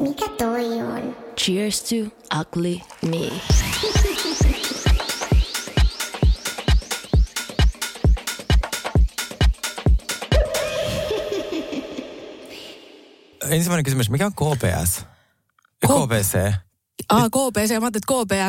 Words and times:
Mikä 0.00 0.28
toi 0.38 0.80
on? 0.82 1.16
Cheers 1.36 1.82
to 1.82 1.94
ugly 2.40 2.80
me. 3.02 3.30
Ensimmäinen 13.50 13.84
kysymys, 13.84 14.10
mikä 14.10 14.26
on 14.26 14.32
KPS? 14.32 15.04
Ja 15.82 15.88
K- 15.88 15.92
KPC? 15.92 16.54
Ah, 17.08 17.22
KPC. 17.24 17.70
Mä 17.70 17.86
ajattelin, 17.86 17.86
että 17.86 18.00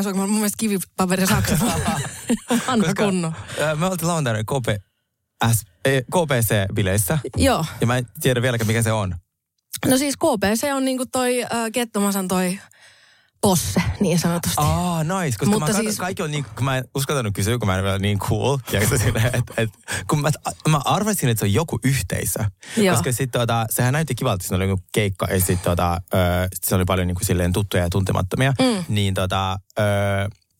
KPS 0.01 0.07
on 0.07 0.17
mun 0.17 0.29
mielestä 0.33 0.55
kivipaperi 0.59 1.27
saksassa. 1.27 1.65
Vanha 2.67 2.93
kunno. 2.97 3.33
me 3.79 3.85
oltiin 3.85 4.07
lauantaina 4.07 4.39
KPS, 4.43 5.61
eh, 5.85 6.03
KPC-bileissä. 6.15 7.17
Joo. 7.37 7.65
Ja 7.81 7.87
mä 7.87 7.97
en 7.97 8.05
tiedä 8.21 8.41
vieläkään, 8.41 8.67
mikä 8.67 8.81
se 8.81 8.91
on. 8.91 9.15
No 9.87 9.97
siis 9.97 10.17
KPC 10.17 10.73
on 10.73 10.85
niinku 10.85 11.05
toi 11.05 11.43
äh, 11.43 11.49
Kettomasan 11.73 12.27
toi 12.27 12.59
posse, 13.41 13.81
niin 13.99 14.19
sanotusti. 14.19 14.55
Ah, 14.57 15.01
nice. 15.03 15.37
Koska 15.37 15.45
Mutta 15.45 15.73
mä 15.73 15.79
siis... 15.79 15.97
kaikki 15.97 16.23
on 16.23 16.31
niin, 16.31 16.45
kun 16.55 16.65
mä 16.65 16.77
en 16.77 16.83
uskaltanut 16.95 17.33
kysyä, 17.33 17.57
kun 17.57 17.67
mä 17.67 17.77
en 17.77 17.83
vielä 17.83 17.99
niin 17.99 18.19
cool. 18.19 18.57
Tiedätkö 18.57 18.97
silleen, 18.97 19.25
että 19.25 19.53
et, 19.57 19.69
kun 20.07 20.21
mä, 20.21 20.29
mä 20.69 20.81
arvasin, 20.85 21.29
että 21.29 21.39
se 21.39 21.45
on 21.45 21.53
joku 21.53 21.79
yhteisö. 21.83 22.39
Joo. 22.77 22.95
Koska 22.95 23.11
sitten 23.11 23.41
tota, 23.41 23.65
sehän 23.69 23.93
näytti 23.93 24.15
kivalta, 24.15 24.43
siinä 24.43 24.55
oli 24.55 24.69
joku 24.69 24.83
keikka 24.93 25.25
ja 25.25 25.39
sitten 25.39 25.59
tota, 25.63 26.01
ö, 26.13 26.17
sit 26.53 26.63
se 26.63 26.75
oli 26.75 26.85
paljon 26.85 27.07
niin 27.07 27.15
kuin 27.15 27.25
silleen 27.25 27.53
tuttuja 27.53 27.83
ja 27.83 27.89
tuntemattomia. 27.89 28.53
Mm. 28.59 28.83
Niin 28.87 29.13
tota, 29.13 29.57
ö, 29.79 29.83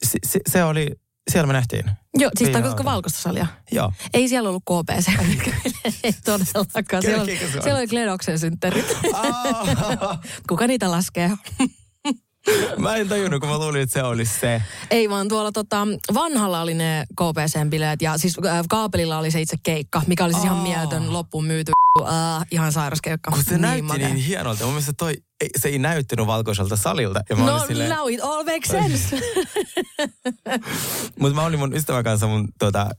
se, 0.04 0.20
se, 0.28 0.40
se 0.50 0.64
oli, 0.64 0.88
siellä 1.30 1.48
me 1.48 1.54
nähtiin. 1.54 1.92
Joo, 2.14 2.32
siis 2.38 2.50
tarkoitatko 2.50 2.84
valkoista 2.84 3.20
salia? 3.20 3.48
Joo. 3.72 3.94
Ei 4.14 4.28
siellä 4.28 4.50
ollut 4.50 4.64
KPC. 4.64 5.08
ei 6.04 6.14
todellakaan. 6.26 7.02
Siellä, 7.02 7.26
siellä 7.64 7.78
oli 7.78 7.88
Gledoksen 7.88 8.40
synttärit. 8.40 8.98
Kuka 10.50 10.68
niitä 10.68 10.92
laskee? 10.92 11.32
mä 12.78 12.96
en 12.96 13.10
tajunnut, 13.10 13.40
kun 13.40 13.50
mä 13.50 13.58
luulin, 13.58 13.82
että 13.82 13.94
se 13.94 14.04
olisi 14.04 14.40
se. 14.40 14.62
Ei 14.92 15.10
vaan 15.10 15.28
tuolla 15.28 15.52
tota, 15.52 15.88
vanhalla 16.14 16.62
oli 16.62 16.74
ne 16.74 17.06
KPC-bileet 17.22 17.98
ja 18.02 18.18
siis 18.18 18.36
äh, 18.46 18.62
kaapelilla 18.70 19.18
oli 19.18 19.32
se 19.32 19.42
itse 19.42 19.58
keikka, 19.64 20.02
mikä 20.08 20.26
oli 20.26 20.34
siis 20.34 20.46
ihan 20.46 20.58
Aa. 20.58 20.64
mieletön 20.64 21.14
loppuun 21.14 21.46
myyty. 21.46 21.72
Äh, 22.02 22.46
ihan 22.52 22.72
sairas 22.72 23.02
keikka. 23.02 23.32
Kun 23.32 23.44
se 23.44 23.52
niin 23.52 23.62
näytti 23.62 23.82
makea. 23.82 24.08
niin 24.08 24.26
hienolta. 24.26 24.64
Mun 24.64 24.74
mielestä 24.74 24.94
toi, 24.98 25.14
ei, 25.42 25.50
se 25.58 25.70
ei 25.70 25.80
näyttänyt 25.80 26.28
valkoiselta 26.28 26.76
salilta. 26.76 27.22
Ja 27.30 27.36
mä 27.36 27.46
No 27.46 27.66
silleen, 27.68 27.90
now 27.90 28.10
it 28.10 28.20
all 28.24 28.44
makes 28.44 28.70
sense. 28.70 29.20
Mutta 31.20 31.36
mä 31.36 31.46
olin 31.46 31.60
mun 31.60 31.76
ystävän 31.76 32.04
kanssa 32.04 32.28
mun 32.28 32.48
tota, 32.60 32.90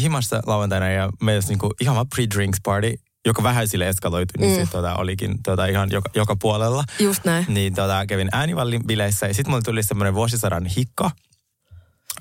himassa 0.00 0.42
lauantaina 0.46 0.90
ja 0.90 1.10
meillä 1.22 1.48
niinku 1.48 1.70
ihan 1.80 1.94
vaan 1.94 2.06
pre-drinks 2.14 2.58
party, 2.64 2.94
joka 3.26 3.42
vähän 3.42 3.68
sille 3.68 3.88
eskaloitui, 3.88 4.40
niin 4.46 4.58
Mm. 4.60 4.64
se 4.66 4.72
tota, 4.72 4.94
olikin 4.96 5.42
tota, 5.42 5.66
ihan 5.66 5.90
joka, 5.92 6.10
joka 6.14 6.36
puolella. 6.36 6.84
Just 7.00 7.24
näin. 7.24 7.44
Niin 7.48 7.74
tota, 7.74 8.06
kävin 8.06 8.28
äänivallin 8.32 8.86
bileissä 8.86 9.26
ja 9.26 9.34
sitten 9.34 9.50
mulle 9.50 9.62
tuli 9.62 9.82
semmoinen 9.82 10.14
vuosisadan 10.14 10.66
hikka. 10.66 11.10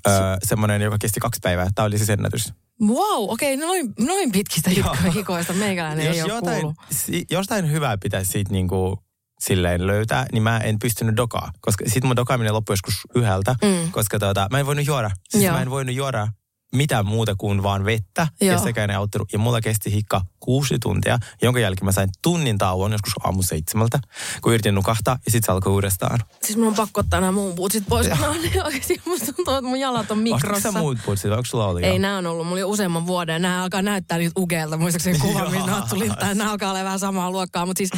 Öö, 0.08 0.14
semmoinen, 0.44 0.81
joka 0.81 0.98
kesti 0.98 1.20
kaksi 1.20 1.40
päivää. 1.44 1.68
Tämä 1.75 1.86
oli 1.86 1.97
siis 1.97 2.09
ennätys. 2.09 2.53
Wow, 2.81 3.30
okei, 3.30 3.56
okay, 3.56 3.68
noin, 3.68 3.94
noin 4.00 4.31
pitkistä 4.31 4.69
hikoista 5.16 5.53
meikäläinen 5.53 6.06
Jos 6.06 6.16
ei 6.16 6.24
ole 6.24 6.31
jotain, 6.34 6.62
kuullut. 6.62 6.78
si, 6.91 7.25
jostain 7.31 7.72
hyvää 7.72 7.97
pitäisi 7.97 8.31
siitä 8.31 8.52
niinku 8.52 9.03
silleen 9.40 9.88
löytää, 9.88 10.25
niin 10.31 10.44
mä 10.44 10.58
en 10.58 10.80
pystynyt 10.80 11.18
dokaa. 11.18 11.52
Koska 11.62 11.85
sit 11.88 12.03
mun 12.03 12.16
dokaaminen 12.16 12.53
loppui 12.53 12.74
joskus 12.74 12.94
yhdeltä, 13.16 13.56
Mm. 13.64 13.91
koska 13.91 14.20
tota, 14.20 14.47
mä 14.52 14.59
en 14.59 14.66
voinut 14.66 14.85
juoda. 14.88 15.12
Siis 15.30 15.44
Joo. 15.44 15.53
mä 15.56 15.62
en 15.62 15.70
voinut 15.70 15.96
juoda 15.96 16.28
mitään 16.73 17.06
muuta 17.06 17.35
kuin 17.38 17.63
vaan 17.63 17.85
vettä. 17.85 18.28
Joo. 18.41 18.51
Ja 18.51 18.59
sekään 18.59 18.89
ei 18.89 18.95
auttanut. 18.95 19.34
Ja 19.34 19.39
mulla 19.39 19.61
kesti 19.61 19.91
hikka 19.91 20.22
kuusi 20.39 20.79
tuntia, 20.79 21.19
jonka 21.41 21.59
jälkeen 21.59 21.85
mä 21.85 21.91
sain 21.91 22.09
tunnin 22.22 22.57
tauon 22.57 22.91
joskus 22.91 23.13
aamu 23.23 23.44
seitsemältä, 23.44 24.00
kun 24.41 24.53
yritin 24.53 24.75
nukahtaa 24.75 25.17
ja 25.25 25.31
sitten 25.31 25.45
se 25.45 25.51
alkoi 25.51 25.73
uudestaan. 25.73 26.19
Siis 26.44 26.57
mun 26.57 26.67
on 26.67 26.75
pakko 26.75 27.00
ottaa 27.00 27.19
nämä 27.19 27.31
muun 27.31 27.56
puutsit 27.56 27.84
pois. 27.89 28.07
kun 28.07 28.17
No, 28.22 28.34
niin 28.34 28.63
oikeasti 28.66 29.01
musta 29.07 29.34
tuntuu, 29.34 29.53
että 29.53 29.67
mun 29.67 29.79
jalat 29.79 30.11
on 30.11 30.17
mikrossa. 30.19 30.72
sä 30.72 30.79
muut 30.79 30.97
putsit? 31.06 31.31
Onko 31.31 31.45
sulla 31.45 31.67
ollut 31.67 31.84
Ei, 31.84 32.00
nämä 32.00 32.17
on 32.17 32.25
ollut 32.28 32.47
mulla 32.47 32.59
jo 32.59 32.69
useamman 32.69 33.07
vuoden. 33.07 33.41
Nämä 33.41 33.63
alkaa 33.63 33.81
näyttää 33.81 34.17
niitä 34.17 34.40
ugeilta. 34.41 34.78
Muistaakseni 34.78 35.19
kuva, 35.19 35.50
missä 35.50 35.66
ne 35.72 35.88
tuli, 35.90 36.09
tai 36.09 36.35
nämä 36.35 36.51
alkaa 36.51 36.69
olla 36.72 36.84
vähän 36.84 37.00
samaa 37.00 37.31
luokkaa. 37.31 37.66
Mutta 37.66 37.78
siis 37.78 37.90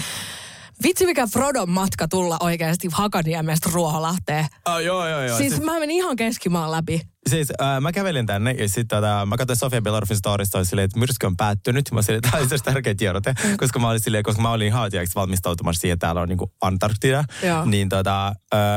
vitsi 0.83 1.05
mikä 1.05 1.27
Frodon 1.27 1.69
matka 1.69 2.07
tulla 2.07 2.37
oikeasti 2.39 2.87
Hakaniemestä 2.91 3.69
Ruoholahteen. 3.73 4.45
Oh, 4.65 4.79
joo, 4.79 5.07
joo, 5.09 5.21
joo. 5.21 5.37
Siis 5.37 5.49
Siis- 5.53 5.65
mä 5.65 5.71
menin 5.79 5.95
ihan 5.95 6.15
keskimaan 6.15 6.71
läpi. 6.71 7.01
Siis 7.29 7.47
äh, 7.61 7.81
mä 7.81 7.91
kävelin 7.91 8.25
tänne 8.25 8.51
ja 8.51 8.69
sitten 8.69 8.87
tota, 9.01 9.25
mä 9.25 9.37
katsoin 9.37 9.57
Sofia 9.57 9.81
Belarofin 9.81 10.17
storista, 10.17 10.63
silleen, 10.65 10.85
että 10.85 10.99
myrsky 10.99 11.25
on 11.25 11.37
päättynyt. 11.37 11.91
Mä 11.91 12.01
silleen, 12.01 12.17
että 12.25 12.29
tämä 12.37 12.41
oli 12.51 12.59
tärkeä 12.73 12.95
tiedote, 12.95 13.33
Mm. 13.43 13.57
koska 13.57 13.79
mä 13.79 13.89
olin 13.89 13.99
silleen, 13.99 14.23
koska 14.23 14.41
mä 14.41 14.51
olin 14.51 14.73
haatiaiksi 14.73 15.15
valmistautumassa 15.15 15.81
siihen, 15.81 15.93
että 15.93 16.07
täällä 16.07 16.21
on 16.21 16.29
niinku 16.29 16.51
Antarktida. 16.61 17.23
Joo. 17.43 17.65
Niin 17.65 17.89
tota, 17.89 18.27
äh, 18.27 18.33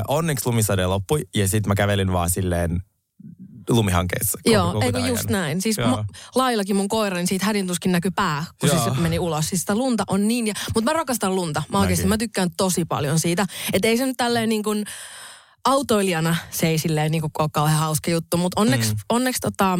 onneksi 0.08 0.46
lumisade 0.46 0.86
loppui 0.86 1.22
ja 1.34 1.48
sitten 1.48 1.70
mä 1.70 1.74
kävelin 1.74 2.12
vaan 2.12 2.30
silleen 2.30 2.82
lumihankkeessa. 3.68 4.38
koko- 4.44 4.54
Joo, 4.54 4.80
eikö 4.82 4.98
just 4.98 5.30
ajan. 5.30 5.32
näin. 5.42 5.60
Siis 5.62 5.78
ma, 5.78 6.04
Laillakin 6.34 6.76
mun 6.76 6.88
koira, 6.88 7.16
niin 7.16 7.26
siitä 7.26 7.46
hädintuskin 7.46 7.92
näkyy 7.92 8.10
pää, 8.10 8.44
kun 8.60 8.68
siis 8.68 8.82
Joo. 8.86 8.94
se 8.94 9.00
meni 9.00 9.18
ulos. 9.18 9.48
Siis 9.48 9.60
sitä 9.60 9.74
lunta 9.76 10.04
on 10.08 10.28
niin, 10.28 10.46
ja, 10.46 10.54
mutta 10.74 10.90
mä 10.90 10.92
rakastan 10.98 11.34
lunta. 11.36 11.62
Mä 11.72 11.78
oikeasti, 11.80 12.06
mä 12.06 12.18
tykkään 12.18 12.48
tosi 12.56 12.84
paljon 12.84 13.20
siitä. 13.20 13.46
Että 13.72 13.88
ei 13.88 13.96
se 13.96 14.06
nyt 14.06 14.16
tälleen 14.16 14.48
niin 14.48 14.62
kuin 14.62 14.84
autoilijana 15.64 16.36
se 16.50 16.66
ei 16.68 16.78
silleen 16.78 17.10
niin 17.12 17.20
kuin 17.20 17.30
ole 17.38 17.48
kauhean 17.52 17.78
hauska 17.78 18.10
juttu, 18.10 18.36
mutta 18.36 18.60
onneksi, 18.60 18.92
mm. 18.92 18.98
onneksi 19.08 19.40
tota, 19.40 19.78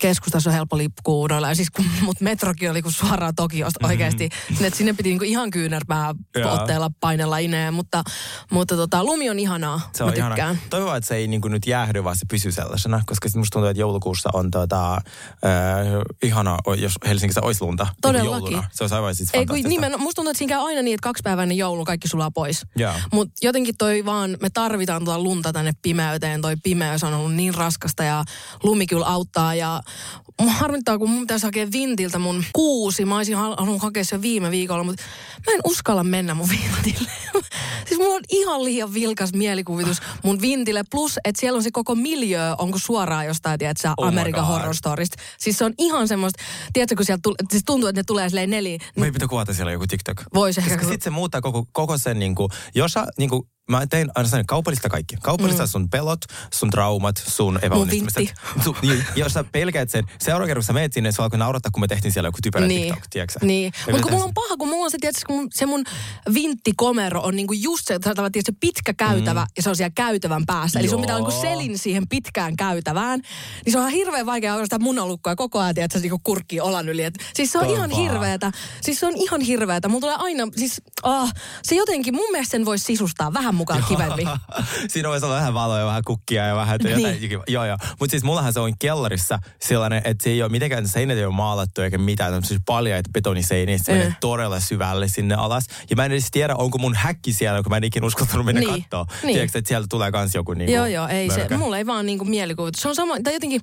keskustassa 0.00 0.50
on 0.50 0.54
helppo. 0.54 0.78
Ja 1.48 1.54
siis 1.54 1.70
kun 1.70 1.84
mut 2.06 2.20
metrokin 2.20 2.70
oli 2.70 2.82
kuin 2.82 2.92
suoraan 2.92 3.34
Tokiosta 3.34 3.86
oikeasti. 3.86 4.28
Mm. 4.58 4.64
Et 4.64 4.74
sinne 4.74 4.92
piti 4.92 5.08
niinku 5.08 5.24
ihan 5.24 5.50
kyynärpää 5.50 6.14
Joo. 6.36 6.52
otteella 6.54 6.90
painella 7.00 7.38
ineen. 7.38 7.74
Mutta, 7.74 8.02
mutta 8.50 8.76
tota, 8.76 9.04
lumi 9.04 9.30
on 9.30 9.38
ihanaa. 9.38 9.90
Se 9.94 10.04
on 10.04 10.08
mä 10.08 10.14
tykkään. 10.14 10.38
ihana. 10.38 10.58
Toivon, 10.70 10.96
että 10.96 11.08
se 11.08 11.14
ei 11.16 11.28
niin 11.28 11.40
nyt 11.44 11.66
jäähdy, 11.66 12.04
vaan 12.04 12.16
se 12.16 12.26
pysyy 12.30 12.52
sellaisena, 12.52 13.02
koska 13.06 13.28
sit 13.28 13.36
musta 13.36 13.52
tuntuu, 13.52 13.68
että 13.68 13.80
joulukuussa 13.80 14.30
on 14.32 14.50
tota, 14.50 14.94
äh, 14.94 15.00
ihana, 16.22 16.58
jos 16.76 16.92
Helsingissä 17.06 17.40
olisi 17.42 17.62
lunta. 17.64 17.84
niin 17.84 17.94
Todellakin. 18.02 18.52
jouluna. 18.52 18.68
Se 18.72 18.84
olisi 18.84 18.94
aivan 18.94 19.14
siis 19.14 19.30
Ei 19.32 19.46
kun 19.46 19.56
nimen, 19.56 19.92
musta 19.98 20.16
tuntuu, 20.16 20.30
että 20.30 20.38
siinä 20.38 20.54
käy 20.54 20.66
aina 20.66 20.82
niin, 20.82 20.94
että 20.94 21.04
kaksipäiväinen 21.04 21.56
joulu 21.56 21.84
kaikki 21.84 22.08
sulaa 22.08 22.30
pois. 22.30 22.66
Joo. 22.76 22.92
Mutta 23.12 23.34
jotenkin 23.42 23.74
toi 23.78 24.04
vaan, 24.04 24.36
me 24.40 24.50
tarvitaan 24.50 25.04
tuota 25.04 25.22
lunta 25.22 25.52
tänne 25.52 25.72
pimeyteen. 25.82 26.40
Toi 26.42 26.56
pimeys 26.56 27.04
on 27.04 27.14
ollut 27.14 27.34
niin 27.34 27.54
raskasta 27.54 28.04
ja 28.04 28.24
lumi 28.62 28.86
kyllä 28.86 29.06
auttaa. 29.06 29.54
Ja 29.54 29.77
mua 30.40 30.52
harmittaa, 30.52 30.98
kun 30.98 31.10
mun 31.10 31.20
pitäisi 31.20 31.46
hakea 31.46 31.66
Vintiltä 31.72 32.18
mun 32.18 32.44
kuusi. 32.52 33.04
Mä 33.04 33.16
olisin 33.16 33.36
hal- 33.36 33.56
halunnut 33.58 33.82
hakea 33.82 34.04
sen 34.04 34.22
viime 34.22 34.50
viikolla, 34.50 34.84
mutta 34.84 35.02
mä 35.46 35.52
en 35.52 35.60
uskalla 35.64 36.04
mennä 36.04 36.34
mun 36.34 36.48
Vintille. 36.84 37.10
siis 37.88 38.00
mulla 38.00 38.14
on 38.14 38.22
ihan 38.28 38.64
liian 38.64 38.94
vilkas 38.94 39.32
mielikuvitus 39.32 39.98
mun 40.24 40.40
Vintille. 40.40 40.82
Plus, 40.90 41.18
että 41.24 41.40
siellä 41.40 41.56
on 41.56 41.62
se 41.62 41.70
koko 41.70 41.94
miljö, 41.94 42.40
onko 42.58 42.78
suoraan 42.78 43.26
jostain, 43.26 43.58
tiedätkö, 43.58 43.82
sä, 43.82 43.94
Oh 43.96 44.12
God. 44.32 44.44
Horror 44.44 44.74
Storysta. 44.74 45.16
Siis 45.38 45.58
se 45.58 45.64
on 45.64 45.74
ihan 45.78 46.08
semmoista, 46.08 46.42
tiedätkö, 46.72 46.96
kun 46.96 47.04
sieltä 47.04 47.20
tule, 47.22 47.34
siis 47.50 47.62
tuntuu, 47.66 47.88
että 47.88 47.98
ne 48.00 48.04
tulee 48.06 48.28
silleen 48.28 48.50
neli. 48.50 48.78
Meidän 48.96 49.12
pitää 49.12 49.28
kuvata 49.28 49.54
siellä 49.54 49.72
joku 49.72 49.86
TikTok. 49.86 50.22
Vois 50.34 50.58
ehkä, 50.58 50.70
Koska 50.70 50.84
kun- 50.84 50.92
sitten 50.92 51.04
se 51.04 51.10
muuttaa 51.10 51.40
koko, 51.40 51.66
koko 51.72 51.98
sen, 51.98 52.18
niin 52.18 52.34
kuin, 52.34 52.48
jos 52.74 52.92
sä, 52.92 53.06
niin 53.18 53.30
kuin, 53.30 53.42
mä 53.68 53.86
tein 53.86 54.10
aina 54.14 54.28
sanon, 54.28 54.46
kaupallista 54.46 54.88
kaikki. 54.88 55.16
Kaupallista 55.22 55.62
mm. 55.62 55.68
sun 55.68 55.90
pelot, 55.90 56.20
sun 56.54 56.70
traumat, 56.70 57.22
sun 57.26 57.58
epäonnistumiset. 57.62 58.34
Sun, 58.64 58.76
niin, 58.82 59.04
jos 59.16 59.32
sä 59.32 59.44
pelkäät 59.44 59.90
sen, 59.90 60.04
seuraava 60.18 60.46
kerran 60.46 60.60
kun 60.60 60.66
sä 60.66 60.72
meet 60.72 60.92
sinne, 60.92 61.12
se 61.12 61.22
alkoi 61.22 61.38
naurattaa, 61.38 61.70
kun 61.70 61.80
me 61.80 61.86
tehtiin 61.86 62.12
siellä 62.12 62.28
joku 62.28 62.38
typerä 62.42 62.66
niin. 62.66 62.82
TikTok, 62.82 63.04
tiedätkö? 63.10 63.38
Niin. 63.42 63.72
Mutta 63.86 64.02
kun 64.02 64.12
mulla 64.12 64.24
on 64.24 64.34
paha, 64.34 64.56
kun 64.56 64.68
mulla 64.68 64.84
on 64.84 64.90
se, 64.90 64.98
tiedätkö, 65.00 65.22
kun 65.26 65.36
mun- 65.36 65.48
se 65.54 65.66
mun 65.66 65.84
vinttikomero 66.34 67.20
on 67.20 67.36
niinku 67.36 67.52
just 67.52 67.86
se, 67.86 67.94
että 67.94 68.14
tiedätkö, 68.14 68.40
se 68.46 68.52
pitkä 68.60 68.94
käytävä 68.94 69.40
mm. 69.40 69.50
ja 69.56 69.62
se 69.62 69.70
on 69.70 69.76
siellä 69.76 69.92
käytävän 69.94 70.46
päässä. 70.46 70.80
Eli 70.80 70.88
sun 70.88 71.00
pitää 71.00 71.16
niinku 71.16 71.40
selin 71.40 71.78
siihen 71.78 72.08
pitkään 72.08 72.56
käytävään. 72.56 73.20
Niin 73.64 73.72
se 73.72 73.78
on 73.78 73.82
ihan 73.82 73.92
hirveän 73.92 74.26
vaikea 74.26 74.54
olla 74.54 74.64
sitä 74.64 74.78
munalukkoa 74.78 75.36
koko 75.36 75.58
ajan, 75.58 75.74
tiedätkö, 75.74 75.98
niinku 75.98 76.20
kurkkii 76.22 76.60
olan 76.60 76.88
yli. 76.88 77.02
Et, 77.02 77.14
siis 77.34 77.52
se 77.52 77.58
on 77.58 77.68
on 77.68 77.76
ihan 77.76 77.90
paha. 77.90 78.02
hirveetä. 78.02 78.52
Siis 78.80 79.00
se 79.00 79.06
on 79.06 79.16
ihan 79.16 79.40
hirveetä. 79.40 79.88
Mulla 79.88 80.00
tulee 80.00 80.16
aina, 80.18 80.48
siis 80.56 80.82
ah, 81.02 81.32
se 81.62 81.74
jotenkin, 81.74 82.14
mun 82.14 82.30
mielestä 82.32 82.50
sen 82.50 82.64
voisi 82.64 82.84
sisustaa 82.84 83.32
vähän 83.32 83.54
mukaan 83.58 83.84
kivempi. 83.88 84.24
Siinä 84.88 85.08
voisi 85.08 85.26
olla 85.26 85.36
vähän 85.36 85.54
valoja, 85.54 85.86
vähän 85.86 86.02
kukkia 86.06 86.46
ja 86.46 86.56
vähän 86.56 86.78
jotain. 86.84 87.20
Niin. 87.20 87.30
Joo, 87.48 87.64
joo. 87.64 87.76
Mutta 88.00 88.10
siis 88.10 88.22
mullahan 88.24 88.52
se 88.52 88.60
on 88.60 88.72
kellarissa 88.78 89.38
sellainen, 89.60 90.02
että 90.04 90.24
se 90.24 90.30
ei 90.30 90.42
ole 90.42 90.50
mitenkään, 90.50 90.88
seinät 90.88 91.18
ei 91.18 91.24
ole 91.24 91.34
maalattu 91.34 91.80
eikä 91.80 91.98
mitään. 91.98 92.32
Tämmöisiä 92.32 92.58
paljaita 92.66 93.10
betoniseiniä, 93.12 93.78
se 93.78 93.92
menee 93.92 94.06
Eh. 94.06 94.16
todella 94.20 94.60
syvälle 94.60 95.08
sinne 95.08 95.34
alas. 95.34 95.64
Ja 95.90 95.96
mä 95.96 96.04
en 96.04 96.12
edes 96.12 96.30
tiedä, 96.30 96.54
onko 96.54 96.78
mun 96.78 96.94
häkki 96.94 97.32
siellä, 97.32 97.62
kun 97.62 97.70
mä 97.72 97.76
en 97.76 97.84
ikinä 97.84 98.06
uskaltanut 98.06 98.46
mennä 98.46 98.60
Niin. 98.60 98.70
kattoo. 98.82 99.06
Niin. 99.22 99.34
Tiedätkö, 99.34 99.58
että 99.58 99.68
sieltä 99.68 99.86
tulee 99.90 100.12
kans 100.12 100.34
joku 100.34 100.54
niinku 100.54 100.74
Joo, 100.74 100.86
joo, 100.86 101.08
ei 101.08 101.30
se, 101.30 101.38
mörkö. 101.38 101.56
mulla 101.58 101.78
ei 101.78 101.86
vaan 101.86 102.06
niinku 102.06 102.24
mielikuvitus. 102.24 102.82
Se 102.82 102.88
on 102.88 102.94
sama, 102.94 103.14
tai 103.24 103.32
jotenkin, 103.34 103.60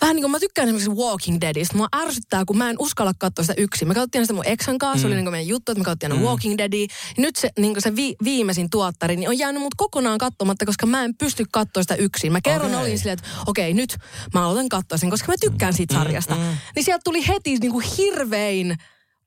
vähän 0.00 0.16
niin 0.16 0.22
kuin 0.22 0.30
mä 0.30 0.38
tykkään 0.38 0.68
esimerkiksi 0.68 1.02
Walking 1.02 1.40
Deadistä. 1.40 1.76
Mua 1.76 1.88
ärsyttää, 1.96 2.44
kun 2.44 2.58
mä 2.58 2.70
en 2.70 2.76
uskalla 2.78 3.12
katsoa 3.18 3.42
sitä 3.42 3.54
yksin. 3.62 3.88
Me 3.88 3.94
katsottiin 3.94 4.24
sitä 4.24 4.34
mun 4.34 4.46
eksän 4.46 4.78
kanssa, 4.78 4.98
mm. 4.98 5.00
se 5.00 5.06
oli 5.06 5.14
niin 5.14 5.24
kuin 5.24 5.32
meidän 5.32 5.48
juttu, 5.48 5.72
että 5.72 5.80
me 5.80 5.84
katsottiin 5.84 6.12
aina 6.12 6.24
Walking 6.24 6.58
Deadia. 6.58 6.86
Ja 7.16 7.22
nyt 7.22 7.36
se, 7.36 7.50
niin 7.58 7.74
kuin 7.74 7.82
se 7.82 7.96
vi, 7.96 8.14
viimeisin 8.24 8.70
tuottari, 8.70 9.16
niin 9.16 9.28
on 9.28 9.38
jäänyt 9.38 9.62
mut 9.62 9.74
kokonaan 9.76 10.18
katsomatta, 10.18 10.66
koska 10.66 10.86
mä 10.86 11.04
en 11.04 11.14
pysty 11.16 11.44
katsoa 11.52 11.82
sitä 11.82 11.94
yksin. 11.94 12.32
Mä 12.32 12.40
kerran 12.40 12.70
Okei. 12.70 12.80
olin 12.80 12.98
silleen, 12.98 13.18
että 13.18 13.28
okei, 13.46 13.74
nyt 13.74 13.96
mä 14.34 14.46
aloitan 14.46 14.68
katsoa 14.68 14.98
sen, 14.98 15.10
koska 15.10 15.32
mä 15.32 15.36
tykkään 15.40 15.72
siitä 15.72 15.94
sarjasta. 15.94 16.36
Niin 16.76 16.84
sieltä 16.84 17.02
tuli 17.04 17.28
heti 17.28 17.56
niin 17.56 17.72
kuin 17.72 17.84
hirvein 17.98 18.76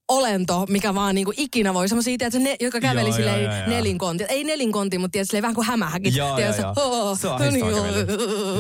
olento, 0.10 0.66
mikä 0.70 0.96
vaan 0.96 1.16
niinku 1.16 1.34
ikinä 1.38 1.74
voi. 1.74 1.88
Semmoisia, 1.90 2.18
tiedätkö, 2.18 2.40
ne, 2.40 2.56
joka 2.60 2.80
käveli 2.80 3.10
Joo, 3.10 3.16
silleen 3.16 3.44
joo, 3.44 3.54
joo, 3.54 3.68
nelinkonti. 3.68 4.24
Ei 4.24 4.44
nelinkonti, 4.44 4.98
mutta 4.98 5.12
tiedätkö, 5.12 5.30
silleen 5.30 5.42
vähän 5.42 5.56
kuin 5.56 5.68
hämähäkit. 5.68 6.16
Joo, 6.16 6.36
Tiedätkö, 6.36 6.62
joo, 6.62 6.74
joo. 6.78 7.10
"Oh, 7.12 7.20
Se 7.20 7.28
on 7.28 7.42
no 7.42 7.52
niin, 7.52 7.66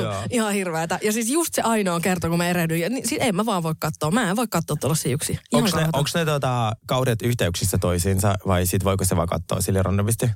joo. 0.01 0.13
Ihan 0.29 0.53
hirveätä. 0.53 0.99
Ja 1.03 1.13
siis 1.13 1.29
just 1.29 1.53
se 1.53 1.61
ainoa 1.61 1.99
kerta, 1.99 2.29
kun 2.29 2.37
mä 2.37 2.47
erehdyin. 2.49 2.81
Ja 2.81 2.89
niin, 2.89 3.07
siis 3.07 3.21
en 3.23 3.35
mä 3.35 3.45
vaan 3.45 3.63
voi 3.63 3.73
katsoa. 3.79 4.11
Mä 4.11 4.29
en 4.29 4.35
voi 4.35 4.47
katsoa 4.49 4.77
tuollaisia. 4.79 5.17
Ihan 5.29 5.41
Onko 5.53 5.77
ne, 5.77 5.87
onks 5.93 6.15
ne 6.15 6.25
tota, 6.25 6.71
kaudet 6.87 7.21
yhteyksissä 7.21 7.77
toisiinsa 7.77 8.35
vai 8.47 8.65
sit 8.65 8.83
voiko 8.83 9.05
se 9.05 9.15
vaan 9.15 9.27
katsoa 9.27 9.61
sille 9.61 9.83
randomisti? 9.83 10.29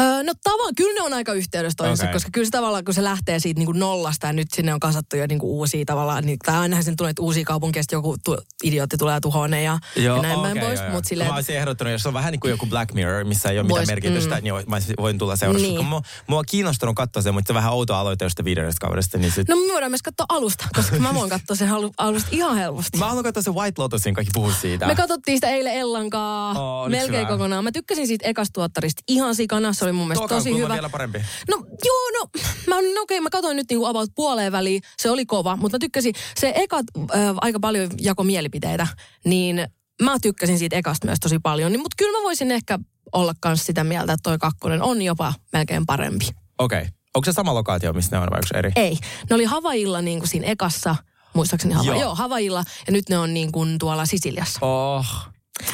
Öö, 0.00 0.22
no 0.22 0.32
tavallaan, 0.42 0.74
kyllä 0.74 0.94
ne 0.94 1.02
on 1.02 1.12
aika 1.12 1.32
yhteydessä 1.32 1.76
toisensa, 1.76 2.04
Okei. 2.04 2.12
koska 2.12 2.30
kyllä 2.32 2.44
se 2.44 2.50
tavallaan, 2.50 2.84
kun 2.84 2.94
se 2.94 3.04
lähtee 3.04 3.38
siitä 3.38 3.58
niin 3.58 3.66
kuin 3.66 3.78
nollasta 3.78 4.26
ja 4.26 4.32
nyt 4.32 4.48
sinne 4.54 4.74
on 4.74 4.80
kasattu 4.80 5.16
jo 5.16 5.26
niin 5.26 5.38
kuin 5.38 5.50
uusia 5.50 5.84
tavallaan, 5.84 6.26
niin, 6.26 6.38
tai 6.38 6.56
ainahan 6.56 6.84
sen 6.84 6.96
tulee, 6.96 7.10
että 7.10 7.22
uusia 7.22 7.44
kaupunkeja, 7.44 7.82
sitten 7.82 7.96
joku 7.96 8.16
tu, 8.24 8.38
idiootti 8.62 8.96
tulee 8.96 9.20
tuhoon 9.20 9.52
ja, 9.52 9.78
ja 9.96 10.22
näin 10.22 10.40
päin 10.40 10.58
okei, 10.58 10.62
pois. 10.68 10.78
joo, 10.78 10.86
joo. 10.86 10.94
Mutta 10.94 11.08
silleen, 11.08 11.30
Mä 11.30 11.34
olisin 11.34 11.56
ehdottanut, 11.56 11.92
jos 11.92 12.06
on 12.06 12.14
vähän 12.14 12.32
niin 12.32 12.40
kuin 12.40 12.50
joku 12.50 12.66
Black 12.66 12.94
Mirror, 12.94 13.24
missä 13.24 13.50
ei 13.50 13.58
ole 13.58 13.66
mitään 13.66 13.86
merkitystä, 13.86 14.34
mm. 14.34 14.42
niin 14.42 14.46
jo- 14.46 14.62
mä 14.66 14.78
voin 15.00 15.18
tulla 15.18 15.36
seurassa. 15.36 15.66
Niin. 15.66 15.84
Mua, 15.84 16.02
mua 16.26 16.38
on 16.38 16.44
kiinnostunut 16.48 16.96
katsoa 16.96 17.22
sen, 17.22 17.34
mutta 17.34 17.46
se 17.48 17.52
on 17.52 17.54
vähän 17.54 17.72
outo 17.72 17.94
aloite 17.94 18.24
jostain 18.24 18.44
viidennestä 18.44 18.86
kaudesta. 18.86 19.18
Niin 19.18 19.32
sit... 19.32 19.48
No 19.48 19.56
me 19.56 19.72
voidaan 19.72 19.92
myös 19.92 20.02
katsoa 20.02 20.26
alusta, 20.28 20.66
koska 20.76 20.96
mä 20.96 21.14
voin 21.14 21.30
katsoa 21.30 21.56
sen 21.56 21.68
alu- 21.68 21.94
alusta 21.98 22.28
ihan 22.32 22.56
helposti. 22.56 22.98
Mä 22.98 23.06
haluan 23.06 23.24
katsoa 23.24 23.42
se 23.42 23.50
White 23.50 23.82
Lotusin, 23.82 24.14
kaikki 24.14 24.30
puhuu 24.34 24.52
siitä. 24.60 24.86
Me 24.86 24.94
katsottiin 24.94 25.36
sitä 25.36 25.48
eilen 25.48 25.74
Ellankaa 25.74 26.50
oliko 26.80 26.90
melkein 26.90 27.18
hyvä? 27.18 27.28
kokonaan. 27.28 27.64
Mä 27.64 27.72
tykkäsin 27.72 28.06
siitä 28.06 28.28
ekasta 28.28 28.52
tuottarista 28.52 29.02
ihan 29.08 29.34
sikana. 29.34 29.72
Se 29.72 29.84
oli 29.84 29.89
mun 29.92 30.08
mielestä 30.08 30.22
Toka 30.22 30.34
tosi 30.34 30.58
hyvä. 30.58 30.74
vielä 30.74 30.88
parempi. 30.88 31.18
No 31.50 31.56
joo, 31.84 32.20
no 32.20 32.30
mä 32.66 32.74
no, 32.74 32.80
okei, 32.80 33.00
okay, 33.02 33.20
mä 33.20 33.30
katsoin 33.30 33.56
nyt 33.56 33.66
niinku 33.70 33.86
about 33.86 34.10
puoleen 34.14 34.52
väliin. 34.52 34.82
Se 34.98 35.10
oli 35.10 35.26
kova, 35.26 35.56
mutta 35.56 35.74
mä 35.74 35.78
tykkäsin, 35.78 36.14
se 36.40 36.52
eka 36.56 36.76
äh, 36.76 37.34
aika 37.40 37.60
paljon 37.60 37.90
jako 38.00 38.24
mielipiteitä, 38.24 38.86
niin 39.24 39.66
mä 40.02 40.18
tykkäsin 40.22 40.58
siitä 40.58 40.76
ekasta 40.76 41.06
myös 41.06 41.20
tosi 41.20 41.38
paljon. 41.38 41.72
Niin, 41.72 41.80
mutta 41.80 41.94
kyllä 41.98 42.18
mä 42.18 42.22
voisin 42.22 42.50
ehkä 42.50 42.78
olla 43.12 43.34
myös 43.44 43.66
sitä 43.66 43.84
mieltä, 43.84 44.12
että 44.12 44.30
toi 44.30 44.38
kakkonen 44.38 44.82
on 44.82 45.02
jopa 45.02 45.34
melkein 45.52 45.86
parempi. 45.86 46.28
Okei. 46.58 46.78
Okay. 46.78 46.90
Onko 47.14 47.24
se 47.24 47.32
sama 47.32 47.54
lokaatio, 47.54 47.92
missä 47.92 48.16
ne 48.16 48.22
on 48.22 48.30
vai 48.30 48.36
onko 48.36 48.46
se 48.46 48.58
eri? 48.58 48.72
Ei, 48.76 48.98
ne 49.30 49.34
oli 49.34 49.44
Havailla 49.44 50.02
niin 50.02 50.18
kuin 50.18 50.28
siinä 50.28 50.46
ekassa, 50.46 50.96
muistaakseni 51.34 51.74
Havailla. 51.74 51.94
Joo. 51.94 52.08
joo, 52.08 52.14
Havailla, 52.14 52.64
ja 52.86 52.92
nyt 52.92 53.08
ne 53.08 53.18
on 53.18 53.34
niin 53.34 53.52
kuin 53.52 53.78
tuolla 53.78 54.06
Sisiliassa. 54.06 54.66
Oh. 54.66 55.06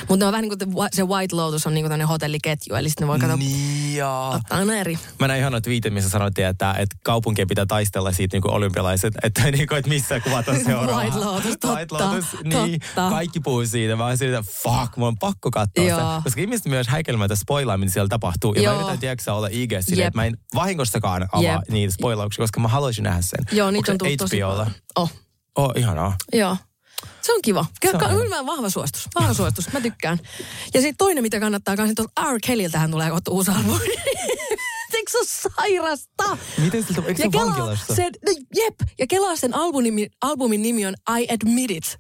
Mutta 0.08 0.16
ne 0.16 0.24
on 0.26 0.32
vähän 0.32 0.42
niin 0.48 0.58
kuin 0.58 0.88
se 0.92 1.02
White 1.02 1.36
Lotus 1.36 1.66
on 1.66 1.74
niin 1.74 1.82
kuin 1.82 1.90
tämmöinen 1.90 2.08
hotelliketju, 2.08 2.74
eli 2.74 2.88
sitten 2.88 3.06
ne 3.06 3.08
voi 3.10 3.18
katsoa, 3.18 3.36
Niin 3.36 4.04
ottaa 4.04 4.58
aina 4.58 4.74
eri. 4.74 4.98
Mä 5.20 5.28
näin 5.28 5.40
ihanat 5.40 5.66
viitit, 5.66 5.94
missä 5.94 6.10
sanottiin, 6.10 6.46
että, 6.46 6.72
että 6.78 6.96
kaupunkien 7.04 7.48
pitää 7.48 7.66
taistella 7.66 8.12
siitä 8.12 8.34
niin 8.36 8.42
kuin 8.42 8.52
olympialaiset, 8.52 9.14
että, 9.22 9.42
niin 9.50 9.66
kuin, 9.68 9.78
että 9.78 9.88
missä 9.88 10.20
kuvataan 10.20 10.64
seuraavaa. 10.64 11.02
White 11.02 11.18
Lotus, 11.18 11.50
totta, 11.50 11.74
White 11.74 11.94
Lotus, 11.94 12.24
niin. 12.44 12.80
totta. 12.80 13.10
Kaikki 13.10 13.40
puhuu 13.40 13.66
siitä. 13.66 13.96
Mä 13.96 14.06
oon 14.06 14.18
siitä, 14.18 14.42
fuck, 14.62 14.96
mun 14.96 15.08
on 15.08 15.18
pakko 15.18 15.50
katsoa 15.50 15.84
Joo. 15.84 15.98
sitä. 15.98 16.20
Koska 16.24 16.40
ihmiset 16.40 16.66
myös 16.66 16.88
häikelmään, 16.88 17.26
että 17.26 17.36
spoilaa, 17.36 17.76
mitä 17.76 17.92
siellä 17.92 18.08
tapahtuu. 18.08 18.54
Ja 18.54 18.62
Joo. 18.62 18.74
mä 18.74 18.80
yritän, 18.80 18.98
tiedätkö, 18.98 19.34
olla 19.34 19.48
IG 19.50 19.70
silleen, 19.80 20.04
Jep. 20.04 20.06
että 20.08 20.18
mä 20.18 20.24
en 20.24 20.36
vahingossakaan 20.54 21.28
avaa 21.32 21.42
Jep. 21.52 21.60
niitä 21.70 21.94
spoilauksia, 21.94 22.42
koska 22.42 22.60
mä 22.60 22.68
haluaisin 22.68 23.02
nähdä 23.04 23.22
sen. 23.22 23.44
Joo, 23.58 23.66
Onko 23.66 23.78
niitä 23.78 23.92
on 23.92 23.98
tullut 23.98 24.16
tosi 24.18 24.36
HBOlla? 24.40 24.56
paljon. 24.56 24.72
Oh, 24.96 25.12
Oh, 25.58 25.72
ihanaa. 25.76 26.16
joo. 26.32 26.56
Se 27.22 27.32
on 27.32 27.42
kiva. 27.42 27.60
On 27.92 27.98
Ka-. 28.00 28.08
Kyllä 28.08 28.36
mä 28.36 28.46
vahva 28.46 28.70
suositus. 28.70 29.08
Vahva 29.14 29.34
suositus. 29.34 29.72
Mä 29.72 29.80
tykkään. 29.80 30.18
Ja 30.74 30.80
sitten 30.80 30.96
toinen, 30.96 31.22
mitä 31.22 31.40
kannattaa 31.40 31.76
kanssa, 31.76 31.94
tuolta 31.94 32.32
R. 32.32 32.38
Kelliltähän 32.46 32.90
tulee 32.90 33.10
kohta 33.10 33.30
uusi 33.30 33.50
albumi. 33.50 33.84
Eikö 34.94 35.10
se 35.10 35.18
ole 35.18 35.52
sairasta? 35.56 36.38
Miten 36.58 36.84
siltä, 36.84 37.02
eikö 37.06 37.22
se 37.22 37.32
vankilasta? 37.32 37.94
sen, 37.94 38.12
no, 38.26 38.32
jep, 38.56 38.74
ja 38.98 39.06
kelaa 39.06 39.36
sen 39.36 39.54
albumin, 39.54 40.10
albumin 40.22 40.62
nimi 40.62 40.86
on 40.86 40.94
I 41.20 41.26
Admit 41.32 41.70
It. 41.70 41.98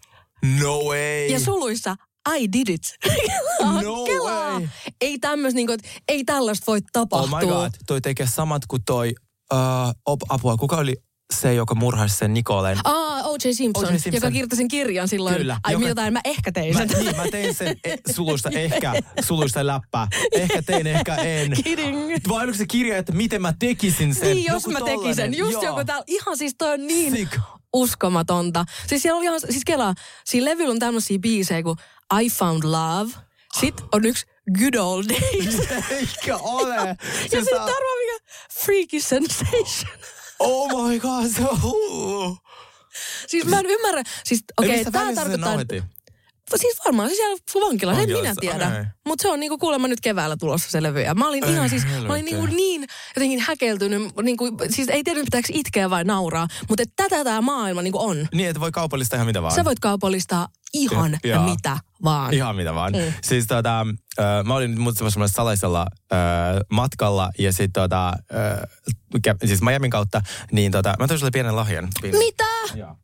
No 0.60 0.78
way. 0.78 1.26
Ja 1.26 1.40
suluissa 1.40 1.96
I 2.38 2.52
did 2.52 2.68
it. 2.68 2.82
No 3.82 4.04
Kelaa. 4.04 4.52
way. 4.52 4.68
Ei 5.00 5.18
tämmöistä, 5.18 5.56
niinku, 5.56 5.72
että 5.72 5.88
ei 6.08 6.24
tällaista 6.24 6.64
voi 6.66 6.78
Oh 6.78 6.88
tapahtua. 6.92 7.40
my 7.40 7.46
god, 7.46 7.70
toi 7.86 8.00
tekee 8.00 8.26
samat 8.26 8.62
kuin 8.66 8.82
toi, 8.86 9.14
uh, 9.52 9.58
op, 10.06 10.20
apua, 10.28 10.56
kuka 10.56 10.76
oli 10.76 10.96
se, 11.34 11.54
joka 11.54 11.74
murhasi 11.74 12.16
sen 12.16 12.34
Nikolen? 12.34 12.78
Aa, 12.84 13.22
O.J. 13.22 13.38
Simpson. 13.52 13.86
Simpson. 13.86 14.14
joka 14.14 14.30
kirjoitti 14.30 14.56
sen 14.56 14.68
kirjan 14.68 15.08
silloin. 15.08 15.36
Kyllä, 15.36 15.60
Ai 15.64 15.72
joka- 15.72 15.88
jotain, 15.88 16.12
mä 16.12 16.20
ehkä 16.24 16.52
tein 16.52 16.74
Mä, 16.74 16.86
sen. 16.86 17.04
niin, 17.04 17.16
mä 17.16 17.24
tein 17.30 17.54
sen 17.54 17.76
e, 17.84 17.96
suluista 18.12 18.50
ehkä, 18.50 18.92
suluista 19.26 19.66
läppää. 19.66 20.08
Ehkä 20.32 20.62
tein, 20.62 20.86
ehkä 20.86 21.14
en. 21.16 21.52
Kidding. 21.64 22.12
Vai 22.28 22.44
oliko 22.44 22.58
se 22.58 22.66
kirja, 22.66 22.96
että 22.96 23.12
miten 23.12 23.42
mä 23.42 23.54
tekisin 23.58 24.14
sen? 24.14 24.36
Niin, 24.36 24.44
jos 24.52 24.62
Joku 24.62 24.70
mä 24.70 24.78
tekin 24.78 24.92
tollanen. 24.94 25.14
sen. 25.16 25.38
Just 25.38 25.52
Joo. 25.52 25.62
joku 25.64 25.84
täällä. 25.84 26.04
Ihan 26.06 26.36
siis 26.36 26.54
toi 26.58 26.72
on 26.74 26.86
niin 26.86 27.12
Sick. 27.16 27.38
uskomatonta. 27.72 28.64
Siis 28.86 29.02
siellä 29.02 29.16
oli 29.18 29.24
ihan, 29.24 29.40
siis 29.40 29.62
kelaa, 29.66 29.94
siinä 30.24 30.44
levyllä 30.44 30.70
on 30.72 30.78
tämmöisiä 30.78 31.18
biisejä 31.18 31.62
kuin 31.62 31.76
I 32.22 32.30
Found 32.30 32.62
Love. 32.64 33.12
Sitten 33.60 33.86
on 33.92 34.04
yksi 34.04 34.26
Good 34.58 34.74
Old 34.74 35.04
Days. 35.08 35.54
Eikä 35.90 36.36
ole. 36.36 36.74
ja 36.74 36.94
Se 37.22 37.28
sitten 37.40 37.60
arvaa 37.60 37.96
mikä 37.98 38.24
Freaky 38.64 39.00
Sensation. 39.00 39.98
Oh 40.38 40.88
my 40.88 41.00
god, 41.00 41.28
se 41.28 41.42
on 41.42 41.62
huu. 41.62 42.38
Siis 43.26 43.44
mä 43.44 43.60
en 43.60 43.66
ymmärrä. 43.66 44.02
Siis 44.24 44.40
Ei, 44.40 44.66
okei, 44.66 44.76
missä 44.76 44.90
tää 44.90 45.14
tarkoittaa... 45.14 45.56
Siis 46.56 46.78
varmaan 46.84 47.08
se 47.08 47.14
siellä 47.14 47.66
vankilassa, 47.66 48.02
en 48.02 48.08
minä 48.08 48.34
tiedä. 48.40 48.66
okei. 48.68 48.84
Mutta 49.06 49.22
se 49.22 49.28
on 49.28 49.40
niinku 49.40 49.58
kuulemma 49.58 49.88
nyt 49.88 50.00
keväällä 50.00 50.36
tulossa 50.36 50.70
se 50.70 50.82
levy. 50.82 51.00
Ja 51.00 51.14
mä 51.14 51.28
olin 51.28 51.44
ihan 51.44 51.70
siis, 51.70 51.82
mä 52.06 52.12
olin 52.12 52.24
niinku 52.24 52.46
niin 52.46 52.86
jotenkin 53.16 53.40
häkeltynyt. 53.40 54.02
Niinku, 54.22 54.50
siis 54.70 54.88
ei 54.88 55.04
tiedä 55.04 55.20
pitääkö 55.20 55.48
itkeä 55.52 55.90
vai 55.90 56.04
nauraa. 56.04 56.48
Mutta 56.68 56.84
tätä 56.96 57.24
tämä 57.24 57.40
maailma 57.40 57.82
niinku 57.82 58.00
on. 58.00 58.28
Niin, 58.34 58.48
että 58.48 58.60
voi 58.60 58.72
kaupallistaa 58.72 59.16
ihan 59.16 59.26
mitä 59.26 59.42
vaan. 59.42 59.54
Sä 59.54 59.64
voit 59.64 59.80
kaupallistaa 59.80 60.48
ihan 60.76 61.18
Ja- 61.24 61.40
mitä 61.40 61.78
vaan. 62.04 62.34
Ihan 62.34 62.56
mitä 62.56 62.74
vaan. 62.74 62.92
Mm. 62.92 63.12
Siis 63.22 63.46
tota, 63.46 63.86
äh, 64.20 64.44
mä 64.44 64.54
olin 64.54 64.70
nyt 64.70 64.80
muutamassa 64.80 65.28
salaisella 65.28 65.86
äh, 66.12 66.18
matkalla 66.70 67.30
ja 67.38 67.52
sit 67.52 67.70
tota, 67.72 68.08
äh, 68.08 69.32
siis 69.44 69.62
Miamin 69.62 69.90
kautta, 69.90 70.22
niin 70.52 70.72
tota, 70.72 70.94
mä 70.98 71.06
toin 71.06 71.18
sulle 71.18 71.30
pienen 71.30 71.56
lahjan. 71.56 71.88
Pienen. 72.02 72.18
Mitä? 72.18 72.44
Joo. 72.74 72.96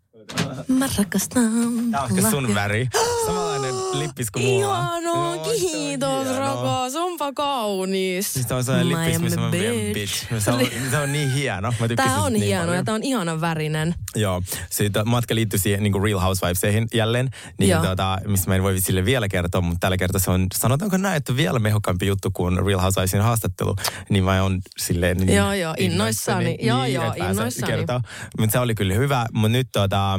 Mä 0.69 0.87
rakastan. 0.99 1.43
Tää 1.91 2.03
on 2.03 2.11
ehkä 2.19 2.31
sun 2.31 2.55
väri. 2.55 2.89
Samanlainen 3.27 3.75
lippis 4.01 4.31
kuin 4.31 4.45
mulla. 4.45 4.79
Ihanaa, 4.79 5.01
Joo, 5.01 5.31
on 5.33 5.41
kiitos 5.61 6.37
rakas. 6.39 6.97
Onpa 6.97 7.33
kaunis. 7.33 8.33
Siis 8.33 8.47
tää 8.47 8.57
on 8.57 8.65
sellainen 8.65 8.89
lippis, 8.89 9.21
missä 9.21 9.41
mä 9.41 9.51
vien 9.51 9.95
bitch. 9.95 10.27
Se 10.39 10.51
on, 10.51 10.61
se 10.91 10.99
on 10.99 11.13
niin 11.13 11.33
hieno. 11.33 11.73
Mä 12.07 12.23
on 12.25 12.33
niin 12.33 12.45
hieno 12.45 12.61
paljon. 12.63 12.77
ja 12.77 12.85
tää 12.85 12.95
on 12.95 13.03
ihanan 13.03 13.41
värinen. 13.41 13.95
Joo, 14.17 14.43
siitä 14.71 15.05
matka 15.05 15.35
liittyy 15.35 15.59
siihen 15.59 15.83
niin 15.83 15.93
kuin 15.93 16.05
Real 16.05 16.21
Housewivesihin 16.21 16.89
jälleen, 16.95 17.31
niin 17.59 17.71
Joo. 17.71 17.83
tota, 17.83 18.19
mistä 18.27 18.49
mä 18.51 18.55
en 18.55 18.63
voi 18.63 18.81
sille 18.81 19.05
vielä 19.05 19.29
kertoa, 19.29 19.61
mutta 19.61 19.79
tällä 19.81 19.97
kertaa 19.97 20.21
se 20.21 20.31
on, 20.31 20.47
sanotaanko 20.55 20.97
näin, 20.97 21.17
että 21.17 21.37
vielä 21.37 21.59
mehukkaampi 21.59 22.07
juttu 22.07 22.31
kuin 22.31 22.67
Real 22.67 22.81
Housewivesin 22.81 23.21
haastattelu, 23.21 23.77
niin 24.09 24.25
mä 24.25 24.43
oon 24.43 24.61
silleen 24.79 25.17
niin 25.17 25.37
Joo, 25.37 25.53
joo, 25.53 25.75
innoissani. 25.79 26.59
Joo, 26.61 26.85
joo, 26.85 27.05
että 27.05 27.19
pääsen 27.19 27.37
innoissani. 27.37 27.73
kertoa. 27.73 28.01
Mutta 28.39 28.53
se 28.53 28.59
oli 28.59 28.75
kyllä 28.75 28.95
hyvä, 28.95 29.27
mutta 29.33 29.49
nyt 29.49 29.69
tota, 29.73 30.12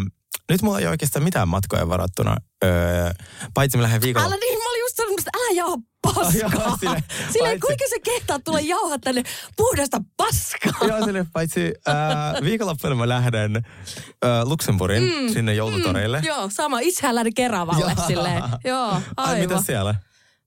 nyt 0.52 0.62
mulla 0.62 0.80
ei 0.80 0.88
oikeastaan 0.88 1.24
mitään 1.24 1.48
matkoja 1.48 1.90
varattuna, 1.90 2.38
öö, 2.64 3.12
paitsi 3.54 3.78
mä 3.78 3.84
lähden 3.84 4.02
viikolla. 4.02 4.26
Älä 4.28 4.36
niin, 4.36 4.58
mä 4.60 4.70
olin 4.70 4.80
just 4.80 4.96
sanonut, 4.96 5.20
että 5.20 5.32
älä 5.38 5.52
jauha 5.56 5.78
paskaa. 6.02 6.50
Joo, 6.66 6.78
sille- 6.80 7.04
Silleen, 7.34 7.60
kuinka 7.60 7.86
sä 7.90 7.96
kehtaat 8.04 8.44
tulla 8.44 8.60
jauhaa 8.60 8.98
tänne 9.00 9.24
puhdasta 9.58 9.98
paskaa? 10.18 10.88
Joo, 10.88 11.06
sille, 11.06 11.26
paitsi 11.34 11.74
äh, 11.88 11.96
viikonloppuna 12.44 12.96
mä 12.96 13.10
lähden 13.10 13.56
äh, 13.56 14.44
Luxemburgin 14.44 15.04
mm, 15.04 15.34
sinne 15.34 15.54
joulutoreille. 15.54 16.22
Joo, 16.26 16.50
sama. 16.54 16.80
Itsehän 16.80 17.16
lähdin 17.16 17.34
Keravalle 17.34 17.94
silleen. 18.08 18.44
Joo, 18.64 18.88
Ai, 18.92 19.02
aivan. 19.18 19.40
mitä 19.40 19.62
siellä? 19.66 19.96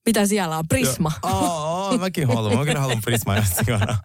Mitä 0.07 0.27
siellä 0.27 0.59
on? 0.59 0.69
Prisma. 0.69 1.13
Oo, 1.23 1.99
mäkin 1.99 2.29
haluan. 2.29 2.59
Mä 2.59 2.65
kyllä 2.65 2.81
haluan 2.81 3.01
Prisma 3.05 3.35
sikana. 3.43 3.99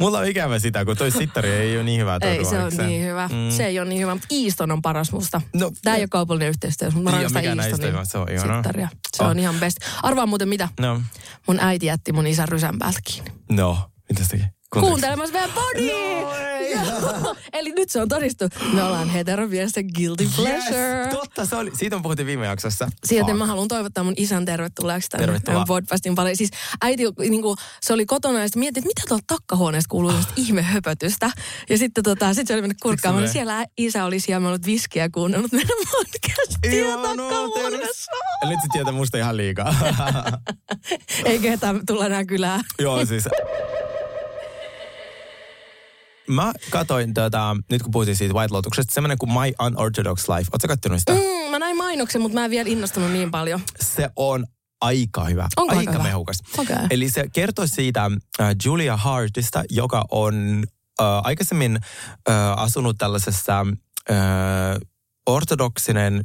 Mulla 0.00 0.18
on 0.18 0.26
ikävä 0.26 0.58
sitä, 0.58 0.84
kun 0.84 0.96
toi 0.96 1.10
sittari 1.10 1.50
ei 1.50 1.76
ole 1.76 1.84
niin 1.84 2.00
hyvä. 2.00 2.18
Ei, 2.22 2.44
se 2.44 2.58
on 2.58 2.72
niin 2.86 3.02
hyvä. 3.04 3.28
Mm. 3.28 3.50
Se 3.56 3.66
ei 3.66 3.80
ole 3.80 3.88
niin 3.88 4.00
hyvä, 4.00 4.14
mutta 4.14 4.26
Easton 4.44 4.70
on 4.70 4.82
paras 4.82 5.12
musta. 5.12 5.40
No, 5.54 5.70
Tämä 5.82 5.96
ei 5.96 6.02
ole 6.02 6.08
kaupallinen 6.10 6.48
yhteistyö, 6.48 6.90
mutta 6.90 7.10
mä 7.10 7.16
oo 7.16 7.22
rakastan 7.22 7.42
hyvä, 7.88 8.04
se 8.04 8.18
on 8.18 8.28
sittaria. 8.28 8.88
Se 9.16 9.22
Oh. 9.24 9.30
on 9.30 9.38
ihan 9.38 9.54
best. 9.60 9.76
Arvaa 10.02 10.26
muuten 10.26 10.48
mitä? 10.48 10.68
No, 10.80 11.00
Mun 11.46 11.60
äiti 11.60 11.86
jätti 11.86 12.12
mun 12.12 12.26
isän 12.26 12.48
rysän 12.48 12.78
päältä 12.78 13.00
kiinni. 13.04 13.30
no. 13.50 13.90
Mitäs 14.08 14.28
teki? 14.28 14.44
Kuuntelemassa 14.80 15.32
meidän 15.32 15.50
body! 15.54 15.86
Joo. 16.76 17.34
Eli 17.52 17.72
nyt 17.72 17.90
se 17.90 18.00
on 18.02 18.08
todistu. 18.08 18.48
Me 18.72 18.82
ollaan 18.82 19.08
heteroviesten 19.08 19.84
guilty 19.94 20.28
pleasure. 20.36 20.98
Yes, 20.98 21.08
totta, 21.10 21.46
se 21.46 21.56
oli, 21.56 21.70
siitä 21.74 21.96
on 21.96 22.02
puhuttiin 22.02 22.26
viime 22.26 22.46
jaksossa. 22.46 22.88
Sieltä 23.04 23.26
Fuck. 23.26 23.38
mä 23.38 23.46
haluan 23.46 23.68
toivottaa 23.68 24.04
mun 24.04 24.14
isän 24.16 24.44
tervetulleeksi 24.44 25.08
tänne 25.08 25.26
Tervetuloa. 25.26 25.64
podcastin 25.64 26.14
pariin. 26.14 26.36
Siis 26.36 26.50
äiti, 26.82 27.02
niin 27.18 27.42
kuin, 27.42 27.56
se 27.82 27.92
oli 27.92 28.06
kotona 28.06 28.38
ja 28.38 28.46
sitten 28.46 28.60
mietti, 28.60 28.80
että 28.80 28.88
mitä 28.88 29.02
tuolta 29.08 29.24
takkahuoneesta 29.26 29.88
kuuluu 29.88 30.10
sellaista 30.10 30.32
ihmehöpötystä. 30.36 31.30
Ja 31.70 31.78
sitten 31.78 32.04
tota, 32.04 32.34
sit 32.34 32.46
se 32.46 32.54
oli 32.54 32.62
mennyt 32.62 32.80
kurkkaamaan. 32.82 33.24
Siksi 33.24 33.32
Siellä 33.32 33.64
isä 33.78 34.04
oli 34.04 34.20
siellä 34.20 34.48
ollut 34.48 34.66
viskiä 34.66 35.04
ja 35.04 35.10
kuunnellut 35.10 35.52
meidän 35.52 35.76
podcastia 35.92 36.96
no, 36.96 37.02
takkahuoneessa. 37.02 38.12
Ja 38.42 38.48
nyt 38.48 38.58
se 38.62 38.68
tietää 38.72 38.92
musta 38.92 39.18
ihan 39.18 39.36
liikaa. 39.36 39.74
Ei 41.24 41.38
ketään 41.38 41.80
tulla 41.86 42.06
enää 42.06 42.24
kylään. 42.24 42.60
Joo, 42.78 43.06
siis... 43.06 43.24
Mä 46.28 46.52
katoin 46.70 47.14
tätä, 47.14 47.56
nyt 47.70 47.82
kun 47.82 47.90
puhuttiin 47.90 48.16
siitä 48.16 48.34
White 48.34 48.54
Lotuksesta, 48.54 48.94
semmoinen 48.94 49.18
kuin 49.18 49.32
My 49.32 49.66
Unorthodox 49.66 50.28
Life. 50.28 50.48
Ootko 50.52 50.68
kattonut 50.68 50.98
sitä? 50.98 51.12
Mm, 51.12 51.50
mä 51.50 51.58
näin 51.58 51.76
mainoksen, 51.76 52.20
mutta 52.22 52.38
mä 52.38 52.44
en 52.44 52.50
vielä 52.50 52.68
innostunut 52.70 53.10
niin 53.10 53.30
paljon. 53.30 53.60
Se 53.80 54.10
on 54.16 54.46
aika 54.80 55.24
hyvä. 55.24 55.48
Onko 55.56 55.70
aika 55.76 55.78
aika 55.90 55.92
hyvä? 55.92 56.02
mehukas. 56.02 56.38
Okei. 56.58 56.76
Eli 56.90 57.10
se 57.10 57.24
kertoo 57.32 57.66
siitä 57.66 58.10
äh, 58.40 58.54
Julia 58.64 58.96
Hartista, 58.96 59.64
joka 59.70 60.04
on 60.10 60.64
äh, 61.00 61.06
aikaisemmin 61.22 61.78
äh, 62.28 62.34
asunut 62.56 62.98
tällaisessa 62.98 63.66
äh, 64.10 64.16
ortodoksinen, 65.26 66.24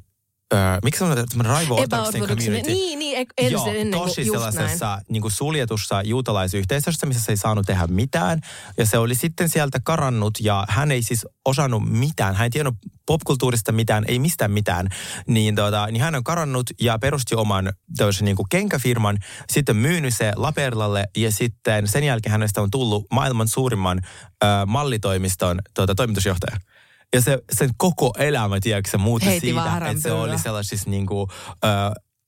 äh, 0.54 0.80
miksi 0.84 1.00
sanotaan, 1.00 1.28
tämmöinen 1.30 1.52
raivo-ortodoksinen 1.54 2.24
Epäortodoksinen. 2.24 2.62
community. 2.66 2.72
Niin, 2.86 3.00
niin, 3.00 3.28
e- 3.38 3.48
Joo, 3.48 3.66
ennen, 3.68 3.92
tosi 3.92 4.22
just 4.22 4.42
näin. 4.42 4.54
sellaisessa 4.54 5.02
niin 5.10 5.22
kuin 5.22 5.32
suljetussa 5.32 6.02
juutalaisyhteisössä, 6.02 7.06
missä 7.06 7.24
se 7.24 7.32
ei 7.32 7.38
saanut 7.38 7.66
tehdä 7.66 7.88
mitään. 7.88 8.42
Ja 8.78 8.86
se 8.86 8.98
oli 8.98 9.16
sitten 9.16 9.50
sieltä 9.50 9.80
karannut 9.84 10.38
ja 10.42 10.66
hän 10.70 10.92
ei 10.92 11.04
siis 11.04 11.26
osannut 11.46 11.90
mitään. 11.90 12.36
Hän 12.36 12.44
ei 12.46 12.50
tiennyt 12.50 12.76
popkulttuurista 13.06 13.72
mitään, 13.72 14.06
ei 14.08 14.20
mistään 14.20 14.52
mitään. 14.52 14.88
Niin, 15.28 15.56
tota, 15.56 15.88
niin 15.92 16.02
hän 16.02 16.16
on 16.16 16.24
karannut 16.24 16.70
ja 16.82 17.00
perusti 17.00 17.36
oman 17.36 17.74
tämmöisen 17.98 18.26
niin 18.26 18.36
kuin 18.36 18.48
kenkäfirman, 18.50 19.18
sitten 19.50 19.76
myynyt 19.76 20.14
se 20.18 20.34
Laperlalle 20.36 21.04
ja 21.18 21.32
sitten 21.32 21.88
sen 21.88 22.04
jälkeen 22.04 22.32
hänestä 22.32 22.62
on 22.62 22.72
tullut 22.72 23.06
maailman 23.12 23.48
suurimman 23.48 24.02
äh, 24.44 24.50
mallitoimiston 24.68 25.60
tota, 25.74 25.96
toimitusjohtaja. 25.96 26.58
Ja 27.16 27.22
se, 27.22 27.40
sen 27.52 27.70
koko 27.78 28.14
elämä, 28.18 28.60
tiedätkö, 28.60 28.92
se 28.92 28.98
muuttui 28.98 29.32
Heitti 29.32 29.56
vaan 29.56 29.72
siitä, 29.72 29.90
että 29.90 30.04
se 30.04 30.12
oli 30.12 30.40
sellaisissa 30.40 30.90
niin 30.90 31.06
kuin, 31.06 31.28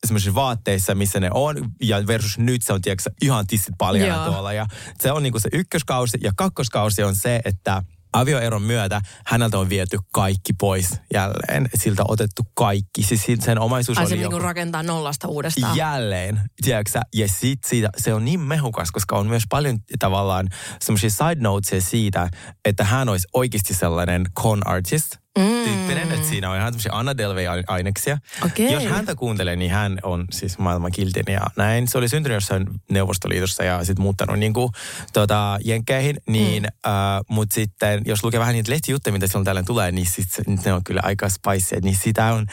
semmoisissa 0.06 0.36
vaatteissa, 0.36 0.96
missä 0.96 1.20
ne 1.20 1.30
on, 1.34 1.72
ja 1.82 2.08
versus 2.08 2.38
nyt 2.38 2.62
se 2.62 2.74
on 2.74 2.82
tiedätkö, 2.82 3.10
ihan 3.22 3.48
tissit 3.48 3.76
paljana 3.78 4.16
Joo. 4.16 4.26
tuolla. 4.26 4.54
Ja 4.54 4.66
se 5.02 5.12
on 5.12 5.24
niinku 5.24 5.40
se 5.40 5.50
ykköskausi, 5.54 6.18
ja 6.22 6.32
kakkoskausi 6.36 7.04
on 7.04 7.16
se, 7.16 7.42
että 7.46 7.84
avioeron 8.14 8.62
myötä 8.62 9.02
häneltä 9.26 9.60
on 9.60 9.70
viety 9.70 9.98
kaikki 10.14 10.54
pois 10.54 10.90
jälleen. 11.14 11.70
Siltä 11.76 12.04
otettu 12.08 12.44
kaikki. 12.54 13.04
Siis 13.04 13.26
sen 13.40 13.60
omaisuus 13.60 13.98
Ai 13.98 14.04
oli 14.04 14.10
se 14.10 14.16
joku... 14.16 14.36
niinku 14.36 14.48
rakentaa 14.48 14.84
nollasta 14.84 15.28
uudestaan. 15.28 15.78
Jälleen, 15.78 16.42
tiedätkö? 16.62 17.00
Ja 17.16 17.28
sit 17.28 17.64
siitä, 17.64 17.90
se 17.98 18.14
on 18.14 18.26
niin 18.26 18.40
mehukas, 18.40 18.92
koska 18.92 19.16
on 19.16 19.28
myös 19.28 19.44
paljon 19.50 19.80
tavallaan 20.00 20.50
semmoisia 20.82 21.10
side 21.10 21.42
notesia 21.42 21.82
siitä, 21.82 22.30
että 22.66 22.84
hän 22.84 23.10
olisi 23.10 23.28
oikeasti 23.34 23.74
sellainen 23.74 24.26
con 24.40 24.68
artist. 24.68 25.23
Mm. 25.40 25.64
Tyyppinen, 25.64 26.12
että 26.12 26.28
siinä 26.28 26.50
on 26.50 26.58
ihan 26.58 26.74
tämmöisiä 26.74 26.92
Anna 26.94 27.18
Delvey-aineksia. 27.18 28.18
Okei. 28.46 28.74
Jos 28.74 28.86
häntä 28.86 29.16
kuuntelee, 29.16 29.56
niin 29.56 29.72
hän 29.72 30.00
on 30.04 30.26
siis 30.32 30.58
maailman 30.58 30.92
kiltin 30.92 31.34
ja 31.34 31.42
näin. 31.56 31.88
Se 31.88 31.98
oli 31.98 32.10
syntynyt 32.10 32.36
jossain 32.36 32.66
Neuvostoliitossa 32.92 33.64
ja 33.64 33.84
sitten 33.84 34.04
muuttanut 34.04 34.40
niin 34.40 34.54
kuin, 34.54 34.72
tota, 35.14 35.58
Jenkkeihin. 35.66 36.18
Niin, 36.28 36.64
mm. 36.64 36.92
äh, 36.92 37.22
Mutta 37.30 37.54
sitten, 37.54 38.02
jos 38.06 38.24
lukee 38.24 38.40
vähän 38.40 38.54
niitä 38.54 38.72
lehtijuttuja, 38.72 39.14
mitä 39.14 39.28
silloin 39.28 39.46
tällä 39.46 39.64
tulee, 39.64 39.92
niin 39.92 40.08
sit, 40.12 40.26
ne 40.66 40.74
on 40.74 40.84
kyllä 40.84 41.02
aika 41.04 41.30
spicy. 41.30 41.76
Niin 41.82 41.96
sitä 41.96 42.34
on 42.34 42.46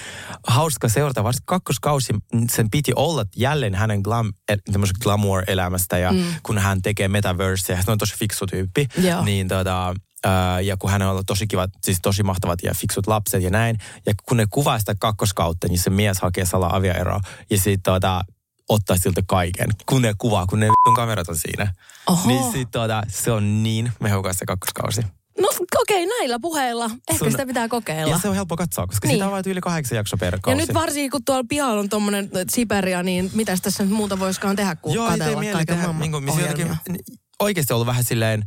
hauska 0.47 0.89
seurata. 0.89 1.25
Varsinkin 1.25 1.47
kakkoskausi, 1.47 2.13
sen 2.51 2.71
piti 2.71 2.93
olla 2.97 3.25
jälleen 3.37 3.75
hänen 3.75 4.01
glam, 4.01 4.33
tämmöisestä 4.73 5.03
glamour-elämästä. 5.03 5.99
Ja 5.99 6.13
mm. 6.13 6.25
kun 6.43 6.59
hän 6.59 6.83
tekee 6.83 7.09
metaverse, 7.09 7.73
ja 7.73 7.77
hän 7.77 7.85
on 7.89 7.99
tosi 7.99 8.17
fiksu 8.19 8.47
tyyppi. 8.47 8.87
Joo. 9.03 9.25
Niin 9.25 9.49
tota, 9.49 9.95
Ja 10.63 10.77
kun 10.77 10.91
hänellä 10.91 11.13
on 11.13 11.27
tosi 11.27 11.47
kivat, 11.47 11.71
siis 11.85 11.99
tosi 12.03 12.23
mahtavat 12.23 12.59
ja 12.63 12.75
fiksut 12.75 13.07
lapset 13.07 13.43
ja 13.43 13.51
näin. 13.51 13.79
Ja 14.07 14.15
kun 14.29 14.37
ne 14.37 14.47
kuvaa 14.51 14.79
sitä 14.79 14.95
kakkoskautta, 15.01 15.69
niin 15.69 15.79
se 15.79 15.91
mies 15.91 16.21
hakee 16.21 16.47
salaa 16.47 16.77
avioeroa 16.77 17.21
ja 17.51 17.57
sitten 17.59 17.83
tota, 17.83 18.21
ottaa 18.69 18.97
siltä 18.97 19.23
kaiken. 19.27 19.69
Kun 19.87 20.03
ne 20.03 20.13
kuvaa, 20.19 20.47
kun 20.47 20.61
ne 20.61 20.67
vitun 20.67 20.95
kamerat 20.97 21.29
on 21.29 21.37
siinä. 21.39 21.75
Oho. 22.07 22.29
Niin 22.29 22.53
sit 22.53 22.71
tota, 22.71 23.03
se 23.09 23.33
on 23.33 23.63
niin 23.63 23.93
mehukas 24.01 24.37
se 24.37 24.47
kakkoskausi. 24.47 25.03
No 25.41 25.49
okei, 25.81 26.05
okay, 26.05 26.19
näillä 26.19 26.39
puheilla. 26.41 26.85
Ehkä 26.85 27.19
Sun- 27.19 27.31
sitä 27.31 27.47
pitää 27.47 27.69
kokeilla. 27.69 28.13
Ja 28.15 28.19
se 28.19 28.29
on 28.29 28.35
helppo 28.35 28.57
katsoa, 28.57 28.87
koska 28.87 29.09
Niin. 29.09 29.15
sitä 29.17 29.27
on 29.27 29.33
vain 29.33 29.45
yli 29.47 29.61
kahdeksan 29.61 29.97
jakso 29.97 30.17
per 30.17 30.35
Ja 30.35 30.41
kausi. 30.41 30.57
nyt 30.57 30.75
varsinkin, 30.75 31.11
kun 31.11 31.25
tuolla 31.25 31.45
pihalla 31.49 31.81
on 31.81 31.89
tommonen 31.89 32.31
Siberia, 32.51 33.03
niin 33.03 33.31
mitäs 33.35 33.61
tässä 33.61 33.83
nyt 33.85 33.93
muuta 33.93 34.19
voisikaan 34.19 34.57
tehdä, 34.57 34.77
kuin 34.77 34.95
Joo, 34.95 35.09
katsella 35.09 35.43
kaiken 35.43 35.67
tehdä, 35.67 35.83
maailman 35.93 36.01
niin 36.25 36.35
kuin, 36.35 36.41
jotenkin, 36.41 36.77
oikeasti 37.41 37.73
ollut 37.73 37.87
vähän 37.87 38.05
silleen 38.05 38.45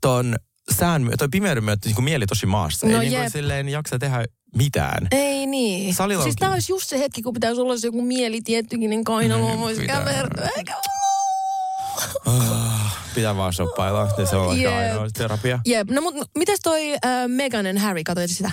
ton 0.00 0.36
sään, 0.76 1.02
myö- 1.02 1.16
toi 1.18 1.28
pimeyden 1.28 1.64
myötä 1.64 1.88
niin 1.88 1.94
kuin 1.94 2.04
mieli 2.04 2.26
tosi 2.26 2.46
maassa. 2.46 2.86
No 2.86 2.92
ei 2.92 3.08
niin 3.08 3.20
kuin 3.20 3.30
silleen 3.30 3.68
jaksa 3.68 3.98
tehdä 3.98 4.24
mitään. 4.56 5.08
Ei 5.10 5.46
niin. 5.46 5.94
Salilla 5.94 6.22
siis 6.24 6.36
kiinni. 6.36 6.52
olisi 6.54 6.72
just 6.72 6.88
se 6.88 6.98
hetki, 6.98 7.22
kun 7.22 7.32
pitäisi 7.34 7.60
olla 7.60 7.76
se 7.76 7.86
joku 7.86 8.02
mieli 8.02 8.40
tiettykin 8.40 9.04
kainalo, 9.04 9.54
Mm, 9.54 9.60
voisi 9.60 9.86
kävertyä. 9.86 10.48
Eikä 10.56 10.74
Ah, 12.26 12.96
Pitää 13.14 13.36
vaan 13.36 13.52
shoppailla. 13.52 14.08
Ja 14.18 14.26
se 14.26 14.36
on 14.36 14.60
Jep. 14.60 14.66
ehkä 14.72 14.78
ainoa 14.78 15.08
terapia. 15.10 15.58
Jep, 15.66 15.90
no 15.90 16.00
mutta 16.00 16.24
mitäs 16.38 16.58
toi 16.62 16.92
äh, 16.92 16.98
Meghan 17.28 17.66
and 17.66 17.78
Harry, 17.78 18.02
katsoit 18.04 18.30
sitä? 18.30 18.50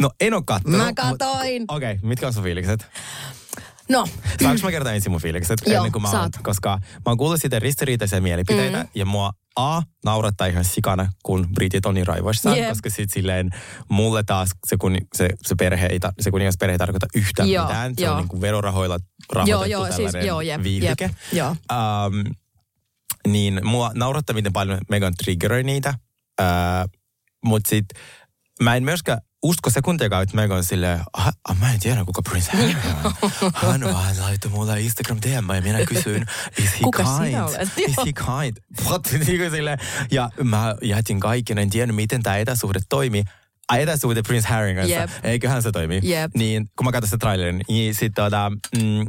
No 0.00 0.10
en 0.20 0.34
oo 0.34 0.42
kattonut. 0.46 0.78
Mä 0.80 0.86
mut- 0.86 0.94
katoin. 0.94 1.64
Okei, 1.68 1.92
okay, 1.92 2.08
mitkä 2.08 2.26
on 2.26 2.32
sun 2.32 2.42
fiilikset? 2.42 2.86
No, 3.88 4.06
Saanko 4.42 4.62
mä 4.62 4.70
kertoa 4.70 4.92
ensin 4.92 5.12
mun 5.12 5.20
fiilikset? 5.20 5.62
Joo, 5.66 5.76
ennen 5.76 5.92
kuin 5.92 6.02
mä 6.02 6.08
oon, 6.08 6.16
saat. 6.18 6.32
koska 6.42 6.78
mä 6.92 7.00
oon 7.06 7.18
kuullut 7.18 7.40
siitä 7.40 7.58
ristiriitaisia 7.58 8.20
mielipiteitä 8.20 8.82
mm. 8.82 8.88
ja 8.94 9.06
mua 9.06 9.32
A, 9.56 9.82
naurattaa 10.04 10.46
ihan 10.46 10.64
sikana, 10.64 11.08
kun 11.22 11.48
britit 11.54 11.86
on 11.86 11.94
niin 11.94 12.06
raivoissaan, 12.06 12.58
Jep. 12.58 12.68
koska 12.68 12.90
sit 12.90 13.10
silleen 13.12 13.50
mulle 13.88 14.22
taas 14.22 14.50
se, 14.66 14.76
kun, 14.76 14.96
se, 15.14 15.28
se, 15.42 15.54
perhe 15.54 15.86
ei, 15.86 16.00
ta- 16.00 16.12
se 16.20 16.30
kuningasperhe 16.30 16.74
ei 16.74 16.78
tarkoita 16.78 17.06
yhtään 17.14 17.50
Joo, 17.50 17.66
mitään. 17.66 17.94
Se 17.98 18.04
joo. 18.04 18.12
on 18.14 18.20
niin 18.20 18.28
kuin 18.28 18.40
verorahoilla 18.40 18.98
rahoitettu 19.32 19.50
joo, 19.50 19.64
joo, 19.64 19.84
siis, 19.84 19.96
tällainen 19.96 20.26
joo, 20.26 20.40
jep, 20.40 20.62
viihdike. 20.62 21.04
jep, 21.04 21.12
joo. 21.32 21.48
Um, 21.50 22.24
niin 23.28 23.60
mua 23.64 23.90
naurattaa, 23.94 24.34
miten 24.34 24.52
paljon 24.52 24.78
Megan 24.90 25.14
triggeroi 25.24 25.62
niitä. 25.62 25.94
Uh, 26.40 26.90
Mutta 27.44 27.68
sit 27.70 27.86
mä 28.62 28.76
en 28.76 28.84
myöskään 28.84 29.18
usko 29.44 29.70
sekuntiakaan, 29.70 30.22
että 30.22 30.36
Megan 30.36 30.64
silleen, 30.64 31.00
ah, 31.12 31.32
ah, 31.48 31.56
mä 31.60 31.72
en 31.72 31.80
tiedä 31.80 32.04
kuka 32.04 32.22
Prince 32.22 32.52
Harry 32.52 32.74
on. 33.04 33.12
Hän 33.70 33.80
vaan 33.80 34.14
laittoi 34.20 34.50
mulle 34.50 34.80
Instagram 34.80 35.18
DM 35.22 35.54
ja 35.54 35.62
minä 35.62 35.86
kysyin, 35.86 36.26
is 36.58 36.72
he 36.72 36.78
Kuka 36.82 37.02
kind? 37.02 37.68
Is 37.76 37.96
he 37.96 38.12
kind? 38.12 38.56
What? 38.86 39.02
Niin 39.26 39.50
silleen. 39.50 39.78
Ja 40.10 40.30
mä 40.42 40.74
jätin 40.82 41.20
kaiken, 41.20 41.58
en 41.58 41.70
tiennyt 41.70 41.96
miten 41.96 42.22
tämä 42.22 42.36
etäsuhde 42.36 42.80
toimii. 42.88 43.24
Etäsuhde 43.76 44.22
Prince 44.22 44.48
Harryn 44.48 44.76
kanssa. 44.76 44.94
Jep. 44.94 45.10
Eiköhän 45.22 45.62
se 45.62 45.72
toimi. 45.72 46.00
Jep. 46.02 46.30
Niin 46.34 46.66
kun 46.76 46.84
mä 46.84 46.92
katsoin 46.92 47.08
sitä 47.08 47.18
trailerin, 47.18 47.60
niin 47.68 47.94
sit 47.94 48.12
tota, 48.14 48.52
mm, 48.76 49.06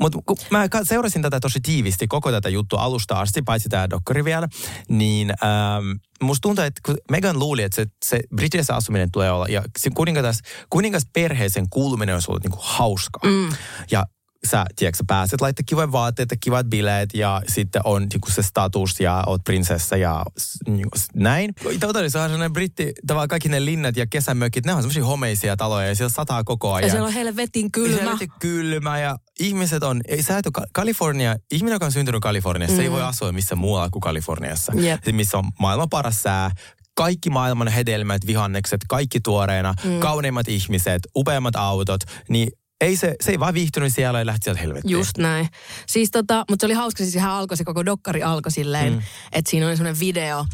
mutta 0.00 0.18
kun 0.26 0.36
mä 0.50 0.68
seurasin 0.82 1.22
tätä 1.22 1.40
tosi 1.40 1.60
tiivisti, 1.60 2.06
koko 2.06 2.30
tätä 2.30 2.48
juttua 2.48 2.80
alusta 2.82 3.20
asti, 3.20 3.42
paitsi 3.42 3.68
tämä 3.68 3.90
dokkari 3.90 4.24
vielä, 4.24 4.48
niin 4.88 5.30
ähm, 5.30 5.90
musta 6.22 6.42
tuntuu, 6.42 6.64
että 6.64 6.80
kun 6.86 6.96
Megan 7.10 7.38
luuli, 7.38 7.62
että 7.62 7.76
se, 7.76 7.86
se 8.04 8.20
Briteissä 8.36 8.74
asuminen 8.74 9.10
tulee 9.10 9.30
olla, 9.30 9.46
ja 9.48 9.62
se 9.78 9.90
kuningas, 9.90 10.40
kuningasperheeseen 10.70 11.66
kuuluminen 11.70 12.14
olisi 12.14 12.30
ollut 12.30 12.42
niinku 12.42 12.58
hauskaa. 12.60 13.30
Mm. 13.30 13.48
Ja 13.90 14.04
sä, 14.46 14.64
tiedätkö, 14.76 14.96
sä 14.96 15.04
pääset 15.06 15.40
laittaa 15.40 15.62
kivoja 15.66 15.92
vaatteita, 15.92 16.34
kivat 16.40 16.66
bileet 16.66 17.10
ja 17.14 17.42
sitten 17.48 17.82
on 17.84 18.02
niinku 18.02 18.30
se 18.30 18.42
status 18.42 19.00
ja 19.00 19.24
oot 19.26 19.44
prinsessa 19.44 19.96
ja 19.96 20.24
niinku, 20.68 20.98
s- 20.98 21.08
näin. 21.14 21.54
Totally, 21.80 22.10
se 22.10 22.18
on 22.18 22.24
sellainen 22.24 22.52
britti, 22.52 22.92
tavallaan 23.06 23.28
kaikki 23.28 23.48
ne 23.48 23.64
linnat 23.64 23.96
ja 23.96 24.06
kesämökit, 24.06 24.66
ne 24.66 24.74
on 24.74 24.82
semmoisia 24.82 25.04
homeisia 25.04 25.56
taloja 25.56 25.88
ja 25.88 25.94
siellä 25.94 26.12
sataa 26.12 26.44
koko 26.44 26.72
ajan. 26.72 26.86
Ja 26.86 26.90
siellä 26.90 27.06
on 27.06 27.12
helvetin 27.12 27.72
kylmä. 27.72 27.96
Se 28.02 28.08
on 28.10 28.18
kylmä 28.40 28.98
ja 28.98 29.16
ihmiset 29.40 29.82
on, 29.82 30.00
ei 30.08 30.22
sä 30.22 30.38
et 30.38 30.46
ole, 30.46 30.52
Ka- 30.52 30.66
Kalifornia, 30.72 31.36
ihminen, 31.52 31.74
joka 31.74 31.86
on 31.86 31.92
syntynyt 31.92 32.22
Kaliforniassa, 32.22 32.76
mm. 32.76 32.82
ei 32.82 32.90
voi 32.90 33.02
asua 33.02 33.32
missä 33.32 33.56
muualla 33.56 33.90
kuin 33.90 34.00
Kaliforniassa. 34.00 34.72
Jep. 34.76 35.04
Se, 35.04 35.12
missä 35.12 35.38
on 35.38 35.44
maailman 35.58 35.88
paras 35.88 36.22
sää, 36.22 36.50
kaikki 36.94 37.30
maailman 37.30 37.68
hedelmät, 37.68 38.26
vihannekset, 38.26 38.80
kaikki 38.88 39.20
tuoreena, 39.20 39.74
mm. 39.84 39.98
kauneimmat 40.00 40.48
ihmiset, 40.48 41.02
upeammat 41.16 41.56
autot, 41.56 42.00
niin 42.28 42.48
ei 42.80 42.96
se, 42.96 43.14
se 43.20 43.30
ei 43.30 43.40
vaan 43.40 43.54
viihtynyt 43.54 43.94
siellä 43.94 44.18
ja 44.18 44.26
lähti 44.26 44.44
sieltä 44.44 44.60
helvettiin. 44.60 44.92
Just 44.92 45.18
näin. 45.18 45.48
Siis 45.86 46.10
tota, 46.10 46.44
mutta 46.50 46.62
se 46.62 46.66
oli 46.66 46.74
hauska, 46.74 47.04
siis 47.04 47.14
ihan 47.14 47.32
alkoi 47.32 47.56
se 47.56 47.64
koko 47.64 47.84
dokkari 47.84 48.22
alkoi 48.22 48.52
silleen, 48.52 48.92
mm. 48.92 49.02
että 49.32 49.50
siinä 49.50 49.66
oli 49.66 49.76
semmoinen 49.76 50.00
video, 50.00 50.46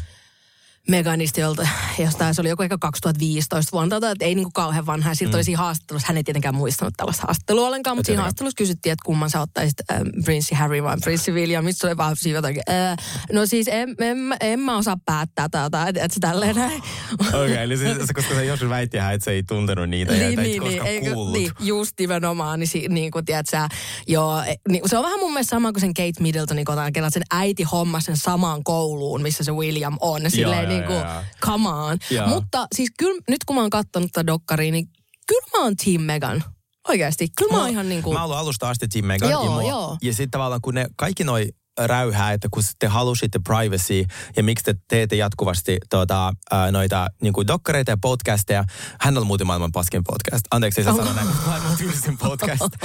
Meganista, 0.89 1.39
jolta, 1.39 1.67
jostain 1.99 2.35
se 2.35 2.41
oli 2.41 2.49
joku 2.49 2.63
ehkä 2.63 2.77
2015 2.81 3.71
vuonna, 3.71 3.99
tai 3.99 4.11
että 4.11 4.25
ei 4.25 4.35
niinku 4.35 4.51
kauhean 4.53 4.85
vanha. 4.85 5.15
Siltä 5.15 5.31
mm. 5.31 5.35
oli 5.35 5.43
siinä 5.43 5.57
haastattelussa, 5.57 6.07
hän 6.07 6.17
ei 6.17 6.23
tietenkään 6.23 6.55
muistanut 6.55 6.93
tällaista 6.97 7.23
haastattelua 7.27 7.67
ollenkaan, 7.67 7.97
mutta 7.97 8.07
siinä 8.07 8.21
haastattelussa 8.21 8.57
kysyttiin, 8.57 8.93
että 8.93 9.03
kumman 9.05 9.29
sä 9.29 9.41
ottaisit, 9.41 9.77
äh, 9.91 9.99
Prince 10.25 10.55
Harry 10.55 10.83
vai 10.83 10.97
Prince 11.03 11.31
William. 11.31 11.65
Mistä 11.65 11.81
se 11.81 11.87
oli 11.87 11.97
vaan 11.97 12.15
siinä 12.15 12.37
jotakin, 12.37 12.61
äh, 12.69 12.97
no 13.31 13.45
siis 13.45 13.67
en, 13.67 13.95
en, 13.99 14.17
en, 14.41 14.59
mä 14.59 14.77
osaa 14.77 14.97
päättää 15.05 15.49
tätä, 15.49 15.87
että 15.87 16.03
et 16.03 16.11
se 16.11 16.19
tälleen 16.19 16.55
näin. 16.55 16.81
Okei, 17.13 17.29
okay, 17.29 17.63
eli 17.63 17.77
siis, 17.77 17.97
koska 18.15 18.35
se 18.35 18.45
joskus 18.45 18.69
väitti, 18.69 18.97
että 18.97 19.25
se 19.25 19.31
ei 19.31 19.43
tuntenut 19.43 19.89
niitä 19.89 20.13
ja 20.13 20.27
niin, 20.27 20.39
niin, 20.39 20.63
niin, 20.63 20.85
eikö, 20.85 21.13
kuullut. 21.13 21.33
Niin, 21.33 21.51
just 21.59 21.99
nimenomaan, 21.99 22.59
niin, 22.59 22.93
niin 22.93 23.11
kuin 23.11 23.25
tiedät 23.25 23.47
sä, 23.47 23.67
joo, 24.07 24.41
e, 24.41 24.55
niin, 24.69 24.89
se 24.89 24.97
on 24.97 25.03
vähän 25.03 25.19
mun 25.19 25.33
mielestä 25.33 25.49
sama 25.49 25.71
kuin 25.71 25.81
sen 25.81 25.93
Kate 25.93 26.13
Middletonin 26.19 26.65
kotona, 26.65 26.87
että 26.87 27.09
sen 27.09 27.23
äiti 27.31 27.63
homma 27.63 27.99
sen 27.99 28.17
samaan 28.17 28.63
kouluun, 28.63 29.21
missä 29.21 29.43
se 29.43 29.51
William 29.51 29.97
on. 30.01 30.21
Silleen, 30.31 30.71
joo, 30.71 30.74
niin 30.75 30.87
kuin, 30.87 31.03
come 31.45 31.69
on. 31.69 31.97
Yeah. 32.11 32.29
Mutta 32.29 32.67
siis 32.75 32.89
kyllä 32.97 33.21
nyt 33.27 33.43
kun 33.45 33.55
mä 33.55 33.61
oon 33.61 33.69
katsonut 33.69 34.11
tätä 34.11 34.27
dokkaria, 34.27 34.71
niin 34.71 34.87
kyllä 35.27 35.47
mä 35.57 35.63
oon 35.63 35.75
Team 35.75 36.01
Megan. 36.01 36.43
Oikeasti. 36.87 37.27
Kyllä 37.37 37.51
mä, 37.51 37.57
mä 37.57 37.63
oon 37.63 37.71
ihan 37.71 37.89
niin 37.89 38.03
kuin... 38.03 38.13
Mä 38.13 38.23
oon 38.23 38.37
alusta 38.37 38.69
asti 38.69 38.87
Team 38.87 39.05
Megan. 39.05 39.29
Joo, 39.29 39.43
ja, 39.43 39.49
mua, 39.49 39.69
joo. 39.69 39.97
ja 40.01 40.13
sitten 40.13 40.31
tavallaan 40.31 40.61
kun 40.61 40.73
ne 40.73 40.87
kaikki 40.95 41.23
noi 41.23 41.49
räyhää, 41.79 42.33
että 42.33 42.47
kun 42.51 42.63
te 42.79 42.87
halusitte 42.87 43.39
privacy 43.39 44.05
ja 44.35 44.43
miksi 44.43 44.63
te 44.63 44.75
teette 44.87 45.15
jatkuvasti 45.15 45.77
tuota, 45.89 46.33
ää, 46.51 46.71
noita 46.71 47.07
niin 47.21 47.33
kuin 47.33 47.47
dokkareita 47.47 47.91
ja 47.91 47.97
podcasteja. 48.01 48.63
Hän 48.99 49.17
on 49.17 49.27
muuten 49.27 49.47
maailman 49.47 49.71
paskin 49.71 50.03
podcast. 50.03 50.45
Anteeksi, 50.51 50.81
ei 50.81 50.85
saa 50.85 50.95
sanoa 50.95 51.13
näin, 51.13 51.27
maailman 51.45 51.77
tylsin 51.77 52.17
podcast. 52.17 52.75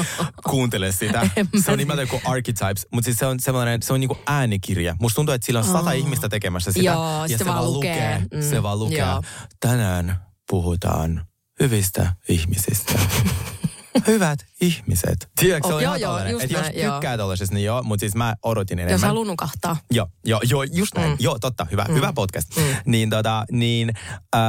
Kuuntele 0.50 0.92
sitä. 0.92 1.30
Se 1.64 1.72
on 1.72 1.78
nimeltä 1.78 2.06
kuin 2.06 2.22
Archetypes, 2.24 2.86
mutta 2.92 3.04
siis 3.04 3.18
se 3.18 3.26
on 3.26 3.40
semmoinen, 3.40 3.82
se 3.82 3.92
on 3.92 4.00
niin 4.00 4.08
kuin 4.08 4.20
äänikirja. 4.26 4.96
Musta 5.00 5.14
tuntuu, 5.14 5.34
että 5.34 5.46
sillä 5.46 5.58
on 5.60 5.66
sata 5.66 5.90
oh. 5.90 5.96
ihmistä 5.96 6.28
tekemässä 6.28 6.72
sitä. 6.72 6.84
Joo, 6.84 7.24
ja 7.24 7.28
se, 7.28 7.38
se 7.38 7.46
vaan 7.46 7.72
lukee. 7.72 8.20
lukee. 8.20 8.40
Mm, 8.40 8.50
se 8.50 8.62
vaan 8.62 8.78
lukee. 8.78 8.98
Joo. 8.98 9.22
Tänään 9.60 10.20
puhutaan 10.50 11.26
hyvistä 11.60 12.12
ihmisistä. 12.28 12.92
hyvät 14.06 14.46
ihmiset. 14.60 15.28
Tiedätkö, 15.40 15.68
oh, 15.68 15.72
se 15.72 15.76
on 15.76 15.82
joo, 15.82 15.96
joo, 15.96 16.28
just 16.28 16.44
että 16.44 16.60
näin, 16.60 16.78
jos 16.78 16.92
tykkää 16.92 17.16
tollaisesta, 17.16 17.54
niin 17.54 17.64
joo, 17.64 17.82
mutta 17.82 18.00
siis 18.00 18.14
mä 18.14 18.34
odotin 18.42 18.78
enemmän. 18.78 18.92
Jos 18.92 19.02
haluaa 19.02 19.26
nukahtaa. 19.26 19.76
Joo, 19.90 20.08
joo, 20.24 20.40
joo, 20.44 20.62
just 20.62 20.94
näin. 20.94 21.10
Mm. 21.10 21.16
Joo, 21.20 21.38
totta, 21.38 21.66
hyvä, 21.70 21.84
mm. 21.88 21.94
hyvä 21.94 22.12
podcast. 22.12 22.56
Mm. 22.56 22.62
Niin 22.86 23.10
tota, 23.10 23.44
niin... 23.52 23.90
Äh, 24.36 24.40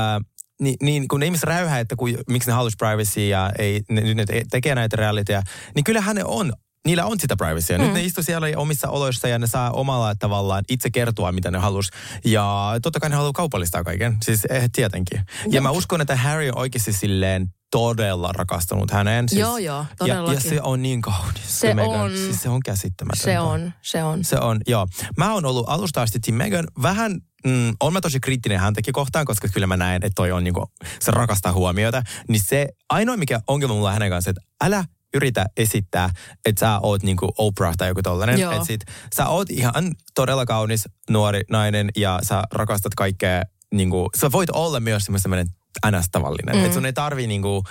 niin, 0.62 0.75
niin 0.81 1.07
kun 1.07 1.19
ne 1.19 1.25
ihmiset 1.25 1.43
räyhää, 1.43 1.79
että 1.79 1.95
kun, 1.95 2.10
miksi 2.29 2.50
ne 2.50 2.53
haluaisi 2.53 2.77
privacy 2.77 3.27
ja 3.27 3.51
ei, 3.60 3.81
ne, 3.89 4.13
ne 4.13 4.25
tekee 4.51 4.75
näitä 4.75 4.95
realitya, 4.95 5.43
niin 5.75 5.83
kyllähän 5.83 6.15
ne 6.15 6.24
on 6.25 6.53
niillä 6.85 7.05
on 7.05 7.19
sitä 7.19 7.35
privacyä. 7.35 7.77
Mm. 7.77 7.83
Nyt 7.83 7.93
ne 7.93 8.03
istuu 8.03 8.23
siellä 8.23 8.47
omissa 8.55 8.89
oloissa 8.89 9.27
ja 9.27 9.39
ne 9.39 9.47
saa 9.47 9.71
omalla 9.71 10.15
tavallaan 10.15 10.63
itse 10.69 10.89
kertoa, 10.89 11.31
mitä 11.31 11.51
ne 11.51 11.57
halus. 11.57 11.89
Ja 12.25 12.73
totta 12.81 13.00
kai 13.00 13.09
ne 13.09 13.15
haluaa 13.15 13.33
kaupallistaa 13.33 13.83
kaiken. 13.83 14.17
Siis 14.23 14.45
eh, 14.45 14.69
tietenkin. 14.75 15.17
Ja, 15.17 15.50
ja 15.51 15.61
mä 15.61 15.71
uskon, 15.71 16.01
että 16.01 16.15
Harry 16.15 16.50
on 16.50 16.57
oikeasti 16.57 16.93
silleen 16.93 17.47
todella 17.71 18.31
rakastunut 18.31 18.91
häneen. 18.91 19.29
Siis, 19.29 19.39
joo, 19.39 19.57
joo, 19.57 19.85
todellakin. 19.97 20.33
Ja, 20.33 20.33
ja 20.33 20.50
se 20.50 20.61
on 20.61 20.81
niin 20.81 21.01
kaunis. 21.01 21.59
Se, 21.59 21.73
se 21.75 21.81
on. 21.81 22.11
Siis 22.11 22.41
se 22.41 22.50
on 22.50 22.59
käsittämätöntä. 22.65 23.23
Se 23.23 23.39
on, 23.39 23.73
se 23.81 24.03
on. 24.03 24.23
Se 24.23 24.38
on, 24.38 24.61
joo. 24.67 24.88
Mä 25.17 25.33
oon 25.33 25.45
ollut 25.45 25.69
alusta 25.69 26.01
asti 26.01 26.19
Tim 26.19 26.35
Megan 26.35 26.67
vähän 26.81 27.11
mm, 27.45 27.75
on 27.79 27.93
mä 27.93 28.01
tosi 28.01 28.19
kriittinen 28.19 28.59
häntäkin 28.59 28.93
kohtaan, 28.93 29.25
koska 29.25 29.47
kyllä 29.53 29.67
mä 29.67 29.77
näen, 29.77 30.03
että 30.03 30.15
toi 30.15 30.31
on 30.31 30.43
niinku, 30.43 30.65
se 31.00 31.11
rakastaa 31.11 31.53
huomiota. 31.53 32.03
Niin 32.27 32.41
se 32.45 32.67
ainoa, 32.89 33.17
mikä 33.17 33.41
ongelma 33.47 33.73
mulla 33.73 33.91
hänen 33.91 34.09
kanssa, 34.09 34.29
että 34.29 34.41
älä 34.63 34.85
yritä 35.13 35.45
esittää, 35.57 36.09
että 36.45 36.59
sä 36.59 36.79
oot 36.79 37.03
niinku 37.03 37.33
Oprah 37.37 37.77
tai 37.77 37.87
joku 37.87 38.01
tollanen. 38.01 38.39
Että 38.53 38.65
sit 38.65 38.81
sä 39.15 39.27
oot 39.27 39.49
ihan 39.49 39.91
todella 40.15 40.45
kaunis 40.45 40.89
nuori 41.09 41.41
nainen 41.49 41.89
ja 41.95 42.19
sä 42.23 42.43
rakastat 42.53 42.95
kaikkea 42.95 43.43
niinku, 43.73 44.09
sä 44.21 44.31
voit 44.31 44.49
olla 44.49 44.79
myös 44.79 45.05
semmoinen 45.17 45.47
ns. 45.91 46.09
tavallinen. 46.11 46.55
Mm. 46.55 46.61
Että 46.61 46.73
sun 46.73 46.85
ei 46.85 46.93
tarvii 46.93 47.27
niinku, 47.27 47.63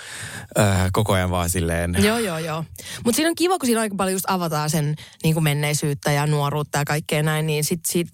äh, 0.59 0.89
koko 0.93 1.13
ajan 1.13 1.29
vaan 1.29 1.49
silleen... 1.49 1.95
Joo, 1.99 2.17
joo, 2.17 2.37
joo. 2.37 2.65
Mutta 3.05 3.15
siinä 3.15 3.29
on 3.29 3.35
kiva, 3.35 3.57
kun 3.57 3.65
siinä 3.67 3.81
aika 3.81 3.95
paljon 3.95 4.13
just 4.13 4.25
avataan 4.27 4.69
sen 4.69 4.95
niinku 5.23 5.41
menneisyyttä 5.41 6.11
ja 6.11 6.27
nuoruutta 6.27 6.77
ja 6.77 6.85
kaikkea 6.85 7.23
näin, 7.23 7.47
niin 7.47 7.63
sit, 7.63 7.79
sit 7.87 8.07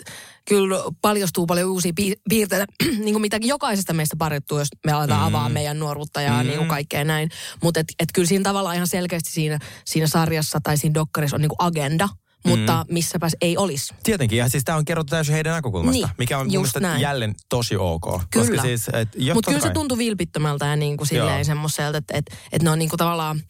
kyllä 0.48 0.78
paljastuu 1.02 1.46
paljon 1.46 1.70
uusia 1.70 1.94
piirteitä, 2.30 2.66
niin 3.04 3.14
kuin 3.14 3.22
mitä 3.22 3.38
jokaisesta 3.42 3.94
meistä 3.94 4.16
parittuu, 4.16 4.60
jos 4.60 4.68
me 4.86 4.92
aletaan 4.92 5.22
mm. 5.22 5.28
avaa 5.28 5.50
meidän 5.50 5.80
nuoruutta 5.80 6.22
ja 6.22 6.44
mm. 6.44 6.48
niin 6.48 6.58
kuin 6.58 6.70
kaikkea 6.70 7.04
näin. 7.04 7.30
Mutta 7.64 7.80
et, 7.80 7.88
et 8.00 8.10
kyllä 8.14 8.28
siinä 8.28 8.44
tavallaan 8.44 8.76
ihan 8.76 8.88
selkeästi 8.88 9.32
siinä, 9.32 9.60
siinä 9.86 10.08
sarjassa 10.08 10.60
tai 10.64 10.78
siinä 10.78 10.94
dokkarissa 10.94 11.36
on 11.36 11.42
niin 11.42 11.50
kuin 11.50 11.68
agenda– 11.68 12.10
mutta 12.46 12.86
mm. 12.88 12.94
missäpäs 12.94 13.36
ei 13.42 13.58
olisi. 13.58 13.94
Tietenkin, 14.04 14.38
ja 14.38 14.50
siis 14.50 14.64
tämä 14.64 14.78
on 14.78 14.86
kerrottu 14.86 15.12
täysin 15.12 15.34
heidän 15.34 15.54
näkökulmasta, 15.54 16.08
niin, 16.08 16.16
mikä 16.18 16.38
on 16.38 16.48
mun 16.52 17.00
jälleen 17.00 17.36
tosi 17.50 17.76
ok. 17.76 18.22
Kyllä, 18.30 18.62
siis, 18.62 18.86
mutta 19.34 19.52
kyllä 19.52 19.62
se 19.62 19.70
tuntui 19.70 19.98
vilpittömältä 19.98 20.66
ja 20.66 20.76
niin 20.76 20.98
kuin 20.98 21.08
silleen 21.08 21.46
semmoiselta, 21.46 21.98
että, 21.98 22.18
että, 22.18 22.36
että 22.52 22.64
ne 22.64 22.70
on 22.70 22.80
niin 22.80 22.90
kuin 22.90 22.98
tavallaan 22.98 23.42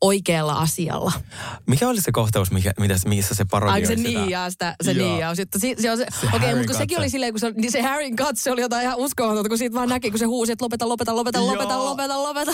oikealla 0.00 0.52
asialla. 0.52 1.12
Mikä 1.66 1.88
oli 1.88 2.00
se 2.00 2.12
kohtaus, 2.12 2.50
mikä, 2.50 2.72
mitä, 2.80 2.96
missä 3.06 3.34
se 3.34 3.44
parodioi 3.44 3.80
Ai 3.80 3.86
se 3.86 3.96
niiaa 3.96 4.50
sitä, 4.50 4.76
se 4.82 4.94
niiaa. 4.94 5.34
Sitten 5.34 5.60
se, 5.60 5.74
se, 5.78 5.96
se, 5.96 6.06
se 6.20 6.26
okei, 6.32 6.54
mutta 6.54 6.66
kun 6.66 6.76
sekin 6.76 6.98
oli 6.98 7.10
silleen, 7.10 7.32
kun 7.32 7.40
se, 7.40 7.50
niin 7.50 7.72
se 7.72 7.82
Harryn 7.82 8.16
katse 8.16 8.50
oli 8.50 8.60
jotain 8.60 8.82
ihan 8.82 8.98
uskomatonta, 8.98 9.48
kun 9.48 9.58
siitä 9.58 9.74
vaan 9.74 9.88
näki, 9.88 10.10
kun 10.10 10.18
se 10.18 10.24
huusi, 10.24 10.52
että 10.52 10.64
lopeta, 10.64 10.88
lopeta, 10.88 11.16
lopeta, 11.16 11.46
lopeta, 11.46 11.84
lopeta, 11.84 12.22
lopeta. 12.22 12.52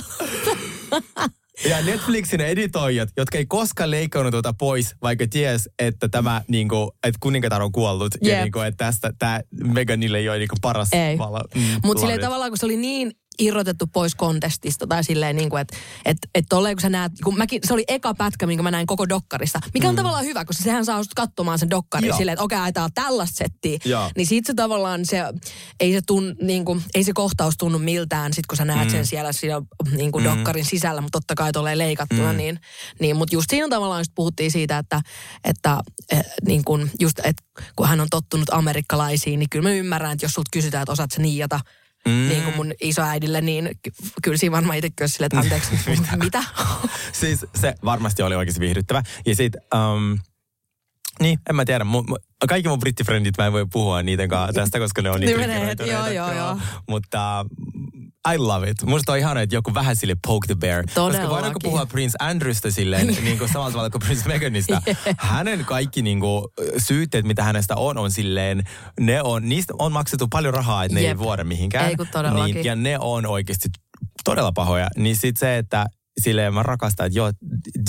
Ja 1.69 1.83
Netflixin 1.83 2.41
editoijat, 2.41 3.09
jotka 3.17 3.39
ei 3.39 3.47
koskaan 3.47 3.91
leikannut 3.91 4.33
tuota 4.33 4.53
pois, 4.53 4.95
vaikka 5.03 5.27
ties, 5.31 5.69
että 5.79 6.09
tämä, 6.09 6.43
niin 6.49 6.69
kuin, 6.69 6.91
että 7.05 7.19
kuningatar 7.21 7.63
on 7.63 7.73
kuollut. 7.73 8.15
Yep. 8.15 8.35
Ja 8.35 8.43
niin 8.43 8.53
kuin, 8.53 8.67
että 8.67 8.85
tästä 8.85 9.13
tämä 9.19 9.41
Meganille 9.65 10.19
ei 10.19 10.29
ole 10.29 10.39
niin 10.39 10.49
kuin 10.49 10.61
paras 10.63 10.89
ei. 10.93 11.19
vala. 11.19 11.45
Mm, 11.55 11.63
Mutta 11.85 12.01
silleen 12.01 12.21
tavallaan, 12.21 12.51
kun 12.51 12.59
se 12.59 12.67
oli 12.67 12.77
niin 12.77 13.13
irrotettu 13.43 13.87
pois 13.87 14.15
kontestista 14.15 14.87
tai 14.87 15.05
silleen 15.05 15.37
niin 15.37 15.51
kuin, 15.51 15.61
että 15.61 15.77
et, 16.05 16.17
et 16.35 16.45
tolleen 16.49 16.77
kun 16.77 16.83
sä 16.83 16.89
näet, 16.89 17.13
kun 17.25 17.39
mäkin, 17.39 17.61
se 17.65 17.75
oli 17.75 17.85
eka 17.89 18.15
pätkä, 18.15 18.47
minkä 18.47 18.63
mä 18.63 18.71
näin 18.71 18.87
koko 18.87 19.09
dokkarista, 19.09 19.61
mikä 19.75 19.89
on 19.89 19.95
mm. 19.95 19.97
tavallaan 19.97 20.25
hyvä, 20.25 20.45
koska 20.45 20.63
sehän 20.63 20.85
saa 20.85 21.03
sut 21.03 21.15
katsomaan 21.15 21.59
sen 21.59 21.71
dokkarin 21.71 22.09
Joo. 22.09 22.17
silleen, 22.17 22.33
että 22.33 22.45
okei, 22.45 22.59
okay, 22.59 22.73
tää 22.73 22.85
on 22.85 22.93
tällaista 22.95 23.37
settiä. 23.37 23.79
Joo. 23.85 24.11
Niin 24.17 24.27
sit 24.27 24.47
se 24.47 24.55
tavallaan 24.55 25.07
se, 25.07 25.23
ei 25.81 25.93
se, 25.93 26.01
tun, 26.07 26.37
niin 26.43 26.65
kuin, 26.65 26.83
ei 26.95 27.05
se 27.05 27.13
kohtaus 27.13 27.55
tunnu 27.59 27.79
miltään, 27.79 28.33
sit 28.33 28.47
kun 28.47 28.57
sä 28.57 28.65
näet 28.65 28.89
mm. 28.89 28.93
sen 28.93 29.07
siellä, 29.07 29.33
siellä 29.33 29.63
niin 29.97 30.13
kuin 30.13 30.25
mm. 30.25 30.31
dokkarin 30.31 30.65
sisällä, 30.65 31.01
mutta 31.01 31.21
totta 31.21 31.35
kai 31.35 31.53
tolleen 31.53 31.79
leikattuna, 31.79 32.33
mm. 32.33 32.37
niin, 32.37 32.61
niin 33.01 33.17
mutta 33.17 33.35
just 33.35 33.51
siinä 33.51 33.69
tavallaan 33.69 34.01
just 34.01 34.13
puhuttiin 34.15 34.51
siitä, 34.51 34.79
että, 34.79 35.01
että 35.45 35.81
eh, 36.11 36.25
niin 36.47 36.65
kuin 36.65 36.91
just, 37.01 37.19
että 37.19 37.43
kun 37.77 37.89
hän 37.89 38.01
on 38.01 38.09
tottunut 38.11 38.51
amerikkalaisiin, 38.53 39.39
niin 39.39 39.51
kyllä 39.51 39.69
mä 39.69 39.75
ymmärrän, 39.75 40.13
että 40.13 40.25
jos 40.25 40.33
sut 40.33 40.49
kysytään, 40.53 40.83
että 40.83 40.93
osaat 40.93 41.11
sä 41.11 41.23
niiata, 41.23 41.61
mm. 42.07 42.29
niin 42.29 42.43
kuin 42.43 42.57
mun 42.57 42.73
isoäidille, 42.81 43.41
niin 43.41 43.71
kyllä 44.23 44.37
siinä 44.37 44.53
varmaan 44.53 44.79
itse 44.79 44.91
kyllä 44.91 45.09
silleen, 45.09 45.27
että 45.27 45.39
anteeksi, 45.39 45.91
mitä? 46.01 46.17
mitä? 46.17 46.45
siis 47.13 47.47
se 47.55 47.75
varmasti 47.85 48.23
oli 48.23 48.35
oikeasti 48.35 48.61
viihdyttävä. 48.61 49.03
Ja 49.27 49.35
sit, 49.35 49.53
um, 49.57 50.19
niin, 51.21 51.39
en 51.51 51.57
mä 51.57 51.65
tiedä. 51.65 51.85
Mu, 51.85 52.03
mu, 52.03 52.17
kaikki 52.49 52.69
mun 52.69 52.79
brittifrendit, 52.79 53.39
mä 53.39 53.47
en 53.47 53.53
voi 53.53 53.67
puhua 53.73 54.03
niiden 54.03 54.29
kanssa 54.29 54.53
tästä, 54.53 54.79
koska 54.79 55.03
ne 55.03 55.11
on 55.11 55.21
niin 55.21 55.39
Joo, 55.87 56.07
joo, 56.07 56.33
joo. 56.33 56.59
Mutta 56.89 57.47
I 58.35 58.39
love 58.39 58.71
it. 58.71 58.83
Musta 58.83 59.13
on 59.13 59.19
ihana, 59.19 59.41
että 59.41 59.55
joku 59.55 59.75
vähän 59.75 59.97
sille 59.97 60.17
poke 60.27 60.47
the 60.47 60.55
bear. 60.55 60.85
Todellakin. 60.95 61.21
Koska 61.21 61.35
voidaanko 61.35 61.61
puhua 61.63 61.87
Prince 61.87 62.17
Andrewsta 62.21 62.71
silleen 62.71 63.07
niin 63.25 63.39
kuin 63.39 63.49
samalla 63.49 63.71
tavalla 63.71 63.91
kuin 63.91 64.03
Prince 64.03 64.29
Meghanista. 64.29 64.83
yeah. 64.87 65.17
Hänen 65.19 65.65
kaikki 65.65 66.03
niin 66.03 66.21
kuin, 66.21 66.45
syytteet, 66.79 67.25
mitä 67.25 67.43
hänestä 67.43 67.77
on, 67.77 67.99
on 67.99 68.11
silleen, 68.11 68.65
ne 69.01 69.23
on, 69.23 69.49
niistä 69.49 69.75
on 69.79 69.93
maksettu 69.93 70.29
paljon 70.29 70.55
rahaa, 70.55 70.85
että 70.85 70.95
ne 70.95 71.03
Jep. 71.03 71.09
ei 71.09 71.19
vuoda 71.19 71.45
mihinkään. 71.45 71.89
Ei 71.89 71.97
kun 71.97 72.09
todellakin. 72.13 72.55
Niin, 72.55 72.65
ja 72.65 72.77
ne 72.77 72.99
on 72.99 73.27
oikeasti 73.27 73.69
todella 74.25 74.53
pahoja. 74.53 74.89
Niin 74.97 75.17
sit 75.17 75.37
se, 75.37 75.59
että 75.59 75.87
silleen 76.21 76.55
mä 76.55 76.63
rakastan, 76.63 77.07
että 77.07 77.19
joo, 77.19 77.33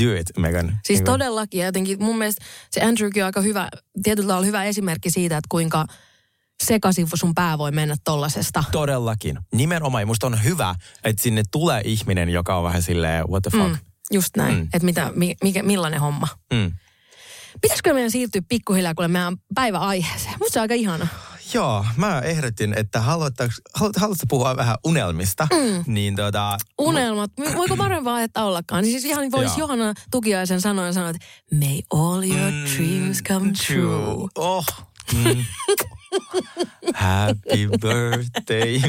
do 0.02 0.16
it, 0.20 0.28
Megan. 0.38 0.80
Siis 0.86 1.00
niin 1.00 1.06
todellakin. 1.06 1.60
Ja 1.60 1.66
jotenkin 1.66 2.04
mun 2.04 2.18
mielestä 2.18 2.46
se 2.72 2.82
Andrewkin 2.82 3.24
on 3.24 3.26
aika 3.26 3.42
hyvä, 3.42 3.70
tietyllä 4.04 4.28
tavalla 4.28 4.46
hyvä 4.46 4.64
esimerkki 4.64 5.12
siitä, 5.12 5.38
että 5.38 5.48
kuinka– 5.50 5.86
sekaisin 6.64 7.08
sun 7.14 7.36
pää 7.36 7.58
voi 7.58 7.72
mennä 7.72 7.96
tollasesta. 8.04 8.64
Todellakin. 8.72 9.40
Nimenomaan. 9.54 10.08
Musta 10.08 10.28
on 10.28 10.44
hyvä, 10.44 10.76
että 11.04 11.24
sinne 11.24 11.44
tulee 11.52 11.82
ihminen, 11.86 12.30
joka 12.30 12.56
on 12.56 12.64
vähän 12.64 12.82
silleen, 12.82 13.28
what 13.30 13.44
the 13.44 13.52
fuck. 13.58 13.70
Mm, 13.70 13.78
just 14.12 14.38
näin. 14.38 14.56
Mm. 14.56 14.64
Että 14.64 14.86
mitä, 14.86 15.12
mikä, 15.44 15.64
millainen 15.64 16.00
homma. 16.00 16.28
Mm. 16.54 16.72
Pitäisikö 17.62 17.94
meidän 17.94 18.12
siirtyä 18.12 18.42
pikkuhiljaa 18.50 18.96
kuule 18.96 19.08
meidän 19.08 19.38
päiväaiheeseen? 19.56 20.36
Musta 20.40 20.54
se 20.54 20.60
on 20.60 20.62
aika 20.62 20.74
ihana. 20.74 21.08
Joo, 21.54 21.86
mä 21.98 22.20
ehdotin, 22.20 22.74
että 22.78 23.02
haluatko, 23.02 23.44
haluatko 23.74 24.26
puhua 24.30 24.58
vähän 24.58 24.76
unelmista? 24.86 25.48
Mm. 25.54 25.84
Niin 25.94 26.16
tota, 26.16 26.58
Unelmat. 26.82 27.32
Mu- 27.42 27.56
Voiko 27.56 27.78
parempaa 27.78 28.22
että 28.22 28.44
ollakaan? 28.44 28.84
Niin 28.84 28.92
siis 28.92 29.06
ihan 29.06 29.32
voisi 29.32 29.60
Johanna 29.60 29.94
Tukiaisen 30.12 30.62
sanoa 30.62 30.86
ja 30.86 30.94
sanoa, 30.94 31.10
että 31.10 31.26
May 31.52 31.80
all 31.94 32.24
your 32.24 32.52
mm, 32.52 32.66
dreams 32.76 33.24
come 33.24 33.52
true. 33.68 34.28
Oh. 34.36 34.66
Mm. 35.13 35.46
Happy 36.93 37.67
birthday. 37.82 38.80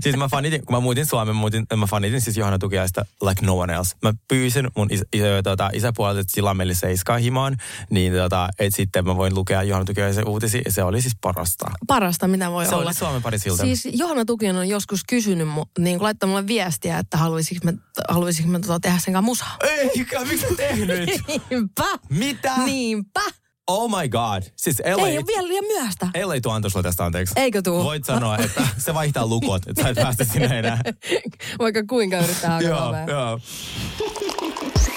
siis 0.00 0.16
mä 0.16 0.28
fanitin, 0.28 0.66
kun 0.66 0.76
mä 0.76 0.80
muutin 0.80 1.06
Suomeen, 1.06 1.36
muutin, 1.36 1.66
mä 1.76 1.86
fanitin 1.86 2.20
siis 2.20 2.36
Johanna 2.36 2.58
Tukiaista 2.58 3.04
like 3.22 3.46
no 3.46 3.58
one 3.58 3.72
else. 3.74 3.96
Mä 4.02 4.12
pyysin 4.28 4.68
mun 4.76 4.88
is, 4.90 5.02
is, 5.12 5.22
tota, 5.44 5.70
isäpuolelta 5.72 6.22
Silameli 6.28 6.74
Seiskaa 6.74 7.18
himaan, 7.18 7.56
niin 7.90 8.12
tota, 8.12 8.48
että 8.58 8.76
sitten 8.76 9.04
mä 9.06 9.16
voin 9.16 9.34
lukea 9.34 9.62
Johanna 9.62 9.84
Tukiaisen 9.84 10.28
uutisia. 10.28 10.62
Se 10.68 10.82
oli 10.82 11.00
siis 11.02 11.16
parasta. 11.20 11.66
Parasta, 11.86 12.28
mitä 12.28 12.50
voi 12.50 12.66
Se 12.66 12.74
olla. 12.74 12.84
oli 12.86 12.94
Suomen 12.94 13.22
Paris 13.22 13.44
Hilton. 13.44 13.66
Siis 13.66 13.88
Johanna 13.92 14.24
Tukinen 14.24 14.56
on 14.56 14.68
joskus 14.68 15.04
kysynyt, 15.08 15.48
mu- 15.48 15.68
niin 15.82 15.98
kuin 15.98 16.02
laittanut 16.04 16.32
mulle 16.32 16.46
viestiä, 16.46 16.98
että 16.98 17.16
haluaisinko 17.16 17.64
me, 17.64 17.74
haluaisinko 18.08 18.52
me 18.52 18.60
tota 18.60 18.80
tehdä 18.80 18.98
sen 18.98 19.14
kanssa 19.14 19.26
musaa. 19.26 19.56
Eikä, 19.62 20.20
miksi 20.20 20.38
sä 20.48 20.54
tehnyt? 20.56 21.10
Niinpä. 21.50 21.84
Mitä? 22.10 22.56
Niinpä. 22.64 23.20
Oh 23.66 23.90
my 24.02 24.08
god. 24.08 24.42
Siis 24.56 24.82
LA, 24.96 25.08
Ei 25.08 25.18
ole 25.18 25.26
vielä 25.26 25.48
liian 25.48 25.64
myöhäistä. 25.64 26.06
LA 26.24 26.34
tuo 26.42 26.52
antoi 26.52 26.70
sulle 26.70 26.82
tästä 26.82 27.04
anteeksi. 27.04 27.34
Eikö 27.36 27.62
tuu? 27.62 27.84
Voit 27.84 28.04
sanoa, 28.04 28.38
että 28.38 28.68
se 28.78 28.94
vaihtaa 28.94 29.26
lukot, 29.26 29.62
että 29.66 29.82
sä 29.82 29.88
et 29.88 29.96
päästä 29.96 30.24
sinne 30.24 30.58
enää. 30.58 30.80
Vaikka 31.58 31.82
kuinka 31.88 32.18
yrittää 32.18 32.50
hakea 32.50 32.68
joo, 32.68 32.94
joo. 33.08 33.40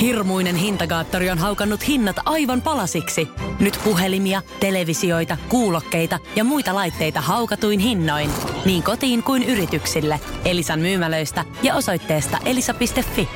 Hirmuinen 0.00 0.56
hintakaattori 0.56 1.30
on 1.30 1.38
haukannut 1.38 1.88
hinnat 1.88 2.16
aivan 2.24 2.62
palasiksi. 2.62 3.28
Nyt 3.60 3.80
puhelimia, 3.84 4.42
televisioita, 4.60 5.36
kuulokkeita 5.48 6.18
ja 6.36 6.44
muita 6.44 6.74
laitteita 6.74 7.20
haukatuin 7.20 7.80
hinnoin. 7.80 8.30
Niin 8.64 8.82
kotiin 8.82 9.22
kuin 9.22 9.42
yrityksille. 9.42 10.20
Elisan 10.44 10.80
myymälöistä 10.80 11.44
ja 11.62 11.74
osoitteesta 11.74 12.38
elisa.fi. 12.44 13.28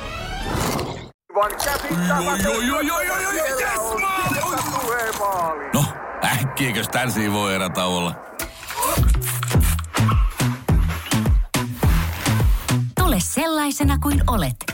No, 5.74 5.84
äkkiäkös 6.24 6.88
tän 6.88 7.12
voi 7.32 7.54
erätauolla? 7.54 8.14
Tule 13.00 13.16
sellaisena 13.18 13.98
kuin 13.98 14.22
olet, 14.26 14.73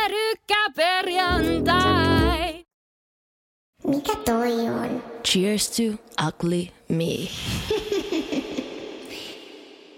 Pyörykkäperjantai! 0.51 2.65
Mikä 3.87 4.15
toi 4.25 4.69
on? 4.69 5.03
Cheers 5.27 5.69
to 5.69 5.83
ugly 6.27 6.67
me. 6.89 7.05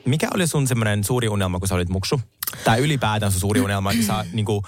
Mikä 0.05 0.27
oli 0.35 0.47
sun 0.47 0.67
semmoinen 0.67 1.03
suuri 1.03 1.27
unelma, 1.27 1.59
kun 1.59 1.67
sä 1.67 1.75
olit 1.75 1.89
muksu? 1.89 2.21
Tai 2.63 2.79
ylipäätään 2.79 3.31
sun 3.31 3.41
suuri 3.41 3.61
unelma, 3.61 3.91
että 3.91 4.05
sä 4.05 4.25
niinku, 4.33 4.63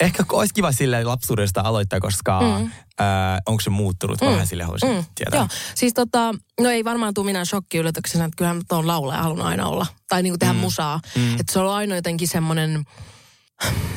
ehkä 0.00 0.24
olisi 0.32 0.54
kiva 0.54 0.72
sille 0.72 1.04
lapsuudesta 1.04 1.60
aloittaa, 1.60 2.00
koska 2.00 2.40
mm. 2.40 2.70
äh, 3.00 3.40
onko 3.46 3.60
se 3.60 3.70
muuttunut? 3.70 4.20
Mm. 4.20 4.26
Vähän 4.26 4.46
sille 4.46 4.62
haluaisin 4.62 4.94
mm. 4.94 5.04
tietää. 5.14 5.38
Joo, 5.38 5.48
siis 5.74 5.94
tota, 5.94 6.34
no 6.60 6.70
ei 6.70 6.84
varmaan 6.84 7.14
tule 7.14 7.26
minä 7.26 7.44
shokki 7.44 7.78
yllätyksenä, 7.78 8.24
että 8.24 8.36
kyllähän 8.36 8.62
tuon 8.68 8.86
laulaja 8.86 9.22
halunnut 9.22 9.46
aina 9.46 9.66
olla. 9.66 9.86
Tai 10.08 10.22
niinku 10.22 10.38
tehdä 10.38 10.52
mm. 10.52 10.58
musaa. 10.58 11.00
Mm. 11.16 11.40
Että 11.40 11.52
se 11.52 11.58
on 11.58 11.64
ollut 11.64 11.76
aina 11.76 11.94
jotenkin 11.94 12.28
semmoinen, 12.28 12.84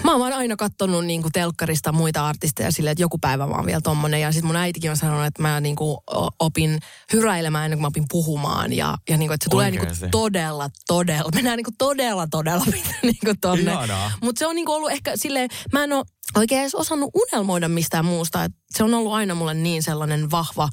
mä 0.04 0.12
oon 0.12 0.20
vaan 0.20 0.34
aina 0.34 0.56
kattonut 0.56 1.06
niinku 1.06 1.30
telkkarista 1.34 1.92
muita 1.92 2.28
artisteja 2.28 2.72
silleen, 2.72 2.92
että 2.92 3.02
joku 3.02 3.18
päivä 3.18 3.48
mä 3.48 3.56
oon 3.56 3.66
vielä 3.66 3.82
tommonen. 3.82 4.22
Ja 4.22 4.32
sitten 4.32 4.48
mun 4.48 4.56
äitikin 4.56 4.90
on 4.92 4.98
sanonut, 4.98 5.26
että 5.26 5.42
mä 5.42 5.60
niinku 5.60 5.94
o- 5.94 6.30
opin 6.40 6.80
hyräilemään 7.14 7.66
ennen 7.66 7.78
kuin 7.78 7.82
mä 7.84 7.88
opin 7.88 8.06
puhumaan. 8.10 8.74
Ja, 8.74 8.98
ja 9.10 9.18
niinku, 9.18 9.34
että 9.34 9.44
se 9.44 9.50
tulee 9.50 9.72
niinku 9.72 9.86
Oikeesti? 9.86 10.08
todella, 10.12 10.70
todella, 10.88 11.30
mennään 11.36 11.58
niinku 11.58 11.72
todella, 11.78 12.28
todella 12.28 12.66
niinku 13.04 13.34
tonne. 13.42 13.72
Ihanaa. 13.72 14.12
Mutta 14.22 14.40
se 14.40 14.48
on 14.48 14.56
niinku 14.56 14.72
ollut 14.72 14.92
ehkä 14.92 15.12
silleen, 15.16 15.50
mä 15.74 15.84
en 15.84 15.94
ole 15.94 16.06
oikein 16.36 16.62
edes 16.62 16.76
osannut 16.76 17.10
unelmoida 17.14 17.70
mistään 17.70 18.06
muusta. 18.06 18.44
Et 18.44 18.52
se 18.78 18.84
on 18.84 18.94
ollut 18.94 19.14
aina 19.14 19.36
mulle 19.36 19.54
niin 19.54 19.84
sellainen 19.84 20.32
vahva, 20.32 20.70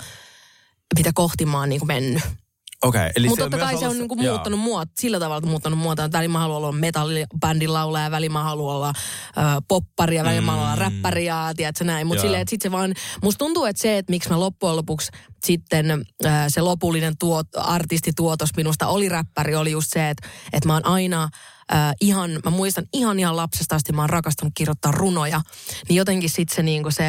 mitä 0.98 1.10
kohti 1.14 1.46
mä 1.46 1.58
oon 1.58 1.68
niinku 1.68 1.86
mennyt. 1.86 2.22
Okei, 2.84 3.00
okay, 3.00 3.10
eli 3.16 3.28
Mutta 3.28 3.44
totta 3.44 3.58
kai 3.58 3.78
se 3.78 3.88
on 3.88 3.98
niinku 3.98 4.16
muuttanut 4.16 4.60
muot, 4.60 4.88
sillä 5.00 5.20
tavalla 5.20 5.46
muuttanut 5.46 5.78
muotoa. 5.78 6.08
Välillä 6.12 6.32
mä 6.32 6.38
haluan 6.38 6.56
olla 6.56 6.72
metallibändin 6.72 7.72
laulaja, 7.72 8.10
välillä 8.10 8.32
mä 8.32 8.42
haluan 8.42 8.76
olla 8.76 8.88
ö, 8.88 9.40
poppari 9.68 10.16
ja 10.16 10.24
välillä 10.24 10.40
mä 10.40 10.52
haluan 10.52 10.66
olla 10.66 10.90
räppäri 10.90 11.24
ja 11.24 11.52
tiedätkö 11.56 11.84
näin. 11.84 12.06
Mutta 12.06 12.20
silleen, 12.20 12.42
että 12.42 12.50
sit 12.50 12.62
se 12.62 12.72
vaan, 12.72 12.94
musta 13.22 13.38
tuntuu, 13.38 13.64
että 13.64 13.82
se, 13.82 13.98
että 13.98 14.10
miksi 14.10 14.28
mä 14.28 14.40
loppujen 14.40 14.76
lopuksi 14.76 15.10
sitten 15.44 15.90
ö, 15.90 16.28
se 16.48 16.60
lopullinen 16.60 17.14
tuot, 17.18 17.46
artistituotos 17.56 18.50
minusta 18.56 18.86
oli 18.86 19.08
räppäri, 19.08 19.54
oli 19.54 19.70
just 19.70 19.88
se, 19.90 20.10
että, 20.10 20.28
että 20.52 20.68
mä 20.68 20.72
oon 20.72 20.86
aina 20.86 21.28
ö, 21.72 21.76
ihan, 22.00 22.30
mä 22.44 22.50
muistan 22.50 22.84
ihan 22.92 23.20
ihan 23.20 23.36
lapsesta 23.36 23.76
asti, 23.76 23.92
mä 23.92 24.02
oon 24.02 24.10
rakastanut 24.10 24.52
kirjoittaa 24.56 24.92
runoja. 24.92 25.40
Niin 25.88 25.96
jotenkin 25.96 26.30
sitten 26.30 26.56
se 26.56 26.62
niinku 26.62 26.90
se 26.90 27.04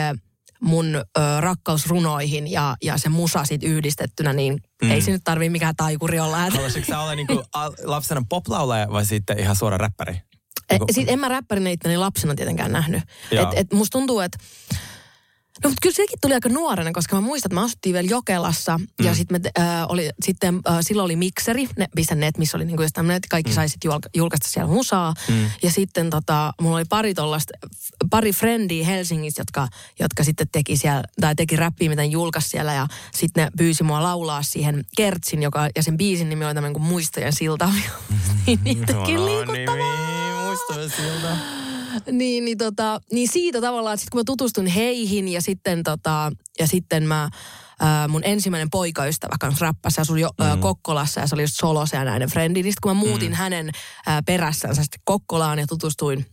mun 0.60 0.96
ö, 0.96 1.02
rakkaus 1.40 1.88
runoihin 1.88 2.52
ja, 2.52 2.76
ja 2.84 2.98
se 2.98 3.10
musa 3.10 3.46
sit 3.46 3.64
yhdistettynä, 3.64 4.34
niin 4.34 4.60
mm. 4.86 4.92
ei 4.92 5.02
se 5.02 5.12
nyt 5.12 5.22
tarvii 5.24 5.50
mikään 5.50 5.76
taikuri 5.76 6.20
olla. 6.20 6.46
Et, 6.46 6.54
Haluaisitko 6.54 6.88
sä 6.88 7.00
olla 7.00 7.16
niinku 7.16 7.44
lapsena 7.84 8.22
poplaulaja 8.30 8.88
vai 8.92 9.06
sitten 9.06 9.40
ihan 9.40 9.56
suora 9.56 9.78
räppäri? 9.78 10.22
e, 10.70 10.78
sit 10.92 11.10
en 11.10 11.20
mä 11.20 11.28
räppärinä 11.28 11.70
itteni 11.70 11.98
lapsena 11.98 12.36
tietenkään 12.36 12.72
nähnyt. 12.72 13.04
Joo. 13.32 13.52
Et, 13.52 13.60
et 13.60 13.74
musta 13.74 13.92
tuntuu, 13.92 14.20
että 14.20 14.38
No 15.64 15.70
mutta 15.70 15.80
kyllä 15.82 15.96
sekin 15.96 16.20
tuli 16.22 16.34
aika 16.34 16.50
nuorena, 16.50 16.92
koska 16.92 17.16
mä 17.16 17.22
muistan, 17.22 17.50
että 17.50 17.56
me 17.56 17.66
asuttiin 17.66 17.94
vielä 17.94 18.08
Jokelassa 18.10 18.78
mm. 18.78 19.06
ja 19.06 19.16
sitten 19.16 19.42
äh, 19.60 19.66
oli, 19.90 20.10
sitten 20.24 20.60
äh, 20.70 20.78
silloin 20.82 21.06
oli 21.06 21.16
mikseri, 21.16 21.68
ne, 21.78 21.88
net, 22.16 22.38
missä 22.38 22.58
oli 22.58 22.66
niinku 22.66 22.82
just 22.82 22.94
tämmöinen, 22.94 23.18
että 23.18 23.28
kaikki 23.32 23.52
mm. 23.52 23.56
sai 23.56 23.70
sitten 23.70 23.90
julka, 23.92 24.10
julkaista 24.16 24.48
siellä 24.50 24.74
musaa. 24.74 25.14
Mm. 25.30 25.50
Ja 25.64 25.72
sitten 25.72 26.10
tota, 26.10 26.54
mulla 26.62 26.76
oli 26.76 26.86
pari 26.90 27.14
tollasta, 27.14 27.54
pari 28.10 28.32
frendiä 28.32 28.86
Helsingissä, 28.86 29.42
jotka, 29.42 29.68
jotka 30.00 30.24
sitten 30.24 30.48
teki 30.52 30.78
siellä, 30.78 31.04
tai 31.22 31.36
teki 31.36 31.56
räppiä, 31.56 31.90
mitä 31.90 32.04
julkaisi 32.04 32.50
siellä 32.50 32.74
ja 32.74 32.88
sitten 33.16 33.44
ne 33.44 33.52
pyysi 33.58 33.84
mua 33.84 34.04
laulaa 34.04 34.44
siihen 34.44 34.86
Kertsin, 34.98 35.44
joka, 35.44 35.70
ja 35.76 35.84
sen 35.84 35.98
biisin 35.98 36.30
nimi 36.30 36.46
oli 36.46 36.54
tämmöinen 36.54 36.74
kuin 36.74 36.84
Muistojen 36.84 37.34
silta. 37.34 37.70
niin 38.48 38.60
niitäkin 38.64 39.26
liikuttavaa. 39.26 40.46
Muistoja 40.46 40.90
siltä. 40.90 41.65
Niin, 42.12 42.46
niin, 42.46 42.58
tota, 42.58 43.02
niin 43.12 43.28
siitä 43.32 43.62
tavallaan, 43.62 43.94
että 43.94 44.02
sit 44.02 44.10
kun 44.10 44.20
mä 44.20 44.24
tutustun 44.26 44.68
heihin 44.68 45.28
ja 45.28 45.42
sitten, 45.42 45.84
tota, 45.84 46.32
ja 46.60 46.68
sitten 46.68 47.04
mä, 47.04 47.30
ää, 47.80 48.08
mun 48.08 48.22
ensimmäinen 48.24 48.70
poikaystävä 48.70 49.36
kanssa 49.40 49.66
räppäsi, 49.66 50.02
asui 50.02 50.22
jo 50.22 50.30
mm. 50.40 50.62
Kokkolassa 50.62 51.20
ja 51.20 51.28
se 51.28 51.36
oli 51.36 51.44
just 51.44 51.56
Solosa 51.60 51.96
ja 51.96 52.04
näiden 52.04 52.30
frendi. 52.30 52.64
Niin 52.64 52.74
kun 52.82 52.90
mä 52.90 52.94
muutin 52.94 53.32
mm. 53.32 53.36
hänen 53.36 53.70
ää, 54.06 54.22
perässänsä 54.24 54.84
sitten 54.84 55.02
Kokkolaan 55.06 55.60
ja 55.60 55.68
tutustuin 55.68 56.26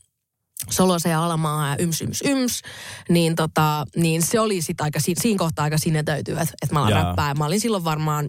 Solosa 0.70 1.08
ja 1.08 1.24
Alamaa 1.24 1.68
ja 1.68 1.76
yms, 1.78 2.00
yms, 2.00 2.22
yms, 2.22 2.62
niin, 3.08 3.36
tota, 3.36 3.84
niin 3.96 4.22
se 4.22 4.40
oli 4.40 4.62
sitten 4.62 4.84
aika, 4.84 5.00
si- 5.00 5.14
siinä 5.20 5.38
kohtaa 5.38 5.62
aika 5.62 5.78
sinetöity, 5.78 6.32
että, 6.32 6.54
että 6.62 6.72
mä 6.74 6.80
alan 6.80 6.90
Jaa. 6.90 7.04
räppää. 7.04 7.34
Mä 7.34 7.46
olin 7.46 7.60
silloin 7.60 7.84
varmaan 7.84 8.28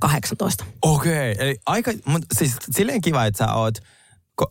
18. 0.00 0.64
Okei, 0.82 1.32
okay, 1.32 1.46
eli 1.46 1.56
aika, 1.66 1.92
mutta 2.04 2.26
siis 2.38 2.56
silleen 2.70 3.00
kiva, 3.00 3.24
että 3.24 3.38
sä 3.38 3.52
oot 3.52 3.74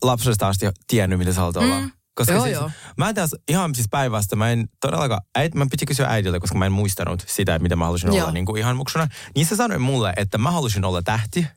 lapsesta 0.01 0.47
asti 0.47 0.65
tiennyt, 0.87 1.19
mitä 1.19 1.33
sä 1.33 1.39
haluat 1.39 1.57
olla. 1.57 1.79
Mm. 1.79 1.91
Koska 2.15 2.33
Joo, 2.33 2.43
siis, 2.43 2.53
joo. 2.53 2.71
mä 2.97 3.13
taas 3.13 3.35
ihan 3.47 3.75
siis 3.75 3.87
päinvastoin, 3.91 4.39
mä 4.39 4.51
en 4.51 4.69
todellakaan, 4.81 5.21
äit, 5.35 5.55
mä 5.55 5.65
piti 5.71 5.85
kysyä 5.85 6.07
äidiltä, 6.07 6.39
koska 6.39 6.57
mä 6.57 6.65
en 6.65 6.71
muistanut 6.71 7.23
sitä, 7.27 7.55
että 7.55 7.63
mitä 7.63 7.75
mä 7.75 7.85
halusin 7.85 8.09
olla 8.09 8.19
Joo. 8.19 8.31
niin 8.31 8.45
kuin 8.45 8.57
ihan 8.59 8.77
muksuna. 8.77 9.07
Niin 9.35 9.45
se 9.45 9.55
sanoi 9.55 9.79
mulle, 9.79 10.13
että 10.17 10.37
mä 10.37 10.51
halusin 10.51 10.85
olla 10.85 11.01
tähti. 11.01 11.41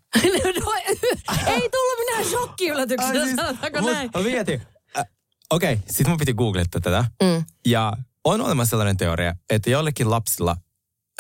no, 0.64 0.72
ei 1.46 1.68
tullut 1.70 1.98
minä 1.98 2.24
shokkiyllätyksenä, 2.30 3.20
Ai 3.20 3.36
sanotaanko 3.36 3.80
mut 3.80 3.92
näin. 3.92 4.10
Mä 4.14 4.22
mietin, 4.22 4.62
äh, 4.98 5.04
okei, 5.50 5.72
okay, 5.72 5.84
sit 5.90 6.08
mun 6.08 6.18
piti 6.18 6.34
googlettaa 6.34 6.80
tätä. 6.80 7.04
Mm. 7.22 7.44
Ja 7.66 7.92
on 8.24 8.40
olemassa 8.40 8.70
sellainen 8.70 8.96
teoria, 8.96 9.34
että 9.50 9.70
jollekin 9.70 10.10
lapsilla, 10.10 10.56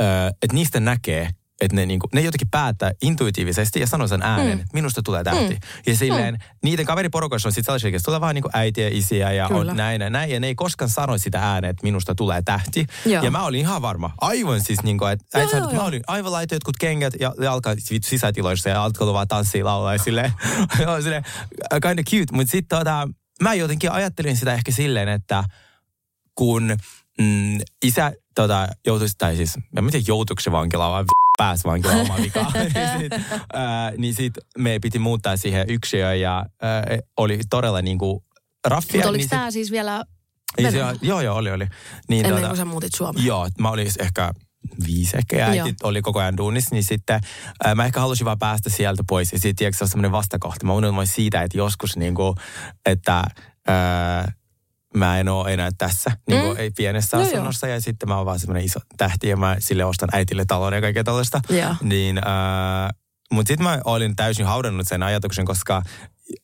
äh, 0.00 0.26
että 0.26 0.54
niistä 0.54 0.80
näkee, 0.80 1.30
että 1.60 1.76
ne, 1.76 1.86
niinku, 1.86 2.08
ne 2.14 2.20
jotenkin 2.20 2.48
päättää 2.50 2.92
intuitiivisesti 3.02 3.80
ja 3.80 3.86
sanoo 3.86 4.08
sen 4.08 4.22
äänen, 4.22 4.46
mm. 4.46 4.52
että 4.52 4.72
minusta 4.72 5.02
tulee 5.02 5.24
tähti. 5.24 5.54
Mm. 5.54 5.60
Ja 5.86 5.96
silleen, 5.96 6.34
mm. 6.34 6.40
niiden 6.62 6.86
kaveriporukoissa 6.86 7.48
on 7.48 7.52
sitten 7.52 7.64
sellaisia, 7.64 7.88
että 7.88 8.02
tulee 8.04 8.20
vaan 8.20 8.34
niinku 8.34 8.50
äitiä, 8.52 8.88
isiä 8.92 9.32
ja 9.32 9.48
Kyllä. 9.48 9.70
on 9.70 9.76
näin 9.76 10.00
ja 10.00 10.10
näin. 10.10 10.30
Ja 10.30 10.40
ne 10.40 10.46
ei 10.46 10.54
koskaan 10.54 10.88
sano 10.88 11.18
sitä 11.18 11.40
ääneen, 11.42 11.70
että 11.70 11.82
minusta 11.82 12.14
tulee 12.14 12.42
tähti. 12.42 12.86
Joo. 13.06 13.24
Ja 13.24 13.30
mä 13.30 13.44
olin 13.44 13.60
ihan 13.60 13.82
varma, 13.82 14.10
aivan 14.20 14.60
siis 14.60 14.82
niinku, 14.82 15.04
että 15.04 15.24
Joo, 15.34 15.40
äiti 15.40 15.50
sanoi, 15.50 15.62
joo, 15.62 15.70
että 15.70 15.82
mä 15.82 15.88
olin 15.88 16.02
aivan 16.06 16.32
laitoin 16.32 16.56
jotkut 16.56 16.76
kengät 16.80 17.14
ja 17.20 17.34
jalka 17.40 17.74
sisätiloissa 18.02 18.68
ja 18.68 18.84
alkoi 18.84 19.12
vaan 19.12 19.28
tanssia 19.28 19.64
laulaa 19.64 19.92
ja 19.92 19.98
silleen, 19.98 20.32
silleen 21.02 21.24
kind 21.82 21.98
of 21.98 22.04
cute. 22.04 22.32
Mutta 22.32 22.50
sitten 22.50 22.78
tota, 22.78 23.08
mä 23.42 23.54
jotenkin 23.54 23.92
ajattelin 23.92 24.36
sitä 24.36 24.54
ehkä 24.54 24.72
silleen, 24.72 25.08
että 25.08 25.44
kun 26.34 26.76
mm, 27.18 27.58
isä 27.84 28.12
tota, 28.34 28.68
joutuisi, 28.86 29.14
tai 29.18 29.36
siis, 29.36 29.56
en 29.76 29.84
mä 29.84 29.90
tiedä 29.90 30.04
joutuiko 30.08 30.40
se 30.40 30.52
vankilaan, 30.52 30.90
vaan 30.92 31.04
pääsi 31.38 31.64
vankilaan 31.64 32.00
omaa 32.00 32.16
vikaa. 32.22 32.52
niin 32.74 32.98
sit, 32.98 33.12
ää, 33.52 33.92
niin 33.96 34.14
sit 34.14 34.32
me 34.58 34.78
piti 34.82 34.98
muuttaa 34.98 35.36
siihen 35.36 35.70
yksiöön 35.70 36.20
ja 36.20 36.44
ää, 36.62 36.84
oli 37.16 37.40
todella 37.50 37.82
niinku 37.82 38.24
raffia. 38.66 38.98
Mutta 38.98 39.08
oliko 39.08 39.20
niin 39.20 39.30
tämä 39.30 39.50
siis 39.50 39.70
vielä 39.70 40.04
ei 40.58 40.72
se, 40.72 40.78
joo, 41.02 41.20
joo, 41.20 41.36
oli, 41.36 41.50
oli. 41.50 41.66
Niin, 42.08 42.26
ennen 42.26 42.44
tota- 42.44 42.46
kuin 42.46 42.56
sä 42.56 42.64
muutit 42.64 42.94
Suomeen? 42.96 43.26
Joo, 43.26 43.48
mä 43.58 43.70
olin 43.70 43.88
ehkä 43.98 44.32
viisi 44.86 45.16
ehkä 45.16 45.36
ja 45.36 45.46
äiti 45.46 45.74
oli 45.82 46.02
koko 46.02 46.18
ajan 46.18 46.36
duunissa, 46.36 46.74
niin 46.74 46.84
sitten 46.84 47.20
ää, 47.64 47.74
mä 47.74 47.84
ehkä 47.84 48.00
halusin 48.00 48.24
vaan 48.24 48.38
päästä 48.38 48.70
sieltä 48.70 49.02
pois. 49.08 49.32
Ja 49.32 49.38
sitten 49.38 49.74
se 49.74 49.84
on 49.84 49.88
semmoinen 49.88 50.12
vastakohta. 50.12 50.66
Mä 50.66 50.72
unelmoin 50.72 51.06
siitä, 51.06 51.42
että 51.42 51.58
joskus 51.58 51.96
niin 51.96 52.14
kuin, 52.14 52.34
että 52.86 53.24
ää, 53.68 54.32
mä 54.94 55.18
en 55.20 55.28
ole 55.28 55.52
enää 55.54 55.70
tässä, 55.78 56.10
niin 56.28 56.40
kuin 56.42 56.52
Mm. 56.56 56.60
ei 56.60 56.70
pienessä 56.70 57.16
Joo, 57.16 57.24
joo. 57.24 57.32
asunnossa. 57.32 57.66
Ja 57.68 57.80
sitten 57.80 58.08
mä 58.08 58.16
oon 58.16 58.26
vaan 58.26 58.38
semmoinen 58.38 58.64
iso 58.64 58.80
tähti 58.96 59.28
ja 59.28 59.36
mä 59.36 59.56
sille 59.58 59.84
ostan 59.84 60.08
äitille 60.12 60.44
talon 60.44 60.72
ja 60.72 60.80
kaikkea 60.80 61.04
tällaista. 61.04 61.40
Joo. 61.48 61.74
Niin, 61.82 62.20
ää, 62.24 62.90
mutta 63.32 63.48
sitten 63.48 63.64
mä 63.64 63.80
olin 63.84 64.16
täysin 64.16 64.46
haudannut 64.46 64.88
sen 64.88 65.02
ajatuksen, 65.02 65.44
koska 65.44 65.82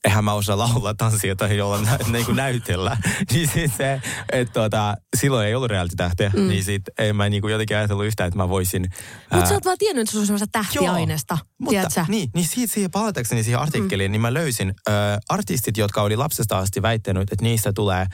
eihän 0.05 0.25
mä 0.25 0.33
osaa 0.33 0.59
laulaa, 0.59 0.95
tanssia 0.95 1.37
tai 1.37 1.57
jolla 1.57 1.81
nä, 1.81 1.99
niin 2.13 2.27
kuin 2.27 2.37
näytellä. 2.37 2.97
niin 3.33 3.49
sit 3.49 3.73
se, 3.77 4.01
että 4.33 4.53
tuota, 4.53 4.97
silloin 5.17 5.47
ei 5.47 5.55
ollut 5.55 5.71
reality-tähteä, 5.71 6.31
mm. 6.37 6.49
niin 6.49 6.65
sit 6.65 6.83
en 6.99 7.17
mä 7.17 7.29
niin 7.29 7.43
kuin 7.43 7.53
jotenkin 7.53 7.77
ajatellut 7.77 8.05
yhtään, 8.05 8.29
että 8.29 8.39
mä 8.39 8.49
voisin... 8.49 8.87
Mutta 9.33 9.49
sä 9.49 9.55
oot 9.55 9.65
vaan 9.65 9.79
tiennyt, 9.79 10.03
että 10.03 10.13
sulla 10.13 10.23
on 10.23 10.27
semmoista 10.27 10.47
tähtiaineesta. 10.53 11.39
mutta 11.59 11.71
tiedätkö? 11.71 12.05
niin, 12.09 12.31
niin 12.35 12.49
siitä, 12.49 12.75
siihen 12.75 12.91
palatakseni 12.91 13.43
siihen 13.43 13.61
artikkeliin, 13.61 14.11
mm. 14.11 14.13
niin 14.13 14.21
mä 14.21 14.35
löysin 14.35 14.75
äh, 14.89 14.95
artistit, 15.29 15.77
jotka 15.77 16.03
oli 16.03 16.17
lapsesta 16.17 16.59
asti 16.59 16.83
väittänyt, 16.83 17.33
että 17.33 17.43
niistä 17.43 17.73
tulee 17.73 18.07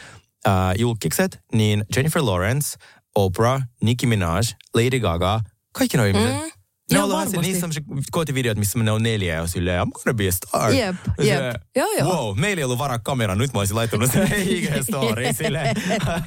äh, 0.46 0.52
julkikset, 0.78 1.40
niin 1.52 1.84
Jennifer 1.96 2.22
Lawrence, 2.24 2.76
Oprah, 3.14 3.62
Nicki 3.82 4.06
Minaj, 4.06 4.42
Lady 4.74 5.00
Gaga, 5.00 5.40
kaikki 5.72 5.96
nuo 5.96 6.06
ihmiset. 6.06 6.34
Mm. 6.34 6.59
Ne 6.90 6.96
Joo, 6.98 7.04
on 7.06 7.12
ollut 7.12 7.32
varmasti. 7.32 7.52
niissä 7.52 7.80
kotivideot, 8.10 8.58
missä 8.58 8.78
ne 8.78 8.90
on 8.90 9.02
neljä 9.02 9.34
ja 9.34 9.46
silleen, 9.46 9.82
I'm 9.82 9.90
gonna 9.92 10.14
be 10.14 10.28
a 10.28 10.32
star. 10.32 10.72
Jep, 10.72 10.96
jep. 11.06 11.14
silleen, 11.18 11.54
Joo, 11.76 11.88
joo. 11.98 12.08
Wow, 12.08 12.38
meillä 12.40 12.60
ei 12.60 12.64
ollut 12.64 12.78
varaa 12.78 12.98
kamera, 12.98 13.34
nyt 13.34 13.52
mä 13.52 13.58
olisin 13.58 13.76
laittanut 13.76 14.12
sen 14.12 14.28
IG-storiin 14.46 15.34
silleen, 15.34 15.66
että, 15.90 16.22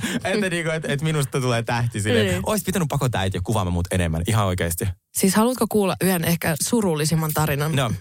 niinku, 0.49 0.71
että, 0.71 0.93
että 0.93 1.04
minusta 1.06 1.41
tulee 1.41 1.63
tähti 1.63 2.02
silleen. 2.02 2.28
Niin. 2.28 2.39
Ois 2.45 2.63
pitänyt 2.63 2.88
pakottaa 2.88 3.21
äitiä 3.21 3.41
kuvaamaan 3.43 3.73
mut 3.73 3.88
enemmän, 3.91 4.23
ihan 4.28 4.45
oikeasti. 4.45 4.86
Siis 5.15 5.36
haluatko 5.36 5.65
kuulla 5.69 5.95
yhden 6.02 6.23
ehkä 6.23 6.56
surullisimman 6.63 7.32
tarinan? 7.34 7.76
No, 7.76 7.91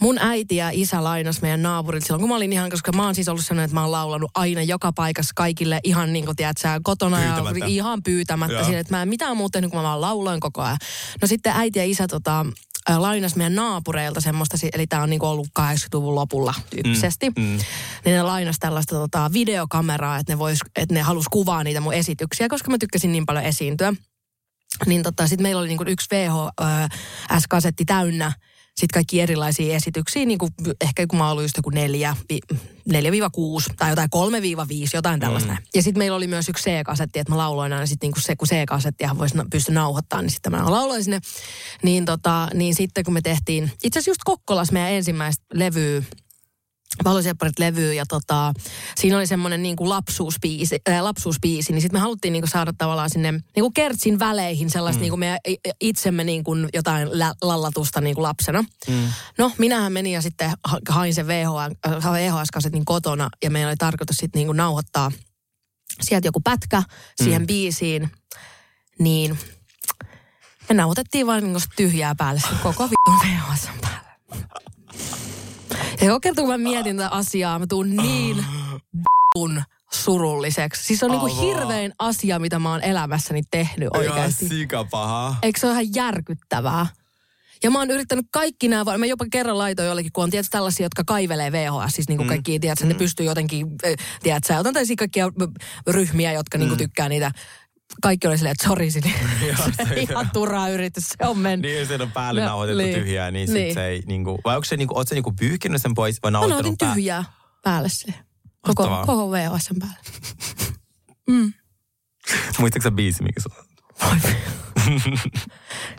Mun 0.00 0.18
äiti 0.18 0.56
ja 0.56 0.70
isä 0.72 1.04
lainas 1.04 1.42
meidän 1.42 1.62
naapurilta 1.62 2.06
silloin, 2.06 2.20
kun 2.20 2.28
mä 2.28 2.36
olin 2.36 2.52
ihan, 2.52 2.70
koska 2.70 2.92
mä 2.92 3.04
oon 3.04 3.14
siis 3.14 3.28
ollut 3.28 3.44
sellainen, 3.44 3.64
että 3.64 3.74
mä 3.74 3.80
oon 3.80 3.92
laulanut 3.92 4.30
aina 4.34 4.62
joka 4.62 4.92
paikassa 4.92 5.32
kaikille 5.36 5.80
ihan 5.84 6.12
niin 6.12 6.24
kuin 6.24 6.36
tiedät 6.36 6.58
sä, 6.58 6.80
kotona 6.82 7.16
Pyytämättä. 7.16 7.58
ja 7.58 7.66
ihan 7.66 8.02
pyytämättä. 8.02 8.64
Sille, 8.64 8.78
että 8.78 8.96
mä 8.96 9.02
en 9.02 9.08
mitään 9.08 9.36
muuta 9.36 9.52
tehnyt, 9.52 9.70
kun 9.70 9.78
mä 9.78 9.82
vaan 9.82 10.00
lauloin 10.00 10.40
koko 10.40 10.62
ajan. 10.62 10.78
No 11.22 11.28
sitten 11.28 11.52
äiti 11.56 11.78
ja 11.78 11.84
isä 11.84 12.06
tota, 12.06 12.46
lainas 12.96 13.36
meidän 13.36 13.54
naapureilta 13.54 14.20
semmoista, 14.20 14.56
eli 14.72 14.86
tää 14.86 15.02
on 15.02 15.10
niin 15.10 15.20
kuin 15.20 15.30
ollut 15.30 15.48
80-luvun 15.60 16.14
lopulla 16.14 16.54
tyyppisesti. 16.70 17.30
mm. 17.30 17.44
Niin 18.04 18.14
ne 18.16 18.22
lainas 18.22 18.56
tällaista 18.58 18.94
tota, 18.94 19.30
videokameraa, 19.32 20.18
että 20.18 20.32
ne, 20.32 20.38
vois, 20.38 20.58
että 20.76 20.94
ne 20.94 21.00
halus 21.00 21.28
kuvaa 21.30 21.64
niitä 21.64 21.80
mun 21.80 21.94
esityksiä, 21.94 22.48
koska 22.48 22.70
mä 22.70 22.76
tykkäsin 22.80 23.12
niin 23.12 23.26
paljon 23.26 23.44
esiintyä. 23.44 23.92
Niin 24.86 25.02
tota, 25.02 25.26
sitten 25.26 25.42
meillä 25.42 25.60
oli 25.60 25.68
niinku 25.68 25.84
yksi 25.86 26.08
VHS-kasetti 26.10 27.84
täynnä 27.84 28.32
sitten 28.78 28.94
kaikki 28.94 29.20
erilaisia 29.20 29.76
esityksiä, 29.76 30.24
niin 30.24 30.38
kuin 30.38 30.52
ehkä 30.80 31.06
kun 31.06 31.18
mä 31.18 31.30
ollut 31.30 31.44
just 31.44 31.56
joku 31.56 31.70
neljä, 31.70 32.16
vi, 32.28 32.40
4-6 32.92 32.94
tai 33.76 33.90
jotain 33.90 34.08
3-5, 34.16 34.90
jotain 34.94 35.20
tällaista. 35.20 35.52
Mm. 35.52 35.58
Ja 35.74 35.82
sitten 35.82 35.98
meillä 35.98 36.16
oli 36.16 36.26
myös 36.26 36.48
yksi 36.48 36.64
C-kasetti, 36.64 37.18
että 37.18 37.32
mä 37.32 37.38
lauloin 37.38 37.72
aina 37.72 37.86
sitten 37.86 38.06
niinku 38.06 38.20
se, 38.20 38.36
kun 38.36 38.48
C-kasettiahan 38.48 39.18
voisi 39.18 39.38
pysty 39.50 39.72
nauhoittamaan, 39.72 40.24
niin 40.24 40.30
sitten 40.30 40.52
mä 40.52 40.70
lauloin 40.70 41.04
sinne. 41.04 41.20
Niin, 41.82 42.04
tota, 42.04 42.48
niin 42.54 42.74
sitten 42.74 43.04
kun 43.04 43.14
me 43.14 43.20
tehtiin, 43.20 43.64
itse 43.64 43.98
asiassa 43.98 44.10
just 44.10 44.20
Kokkolas 44.24 44.72
meidän 44.72 44.92
ensimmäistä 44.92 45.44
levyä, 45.54 46.02
Valosepparit 47.04 47.58
levyä 47.58 47.92
ja 47.92 48.04
tota, 48.08 48.52
siinä 48.96 49.16
oli 49.16 49.26
semmoinen 49.26 49.62
niin 49.62 49.76
kuin 49.76 49.88
lapsuuspiisi, 49.88 50.78
äh, 50.88 51.02
lapsuuspiisi, 51.02 51.72
niin 51.72 51.82
sitten 51.82 52.00
me 52.00 52.02
haluttiin 52.02 52.32
niin 52.32 52.42
kuin 52.42 52.50
saada 52.50 52.72
tavallaan 52.78 53.10
sinne 53.10 53.32
niin 53.32 53.42
kuin 53.60 53.72
kertsin 53.72 54.18
väleihin 54.18 54.70
sellaista 54.70 54.98
mm. 54.98 55.02
niin 55.02 55.10
kuin 55.10 55.20
meidän 55.20 55.38
i- 55.48 55.56
itsemme 55.80 56.24
niin 56.24 56.44
kuin 56.44 56.68
jotain 56.74 57.08
lä- 57.18 57.34
lallatusta 57.42 58.00
niin 58.00 58.14
kuin 58.14 58.22
lapsena. 58.22 58.64
Mm. 58.88 59.08
No, 59.38 59.52
minähän 59.58 59.92
menin 59.92 60.12
ja 60.12 60.22
sitten 60.22 60.50
ha- 60.64 60.80
hain 60.88 61.14
sen 61.14 61.26
VHS, 61.26 61.76
äh, 61.86 62.12
VHS-kasetin 62.12 62.84
kotona 62.84 63.28
ja 63.44 63.50
meillä 63.50 63.68
oli 63.70 63.76
tarkoitus 63.76 64.16
sitten 64.16 64.38
niin 64.38 64.46
kuin 64.48 64.56
nauhoittaa 64.56 65.12
sieltä 66.00 66.28
joku 66.28 66.40
pätkä 66.40 66.82
siihen 67.22 67.42
mm. 67.42 67.46
biisiin, 67.46 68.10
niin 68.98 69.38
me 70.68 70.74
nauhoitettiin 70.74 71.26
vain 71.26 71.44
niin 71.44 71.52
kuin 71.52 71.62
tyhjää 71.76 72.14
päälle 72.14 72.40
koko 72.62 72.84
vitun 72.84 73.18
VHS 73.24 73.68
päälle. 73.80 74.08
Ja 76.00 76.06
joka 76.06 76.20
kerta 76.20 76.42
kun 76.42 76.50
mä 76.50 76.58
mietin 76.58 76.96
tätä 76.96 77.08
asiaa, 77.08 77.58
mä 77.58 77.66
tuun 77.68 77.96
niin 77.96 78.36
v***un 78.96 79.62
surulliseksi. 79.92 80.84
Siis 80.84 81.00
se 81.00 81.06
on 81.06 81.10
niinku 81.10 81.40
hirvein 81.40 81.92
asia, 81.98 82.38
mitä 82.38 82.58
mä 82.58 82.70
oon 82.70 82.82
elämässäni 82.82 83.42
tehnyt 83.50 83.88
oikeasti. 83.96 84.44
Ihan 84.44 84.58
sikapaha. 84.58 85.36
Eikö 85.42 85.60
se 85.60 85.66
ole 85.66 85.72
ihan 85.72 85.94
järkyttävää? 85.94 86.86
Ja 87.62 87.70
mä 87.70 87.78
oon 87.78 87.90
yrittänyt 87.90 88.26
kaikki 88.32 88.68
nämä, 88.68 88.98
mä 88.98 89.06
jopa 89.06 89.26
kerran 89.30 89.58
laitoin 89.58 89.88
jollekin, 89.88 90.12
kun 90.12 90.24
on 90.24 90.30
tietysti 90.30 90.50
tällaisia, 90.50 90.84
jotka 90.84 91.02
kaivelee 91.06 91.52
VHS, 91.52 91.92
siis 91.92 92.08
niin 92.08 92.16
kuin 92.16 92.28
kaikki, 92.28 92.60
tiedätkö, 92.60 92.86
ne 92.86 92.94
pystyy 92.94 93.26
jotenkin, 93.26 93.66
eh, 93.82 93.96
tiedätkö, 94.22 94.56
otan 94.56 94.74
tällaisia 94.74 94.96
kaikkia 94.96 95.24
eh, 95.26 95.48
ryhmiä, 95.86 96.32
jotka 96.32 96.58
niin 96.58 96.68
kuin 96.68 96.78
tykkää 96.78 97.08
niitä. 97.08 97.32
Kaikki 98.02 98.26
oli 98.28 98.36
silleen, 98.38 98.52
että 98.52 98.68
sori, 98.68 98.90
Sini. 98.90 99.14
se 99.88 99.94
ihan 100.00 100.30
turhaa 100.32 100.68
yritys, 100.68 101.04
se 101.08 101.26
on 101.26 101.38
mennyt. 101.38 101.70
Niin, 101.70 101.86
sen 101.86 102.02
on 102.02 102.12
päälle 102.12 102.40
No, 102.40 102.46
nauhoitettu 102.46 102.82
niin. 102.82 102.94
tyhjää, 102.94 103.30
niin, 103.30 103.52
Niin. 103.52 103.66
sit 103.68 103.74
se 103.74 103.86
ei 103.86 104.02
niinku, 104.06 104.38
vai 104.44 104.56
onko 104.56 104.64
se 104.64 104.76
niinku, 104.76 104.96
oot 104.96 105.08
sä 105.08 105.14
niinku 105.14 105.32
pyyhkinyt 105.32 105.82
sen 105.82 105.94
pois 105.94 106.18
vai 106.22 106.30
Mä 106.30 106.32
nauhoittanut 106.32 106.64
nautin 106.64 106.86
pää- 106.86 106.94
tyhjää 106.94 107.24
päälle 107.64 107.88
se. 107.88 108.14
Koko, 108.60 108.82
Mahtavaa. 108.82 109.06
koko 109.06 109.30
VHS 109.32 109.68
päälle. 109.80 109.96
Muistatko 112.58 112.82
sä 112.82 112.90
biisi, 112.90 113.22
mikä 113.22 113.40
se 113.40 113.48
on? 113.58 113.64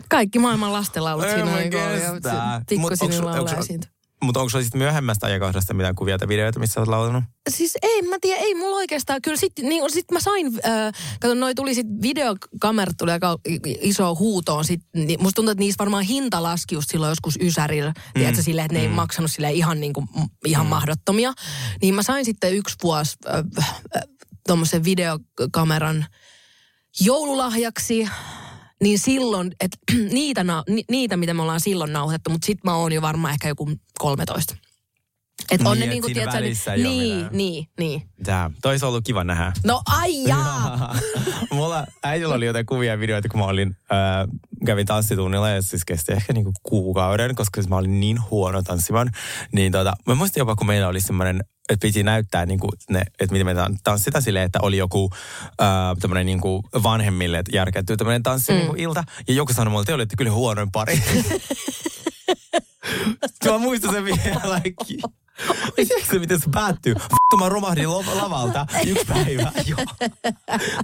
Kaikki 0.10 0.40
maailman 0.40 0.74
lastenlaulut 0.74 1.26
Ei 1.26 1.32
siinä 1.34 1.46
mä 1.46 1.58
onks- 1.58 2.96
sinun 3.12 3.26
laulaa 3.26 3.54
onks- 3.54 3.60
esiinty. 3.60 3.88
Mutta 4.24 4.40
onko 4.40 4.50
sulla 4.50 4.64
sitten 4.64 4.80
myöhemmästä 4.80 5.28
ajankohdasta 5.28 5.74
mitään 5.74 5.96
kuvia 5.96 6.18
tai 6.18 6.28
videoita, 6.28 6.60
missä 6.60 6.80
olet 6.80 6.90
laulanut? 6.90 7.24
Siis 7.50 7.78
ei, 7.82 8.02
mä 8.02 8.16
tiedän, 8.22 8.44
ei 8.44 8.56
mulla 8.56 8.76
oikeastaan. 8.76 9.22
Kyllä 9.22 9.38
sitten 9.38 9.70
niin, 9.70 9.92
sit 9.92 10.12
mä 10.12 10.20
sain, 10.20 10.48
äh, 10.48 10.94
kato, 11.20 11.34
noi 11.34 11.56
tuli 11.56 11.76
sitten 11.76 12.02
videokamerat 12.02 12.98
tuli 12.98 13.12
aika 13.12 13.38
iso 13.82 14.16
huutoon. 14.16 14.66
Sit, 14.66 14.82
niin 14.96 15.22
musta 15.22 15.36
tuntuu, 15.36 15.52
että 15.52 15.60
niissä 15.60 15.80
varmaan 15.80 16.04
hinta 16.04 16.44
laski 16.44 16.76
just 16.76 16.90
silloin 16.92 17.10
joskus 17.10 17.38
Ysärillä. 17.42 17.90
Mm. 17.90 18.14
Tiedätkö, 18.14 18.42
silleen, 18.42 18.66
että 18.66 18.78
ne 18.78 18.82
ei 18.82 18.88
maksanut 18.88 19.32
sille 19.32 19.52
ihan, 19.52 19.80
niin 19.80 19.94
kuin, 19.94 20.08
ihan 20.46 20.66
mm. 20.66 20.70
mahdottomia. 20.70 21.34
Niin 21.82 21.96
mä 21.96 22.04
sain 22.04 22.26
sitten 22.26 22.54
yksi 22.54 22.76
vuosi 22.84 23.18
äh, 23.28 23.36
äh, 23.98 24.04
tuommoisen 24.48 24.84
videokameran 24.84 26.06
joululahjaksi. 27.02 28.10
Niin 28.84 29.00
silloin, 29.00 29.52
että 29.60 29.78
niitä, 30.12 30.46
niitä, 30.92 31.18
mitä 31.18 31.34
me 31.34 31.42
ollaan 31.42 31.60
silloin 31.60 31.94
nauhoitettu, 31.94 32.30
mutta 32.30 32.46
sit 32.46 32.64
mä 32.64 32.76
oon 32.76 32.92
jo 32.92 33.02
varmaan 33.02 33.34
ehkä 33.34 33.48
joku 33.48 33.72
13. 34.00 34.56
Et 35.52 35.62
on 35.66 35.72
Niin, 35.72 35.80
ne 35.80 35.86
et 35.86 35.92
niinku, 35.92 36.08
tiedätkö, 36.08 36.40
niin, 36.40 37.16
mitään. 37.16 37.30
niin, 37.38 37.68
niin. 37.80 38.02
Tää, 38.24 38.52
toi 38.62 38.72
olisi 38.74 38.86
ollut 38.86 39.06
kiva 39.06 39.24
nähdä. 39.24 39.52
No 39.66 39.82
ai 39.86 40.24
jaa! 40.24 40.96
Mulla 41.52 41.86
äitillä 42.04 42.36
oli 42.36 42.46
jotain 42.46 42.66
kuvia 42.66 42.92
ja 42.92 43.00
videoita, 43.00 43.30
kun 43.30 43.40
mä 43.40 43.46
olin, 43.46 43.76
äh, 43.92 44.28
kävin 44.66 44.86
tanssitunnilla 44.86 45.50
ja 45.50 45.62
siis 45.62 45.86
kesti 45.86 46.12
ehkä 46.12 46.34
niinku 46.34 46.52
kuukauden, 46.64 47.36
koska 47.36 47.62
siis 47.62 47.70
mä 47.70 47.76
olin 47.76 48.00
niin 48.00 48.18
huono 48.32 48.62
tanssimaan. 48.62 49.12
Niin 49.52 49.72
tota, 49.72 49.94
mä 50.08 50.16
muistin 50.16 50.42
jopa, 50.42 50.56
kun 50.56 50.68
meillä 50.68 50.88
oli 50.88 51.02
semmoinen, 51.02 51.44
että 51.70 51.88
piti 51.88 52.04
näyttää 52.04 52.46
niinku 52.46 52.70
ne, 52.90 53.00
että 53.20 53.34
miten 53.34 53.46
me 53.46 53.54
tan- 53.54 53.78
tanssitaan 53.84 54.22
silleen, 54.22 54.46
että 54.46 54.60
oli 54.62 54.78
joku 54.78 55.10
äh, 55.62 55.68
tämmöinen 56.00 56.26
niinku 56.26 56.64
vanhemmille 56.84 57.44
järkätty 57.54 57.98
tämmöinen 57.98 58.24
tanssi 58.24 58.52
mm. 58.52 58.58
niinku 58.58 58.76
ilta. 58.78 59.04
Ja 59.28 59.34
joku 59.34 59.54
sanoi 59.54 59.72
mulle, 59.72 59.82
että 59.82 59.92
te 59.92 59.96
olitte 59.96 60.16
kyllä 60.16 60.32
huonoin 60.32 60.72
pari. 60.72 61.04
mä 63.46 63.58
muistan 63.58 63.94
sen 63.94 64.06
vielä. 64.06 64.62
Tiedätkö 65.76 66.12
se, 66.12 66.20
miten 66.20 66.40
se 66.40 66.50
päättyy? 66.54 66.96
Vittu, 66.96 67.38
mä 67.40 67.50
romahdin 67.50 67.90
lavalta 67.92 68.66
yksi 68.88 69.06
päivä. 69.06 69.52
Joo. 69.66 70.10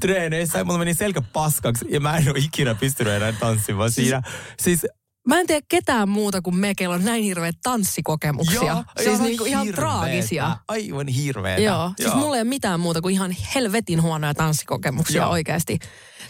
Treeneissä 0.02 0.64
mulla 0.64 0.80
meni 0.80 0.94
selkä 0.94 1.22
paskaksi 1.22 1.86
ja 1.90 2.00
mä 2.00 2.18
en 2.18 2.30
ole 2.30 2.40
ikinä 2.40 2.76
pystynyt 2.76 3.14
enää 3.14 3.32
tanssimaan 3.32 3.92
siinä. 3.92 4.22
Siis 4.60 4.86
mä 5.28 5.40
en 5.40 5.48
tiedä 5.48 5.66
ketään 5.70 6.10
muuta 6.10 6.42
kuin 6.42 6.56
me, 6.56 6.76
kello 6.76 6.96
on 6.96 7.04
näin 7.06 7.24
hirveät 7.24 7.56
tanssikokemuksia. 7.64 8.64
Joo, 8.64 8.84
siis 8.98 9.08
ihan 9.10 9.24
niinku 9.24 9.46
ihan 9.46 9.66
hirveetä. 9.66 9.82
traagisia. 9.82 10.58
Aivan 10.68 11.08
hirveetä. 11.08 11.62
Joo, 11.62 11.92
siis 12.02 12.14
mulla 12.16 12.36
ei 12.36 12.42
ole 12.42 12.50
mitään 12.50 12.80
muuta 12.80 13.02
kuin 13.02 13.14
ihan 13.14 13.36
helvetin 13.56 14.02
huonoja 14.02 14.34
tanssikokemuksia 14.34 15.22
Joo. 15.22 15.32
oikeasti. 15.32 15.80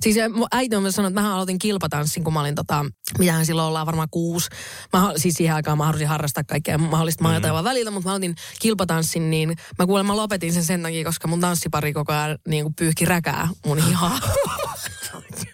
Siis 0.02 0.16
äiti 0.52 0.76
on 0.76 0.82
myös 0.82 0.96
sanonut, 0.96 1.12
että 1.12 1.22
mä 1.22 1.36
aloitin 1.36 1.60
kilpatanssin, 1.60 2.24
kun 2.24 2.34
mä 2.34 2.40
olin 2.40 2.56
tota, 2.56 2.86
mitähän 3.20 3.46
silloin 3.46 3.68
ollaan 3.68 3.86
varmaan 3.86 4.08
kuusi. 4.12 4.50
Mä, 4.94 5.12
siis 5.16 5.34
siihen 5.34 5.56
aikaan 5.56 5.78
mä 5.78 5.86
halusin 5.86 6.08
harrastaa 6.08 6.44
kaikkea 6.44 6.78
mahdollista 6.78 7.24
Mm. 7.24 7.30
maata 7.30 7.62
mm. 7.62 7.64
välillä, 7.64 7.92
mutta 7.92 8.08
mä 8.08 8.12
aloitin 8.12 8.36
kilpatanssin, 8.62 9.30
niin 9.30 9.56
mä 9.80 9.86
kuulemma 9.86 10.16
lopetin 10.16 10.54
sen 10.54 10.64
sen 10.64 10.84
takia, 10.84 11.06
koska 11.06 11.28
mun 11.28 11.42
tanssipari 11.42 11.94
koko 11.94 12.14
ajan 12.14 12.38
niin 12.48 12.64
kuin 12.64 12.74
pyyhki 12.76 13.06
räkää 13.06 13.50
mun 13.66 13.78
hihaa. 13.78 14.20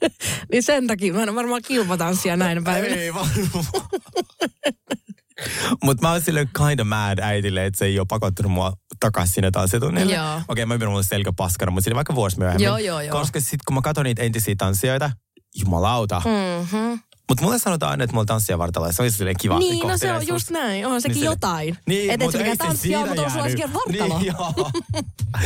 niin 0.51 0.63
sen 0.63 0.87
takia 0.87 1.13
mä 1.13 1.23
en 1.23 1.35
varmaan 1.35 1.61
kilpatanssia 1.67 2.37
näin 2.37 2.63
päivinä. 2.63 2.95
Ei 2.95 3.13
varmaan. 3.13 3.85
Mutta 5.83 6.01
mä 6.01 6.11
oon 6.11 6.21
silleen 6.21 6.49
kind 6.57 6.79
of 6.79 6.87
mad 6.87 7.19
äitille, 7.19 7.65
että 7.65 7.77
se 7.77 7.85
ei 7.85 7.99
ole 7.99 8.05
pakottanut 8.09 8.51
mua 8.51 8.73
takaisin 8.99 9.33
sinne 9.33 9.51
tanssitunnille. 9.51 10.13
Okei, 10.13 10.43
okay, 10.47 10.65
mä 10.65 10.73
ymmärrän 10.73 10.91
mulle 10.91 11.03
selkä 11.03 11.33
paskana, 11.37 11.71
mutta 11.71 11.83
sille 11.83 11.95
vaikka 11.95 12.15
vuosi 12.15 12.39
myöhemmin. 12.39 12.65
Joo, 12.65 12.77
joo, 12.77 13.01
joo. 13.01 13.19
Koska 13.19 13.39
sitten 13.39 13.59
kun 13.67 13.75
mä 13.75 13.81
katson 13.81 14.03
niitä 14.05 14.21
entisiä 14.21 14.55
tanssijoita, 14.57 15.11
jumalauta. 15.55 16.21
Mm-hmm. 16.25 16.99
Mutta 17.29 17.43
mulle 17.43 17.59
sanotaan 17.59 17.91
aina, 17.91 18.03
että 18.03 18.13
mulla 18.13 18.21
on 18.21 18.27
tanssia 18.27 18.57
vartalla 18.57 18.91
se 18.91 19.01
olisi 19.01 19.17
silleen 19.17 19.35
kiva 19.39 19.59
Niin, 19.59 19.87
no 19.87 19.97
se 19.97 20.13
on 20.13 20.27
just 20.27 20.49
näin. 20.49 20.85
Onhan 20.85 21.01
sekin 21.01 21.13
Niin 21.13 21.19
sille- 21.19 21.31
jotain. 21.31 21.77
Niin, 21.87 22.11
et 22.11 22.21
et 22.21 22.27
mikään 22.27 22.51
se 22.51 22.55
tanssia 22.57 22.99
on, 22.99 23.07
mutta 23.07 23.21
on 23.23 23.31
sulla 23.31 23.43
olisikin 23.43 23.73
vartalo. 23.73 24.19
Niin, 24.19 24.33
joo. 24.37 24.53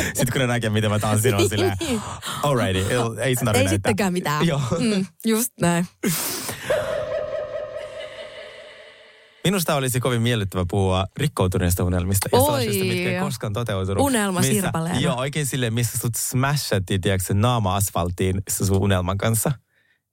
Sitten 0.06 0.28
kun 0.32 0.42
ne 0.42 0.48
näkee, 0.48 0.70
miten 0.70 0.92
mä 0.92 1.00
tanssin, 1.00 1.36
on 1.36 1.50
silleen, 1.50 1.78
alrighty, 2.44 2.94
ei 3.22 3.36
tarvitse 3.36 3.60
Ei 3.60 3.70
sittenkään 3.70 4.14
mitään. 4.14 4.48
Joo. 4.48 4.62
Mm, 4.80 5.06
just 5.26 5.52
näin. 5.62 5.88
Minusta 9.44 9.76
olisi 9.76 10.00
kovin 10.00 10.22
miellyttävä 10.22 10.66
puhua 10.70 11.06
rikkoutuneista 11.18 11.84
unelmista 11.84 12.30
ja 12.32 12.38
Oi. 12.40 12.46
sellaisista, 12.46 12.86
mitkä 12.86 13.12
ei 13.12 13.20
koskaan 13.20 13.54
toteutunut. 13.54 14.04
Unelma 14.04 14.40
missä, 14.40 14.54
sirpaleena. 14.54 15.00
Joo, 15.00 15.16
oikein 15.16 15.46
silleen, 15.46 15.74
missä 15.74 15.98
sut 15.98 16.16
smashattiin, 16.16 17.02
tiedätkö, 17.02 17.34
naama 17.34 17.76
asfalttiin 17.76 18.42
se 18.50 18.66
sun 18.66 18.78
unelman 18.78 19.18
kanssa. 19.18 19.52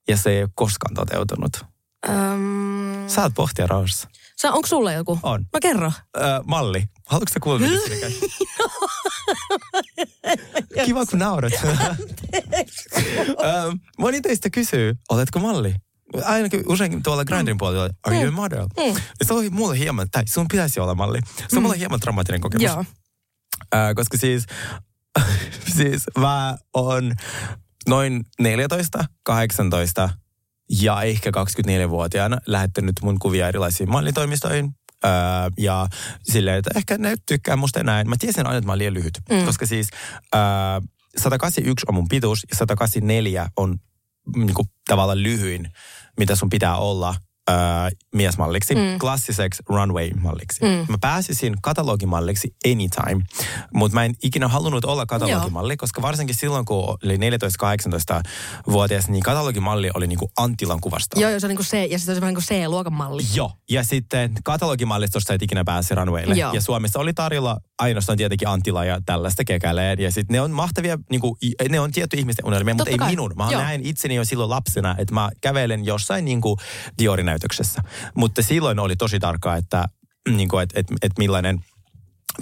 Ja 0.09 0.17
se 0.17 0.31
ei 0.31 0.43
ole 0.43 0.51
koskaan 0.55 0.95
toteutunut. 0.95 1.53
Öm, 2.09 3.09
Saat 3.09 3.33
pohtia 3.35 3.67
rauhassa. 3.67 4.09
sä, 4.41 4.53
onko 4.53 4.67
sulla 4.67 4.93
joku? 4.93 5.19
On. 5.23 5.47
Mä 5.53 5.61
kerro. 5.63 5.93
Öö, 6.17 6.41
malli. 6.45 6.85
Haluatko 7.07 7.33
sä 7.35 7.41
kuulla, 7.41 7.59
mitä 7.61 7.77
siinä 7.87 7.97
käy? 8.01 8.13
Kiva, 10.85 11.07
kun 11.07 11.19
naurat. 11.19 11.53
Öö, 13.45 13.73
Moni 13.99 14.21
teistä 14.21 14.51
kysyy, 14.51 14.95
oletko 15.09 15.39
malli? 15.39 15.75
Ainakin 16.25 16.63
usein 16.67 17.03
tuolla 17.03 17.25
Grindin 17.25 17.59
puolella, 17.59 17.91
are 18.07 18.17
you 18.17 18.29
a 18.29 18.31
model? 18.31 18.67
Mm. 18.67 19.01
Se 19.25 19.35
oli 19.35 19.51
mulle 19.51 19.79
hieman, 19.79 20.09
tai 20.11 20.23
sun 20.29 20.49
pitäisi 20.49 20.81
olla 20.81 20.95
malli. 20.95 21.19
Se 21.49 21.57
on 21.57 21.63
mulle 21.63 21.79
hieman 21.79 22.01
dramaattinen 22.01 22.41
kokemus. 22.41 22.63
Joo. 22.65 22.85
Ää, 23.73 23.95
koska 23.95 24.19
siis, 24.19 24.47
siis 25.77 26.03
mä 26.19 26.57
oon 26.75 27.15
noin 27.89 28.25
14, 28.41 29.05
18 29.23 30.09
ja 30.81 31.03
ehkä 31.03 31.31
24-vuotiaana 31.31 32.39
lähettänyt 32.47 32.95
mun 33.03 33.19
kuvia 33.19 33.49
erilaisiin 33.49 33.91
mallitoimistoihin. 33.91 34.75
Ää, 35.05 35.51
ja 35.59 35.87
silleen, 36.23 36.59
että 36.59 36.71
ehkä 36.77 36.99
ne 36.99 37.15
tykkää 37.27 37.57
musta 37.57 37.83
näin. 37.83 38.09
Mä 38.09 38.15
tiesin 38.19 38.47
aina, 38.47 38.59
että 38.59 38.67
mä 38.67 38.73
oon 38.73 38.79
liian 38.79 38.95
lyhyt. 38.95 39.19
Mm. 39.31 39.45
Koska 39.45 39.67
siis 39.67 39.89
ää, 40.33 40.81
181 41.17 41.87
on 41.89 41.95
mun 41.95 42.09
pituus 42.09 42.47
ja 42.51 42.57
184 42.57 43.49
on 43.57 43.79
niin 44.37 44.55
kuin, 44.55 44.69
tavallaan 44.89 45.23
lyhyin, 45.23 45.73
mitä 46.19 46.37
sun 46.37 46.51
pitää 46.51 46.77
olla 46.77 47.15
ää, 47.49 47.91
miesmalliksi, 48.15 48.75
mm. 48.75 48.99
klassiseksi 49.01 49.63
runway-malliksi. 49.69 50.61
Mm. 50.63 50.87
Mä 50.89 50.99
pääsisin 51.01 51.55
katalogimalliksi 51.63 52.55
anytime, 52.67 53.25
mutta 53.75 53.95
mä 53.95 54.05
en 54.05 54.15
ikinä 54.23 54.49
halunnut 54.49 54.85
olla 54.85 55.07
katalogimalli, 55.07 55.77
koska 55.77 56.03
varsinkin 56.03 56.37
silloin, 56.37 56.65
kun 56.65 56.97
oli 57.05 57.17
14-18-vuotias, 57.17 59.09
niin 59.09 59.23
katalogimalli 59.23 59.91
oli 59.95 60.07
niin 60.07 60.19
kuin 60.19 60.31
Antilan 60.37 60.81
kuvasta. 60.81 61.21
Joo, 61.21 61.31
joo, 61.31 61.41
se 61.41 61.47
on 61.47 61.49
niinku 61.49 61.63
C, 61.63 61.91
ja 61.91 61.99
se 61.99 62.13
on 62.13 62.21
niinku 62.21 62.41
C-luokan 62.41 62.93
malli. 62.93 63.23
Joo. 63.35 63.53
Ja 63.71 63.85
sitten 63.85 64.35
katalogimallistosta 64.45 65.35
et 65.35 65.43
ikinä 65.43 65.65
pääse 65.65 65.95
runwaylle. 65.95 66.35
Joo. 66.35 66.53
Ja 66.53 66.61
Suomessa 66.61 66.99
oli 66.99 67.13
tarjolla 67.13 67.61
ainoastaan 67.79 68.19
tietenkin 68.19 68.49
Antila 68.49 68.85
ja 68.85 69.01
tällaista 69.07 69.45
kekäleen. 69.45 70.01
Ja 70.01 70.13
sitten 70.13 70.35
ne 70.35 70.41
on 70.41 70.51
mahtavia, 70.51 70.99
niinku, 71.11 71.37
ne 71.69 71.81
on 71.81 71.93
tietty 71.93 72.17
ihmisten 72.17 72.47
unelmia, 72.47 72.75
mutta 72.75 72.91
ei 72.91 72.97
kai. 72.97 73.11
minun. 73.11 73.33
Mä 73.37 73.49
Joo. 73.51 73.61
näin 73.61 73.81
itseni 73.87 74.15
jo 74.15 74.25
silloin 74.25 74.51
lapsena, 74.51 74.95
että 74.99 75.15
mä 75.15 75.31
kävelen 75.41 75.85
jossain 75.85 76.25
niinku 76.25 76.57
Diorinäytöksessä. 77.33 77.83
Mutta 78.15 78.43
silloin 78.43 78.79
oli 78.79 78.97
tosi 78.97 79.19
tarkkaa, 79.19 79.57
että 79.57 79.89
niinku, 80.29 80.59
et, 80.59 80.71
et, 80.75 80.87
et 81.03 81.13
millainen 81.19 81.65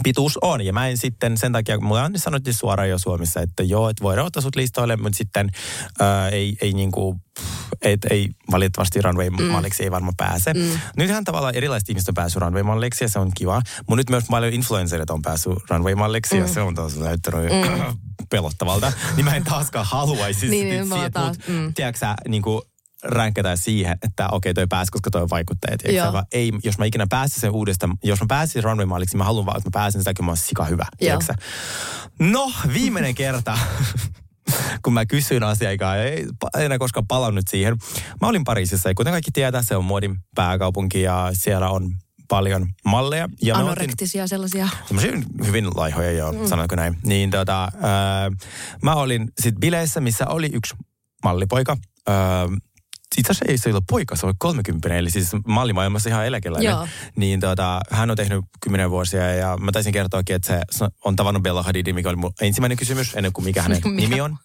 pituus 0.02 0.38
on. 0.42 0.60
Ja 0.64 0.72
mä 0.72 0.88
en 0.88 0.96
sitten 0.96 1.36
sen 1.36 1.52
takia, 1.52 1.78
kun 1.78 1.86
mulle 1.86 2.10
sanottiin 2.16 2.54
suoraan 2.54 2.88
jo 2.88 2.98
Suomessa, 2.98 3.40
että 3.40 3.62
joo, 3.62 3.88
että 3.88 4.02
voidaan 4.02 4.26
ottaa 4.26 4.42
sut 4.42 4.56
listoille, 4.56 4.96
mutta 4.96 5.16
sitten 5.16 5.50
ää, 6.00 6.28
ei, 6.28 6.56
ei 6.60 6.72
niinku, 6.72 7.16
et, 7.82 8.04
ei 8.10 8.28
valitettavasti 8.50 9.02
runway-malliksi 9.02 9.82
ei 9.82 9.90
varmaan 9.90 10.16
pääse. 10.16 10.54
Mm. 10.54 10.78
Nythän 10.96 11.24
tavallaan 11.24 11.54
erilaiset 11.54 11.88
ihmiset 11.88 12.08
on 12.08 12.14
päässyt 12.14 12.42
runway-malliksi 12.42 13.04
ja 13.04 13.08
se 13.08 13.18
on 13.18 13.30
kiva. 13.36 13.62
Mutta 13.88 13.96
nyt 13.96 14.10
myös 14.10 14.24
paljon 14.30 14.52
influencerit 14.52 15.10
on 15.10 15.22
päässyt 15.22 15.52
runway-malliksi 15.70 16.34
mm. 16.34 16.40
ja 16.40 16.48
se 16.48 16.60
on 16.60 16.74
taas 16.74 16.96
näyttänyt 16.96 17.44
mm. 17.44 17.96
pelottavalta. 18.30 18.92
niin 19.16 19.24
mä 19.24 19.36
en 19.36 19.44
taaskaan 19.44 19.86
haluaisi 19.86 20.48
Niin, 20.48 20.84
sit 20.84 20.98
niin, 20.98 21.12
taas, 21.12 21.38
mut, 21.38 21.48
mm. 21.48 21.74
tiedätkö 21.74 21.98
sä, 21.98 22.14
niinku, 22.28 22.62
ränkätään 23.02 23.58
siihen, 23.58 23.98
että 24.02 24.28
okei, 24.32 24.54
toi 24.54 24.66
pääsi, 24.66 24.92
koska 24.92 25.10
toi 25.10 25.22
on 25.22 25.30
vaikuttaja. 25.30 25.76
Joo. 25.92 26.22
Ei, 26.32 26.52
jos 26.64 26.78
mä 26.78 26.84
ikinä 26.84 27.06
pääsin 27.10 27.40
sen 27.40 27.50
uudestaan, 27.50 27.98
jos 28.04 28.20
mä 28.20 28.26
pääsin 28.28 28.64
runway-malliksi, 28.64 29.16
mä 29.16 29.24
haluan 29.24 29.46
vaan, 29.46 29.56
että 29.56 29.68
mä 29.68 29.72
pääsen 29.72 30.00
sitä, 30.00 30.14
kun 30.14 30.24
mä 30.24 30.30
oon 30.30 30.36
sika 30.36 30.64
hyvä. 30.64 30.86
No, 32.18 32.52
viimeinen 32.74 33.14
kerta, 33.14 33.58
kun 34.82 34.92
mä 34.92 35.06
kysyin 35.06 35.42
asiaa, 35.42 35.96
ei 35.96 36.26
enää 36.58 36.78
koskaan 36.78 37.06
palannut 37.06 37.44
siihen. 37.50 37.76
Mä 38.20 38.28
olin 38.28 38.44
Pariisissa, 38.44 38.88
ja 38.88 38.94
kuten 38.94 39.12
kaikki 39.12 39.30
tietää, 39.30 39.62
se 39.62 39.76
on 39.76 39.84
muodin 39.84 40.16
pääkaupunki, 40.34 41.02
ja 41.02 41.30
siellä 41.32 41.70
on 41.70 41.90
paljon 42.28 42.68
malleja. 42.84 43.28
Ja 43.42 43.56
Anorektisia 43.56 44.26
sellaisia. 44.26 44.68
Semmoisia 44.86 45.12
hyvin 45.46 45.68
laihoja 45.74 46.12
jo, 46.12 46.32
mm. 46.32 46.46
sanotko 46.46 46.76
näin. 46.76 46.96
Niin 47.04 47.30
tota, 47.30 47.68
ää, 47.80 48.30
mä 48.82 48.94
olin 48.94 49.28
sit 49.40 49.54
bileissä, 49.60 50.00
missä 50.00 50.26
oli 50.26 50.50
yksi 50.52 50.74
mallipoika. 51.24 51.76
Itse 53.18 53.30
asiassa 53.32 53.44
ei 53.48 53.58
se 53.58 53.68
ollut 53.68 53.84
poika, 53.90 54.16
se 54.16 54.26
oli 54.26 54.34
30, 54.38 54.88
eli 54.88 55.10
siis 55.10 55.30
mallimaailmassa 55.46 56.08
ihan 56.08 56.26
eläkeläinen. 56.26 56.70
Joo. 56.70 56.88
Niin 57.16 57.40
tota, 57.40 57.80
hän 57.90 58.10
on 58.10 58.16
tehnyt 58.16 58.44
kymmenen 58.60 58.90
vuosia 58.90 59.34
ja 59.34 59.56
mä 59.60 59.72
taisin 59.72 59.92
kertoakin, 59.92 60.36
että 60.36 60.60
se 60.70 60.86
on 61.04 61.16
tavannut 61.16 61.42
Bella 61.42 61.62
Hadidin, 61.62 61.94
mikä 61.94 62.08
oli 62.08 62.16
mun 62.16 62.32
ensimmäinen 62.40 62.78
kysymys, 62.78 63.14
ennen 63.14 63.32
kuin 63.32 63.44
mikä 63.44 63.62
hänen 63.62 63.78
Mikä? 63.84 64.08
nimi 64.08 64.20
on. 64.20 64.36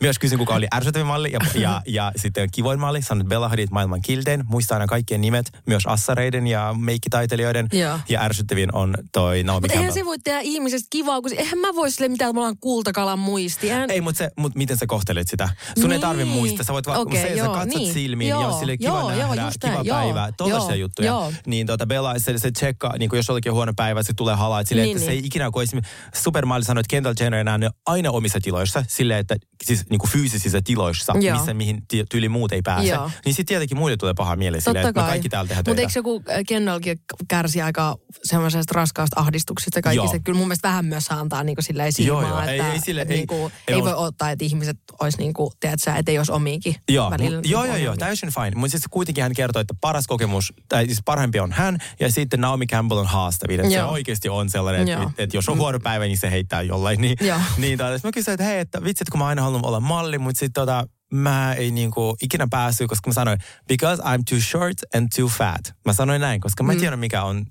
Myös 0.00 0.18
kysyn, 0.18 0.38
kuka 0.38 0.54
oli 0.54 0.66
ärsyttävin 0.74 1.06
malli 1.06 1.32
ja, 1.32 1.40
ja, 1.54 1.82
ja 1.86 2.12
sitten 2.16 2.48
kivoin 2.52 2.80
malli. 2.80 3.02
Sanoin, 3.02 3.20
että 3.22 3.28
Bella 3.28 3.48
Hadid 3.48 3.68
maailman 3.70 4.02
kiltein. 4.02 4.44
Muistaa 4.46 4.74
aina 4.76 4.86
kaikkien 4.86 5.20
nimet, 5.20 5.50
myös 5.66 5.86
assareiden 5.86 6.46
ja 6.46 6.74
meikkitaiteilijoiden. 6.78 7.68
Joo. 7.72 7.98
Ja 8.08 8.22
ärsyttävin 8.22 8.74
on 8.74 8.94
toi 9.12 9.42
Naomi 9.42 9.60
Mutta 9.64 9.78
eihän 9.78 9.92
se 9.92 10.04
voi 10.04 10.18
tehdä 10.18 10.40
ihmisestä 10.40 10.86
kivaa, 10.90 11.20
kun 11.20 11.30
se, 11.30 11.36
eihän 11.36 11.58
mä 11.58 11.74
voi 11.74 11.90
sille 11.90 12.08
mitään, 12.08 12.34
mulla 12.34 12.48
on 12.48 12.58
kultakalan 12.58 13.18
muisti. 13.18 13.70
Eihän, 13.70 13.90
Ei, 13.90 14.00
mutta, 14.00 14.18
se, 14.18 14.30
mut 14.38 14.54
miten 14.54 14.76
sä 14.76 14.86
kohtelet 14.86 15.28
sitä? 15.28 15.48
Sun 15.80 15.92
ei 15.92 15.98
tarvi 15.98 16.24
Niin. 16.24 16.34
muistaa. 16.34 16.64
Sä 16.64 16.72
voit 16.72 16.86
vaan, 16.86 17.00
Okei, 17.00 17.22
se, 17.22 17.28
sä 17.28 17.34
joo, 17.34 17.54
katsot 17.54 17.78
niin. 17.78 17.92
Silmiin 18.04 18.28
ja 18.28 18.34
Joo, 18.36 18.52
on 18.52 18.58
sille 18.58 18.76
kiva 18.76 18.90
joo, 18.98 19.08
nähdä, 19.08 19.22
joo, 19.22 19.30
kiva 19.60 19.72
näin, 19.72 19.86
päivä, 19.88 20.20
joo, 20.20 20.32
tollaisia 20.36 20.68
joo, 20.70 20.74
juttuja. 20.76 21.06
joo. 21.08 21.32
Niin 21.46 21.66
tota 21.66 21.86
Bella, 21.86 22.18
se, 22.18 22.38
se 22.38 22.50
tsekkaa, 22.50 22.98
niin 22.98 23.08
kuin 23.10 23.18
jos 23.18 23.30
olikin 23.30 23.52
huono 23.52 23.72
päivä, 23.76 24.02
se 24.02 24.12
tulee 24.16 24.34
halaa, 24.34 24.60
että, 24.60 24.68
silleen, 24.68 24.86
Niin, 24.86 24.96
että 24.96 25.04
se 25.04 25.10
niin. 25.10 25.20
ei 25.20 25.26
ikinä, 25.26 25.50
kun 25.50 25.62
esimerkiksi 25.62 25.92
Supermalli 26.22 26.64
sanoi, 26.64 26.80
että 26.80 26.90
Kendall 26.90 27.14
Jenner 27.20 27.40
enää 27.40 27.58
ne 27.58 27.70
aina 27.86 28.10
omissa 28.10 28.38
tiloissa, 28.42 28.84
silleen, 28.88 29.20
että 29.20 29.36
siis 29.64 29.90
niin 29.90 29.98
kuin 29.98 30.10
fyysisissä 30.10 30.60
tiloissa, 30.64 31.12
Joo. 31.20 31.36
missä 31.36 31.54
mihin 31.54 31.76
ty- 31.94 32.04
tyyli 32.10 32.28
muut 32.28 32.52
ei 32.52 32.62
pääse. 32.62 32.88
Joo. 32.88 33.10
Niin 33.24 33.34
sitten 33.34 33.46
tietenkin 33.46 33.78
muille 33.78 33.96
tulee 33.96 34.14
paha 34.14 34.36
mieli 34.36 34.60
silleen, 34.60 34.82
Totta 34.82 34.88
että 34.88 35.00
me 35.00 35.04
kai. 35.04 35.10
kaikki 35.10 35.28
täällä 35.28 35.48
tehdään 35.48 35.64
Mutta 35.68 35.80
eikö 35.82 35.92
joku 35.96 36.22
äh, 36.30 36.38
Kendallkin 36.48 36.98
kärsi 37.28 37.62
aika 37.62 37.96
semmoisesta 38.24 38.72
raskaasta 38.74 39.20
ahdistuksesta 39.20 39.80
ja 39.84 39.92
Joo. 39.92 40.04
kaikista? 40.04 40.24
Kyllä 40.24 40.38
mun 40.38 40.48
mielestä 40.48 40.68
vähän 40.68 40.84
myös 40.84 41.06
antaa 41.10 41.44
niinku 41.44 41.62
silleen 41.62 41.92
Joo, 41.98 42.20
siimaa, 42.20 42.40
joo. 42.40 42.50
Ei- 42.50 42.58
että 42.58 42.72
ei 42.72 42.80
sille- 42.80 43.00
että 43.02 43.14
ei- 43.14 43.18
niinku, 43.18 43.34
ei 43.68 43.74
ei, 43.74 43.74
ole- 43.74 43.84
voi 43.84 43.94
ottaa, 44.06 44.30
että 44.30 44.44
ihmiset 44.44 44.76
olisi 45.00 45.18
niinku, 45.18 45.52
tiedätkö 45.60 45.84
sä, 45.84 45.96
että 45.96 46.10
ei 46.12 46.18
olisi 46.18 46.32
omiinkin 46.32 46.74
Joo, 46.88 47.10
välillä. 47.10 47.40
mu- 47.40 47.48
joo, 47.50 47.64
joo, 47.64 47.93
joo, 47.94 48.08
täysin 48.08 48.30
fine. 48.34 48.52
Mutta 48.54 48.70
siis 48.70 48.84
kuitenkin 48.90 49.22
hän 49.22 49.34
kertoi, 49.34 49.60
että 49.60 49.74
paras 49.80 50.06
kokemus, 50.06 50.52
tai 50.68 50.86
siis 50.86 51.00
parhaimpi 51.04 51.40
on 51.40 51.52
hän, 51.52 51.78
ja 52.00 52.12
sitten 52.12 52.40
Naomi 52.40 52.66
Campbell 52.66 53.00
on 53.00 53.06
haastavin. 53.06 53.60
Että 53.60 53.72
se 53.72 53.84
oikeasti 53.84 54.28
on 54.28 54.50
sellainen, 54.50 54.88
että, 54.88 55.02
että, 55.02 55.22
että 55.22 55.36
jos 55.36 55.48
on 55.48 55.58
huono 55.58 55.80
päivä, 55.80 56.04
niin 56.04 56.18
se 56.18 56.30
heittää 56.30 56.62
jollain. 56.62 57.00
Niin, 57.00 57.16
Joo. 57.20 57.40
niin 57.58 57.78
tota, 57.78 57.98
sit 57.98 58.04
mä 58.04 58.12
kysyin, 58.12 58.32
että 58.34 58.44
hei, 58.44 58.58
että 58.58 58.84
vitsit, 58.84 59.10
kun 59.10 59.18
mä 59.18 59.26
aina 59.26 59.42
halunnut 59.42 59.66
olla 59.66 59.80
malli, 59.80 60.18
mutta 60.18 60.38
sitten 60.38 60.62
tota, 60.62 60.86
mä 61.12 61.52
ei 61.52 61.70
niinku 61.70 62.16
ikinä 62.22 62.46
päässyt, 62.50 62.88
koska 62.88 63.10
mä 63.10 63.14
sanoin, 63.14 63.38
because 63.68 64.02
I'm 64.02 64.22
too 64.30 64.40
short 64.40 64.78
and 64.94 65.08
too 65.16 65.28
fat. 65.28 65.74
Mä 65.84 65.92
sanoin 65.92 66.20
näin, 66.20 66.40
koska 66.40 66.62
mä 66.62 66.72
en 66.72 66.78
tiedä, 66.78 66.96
mikä 66.96 67.22
on 67.22 67.46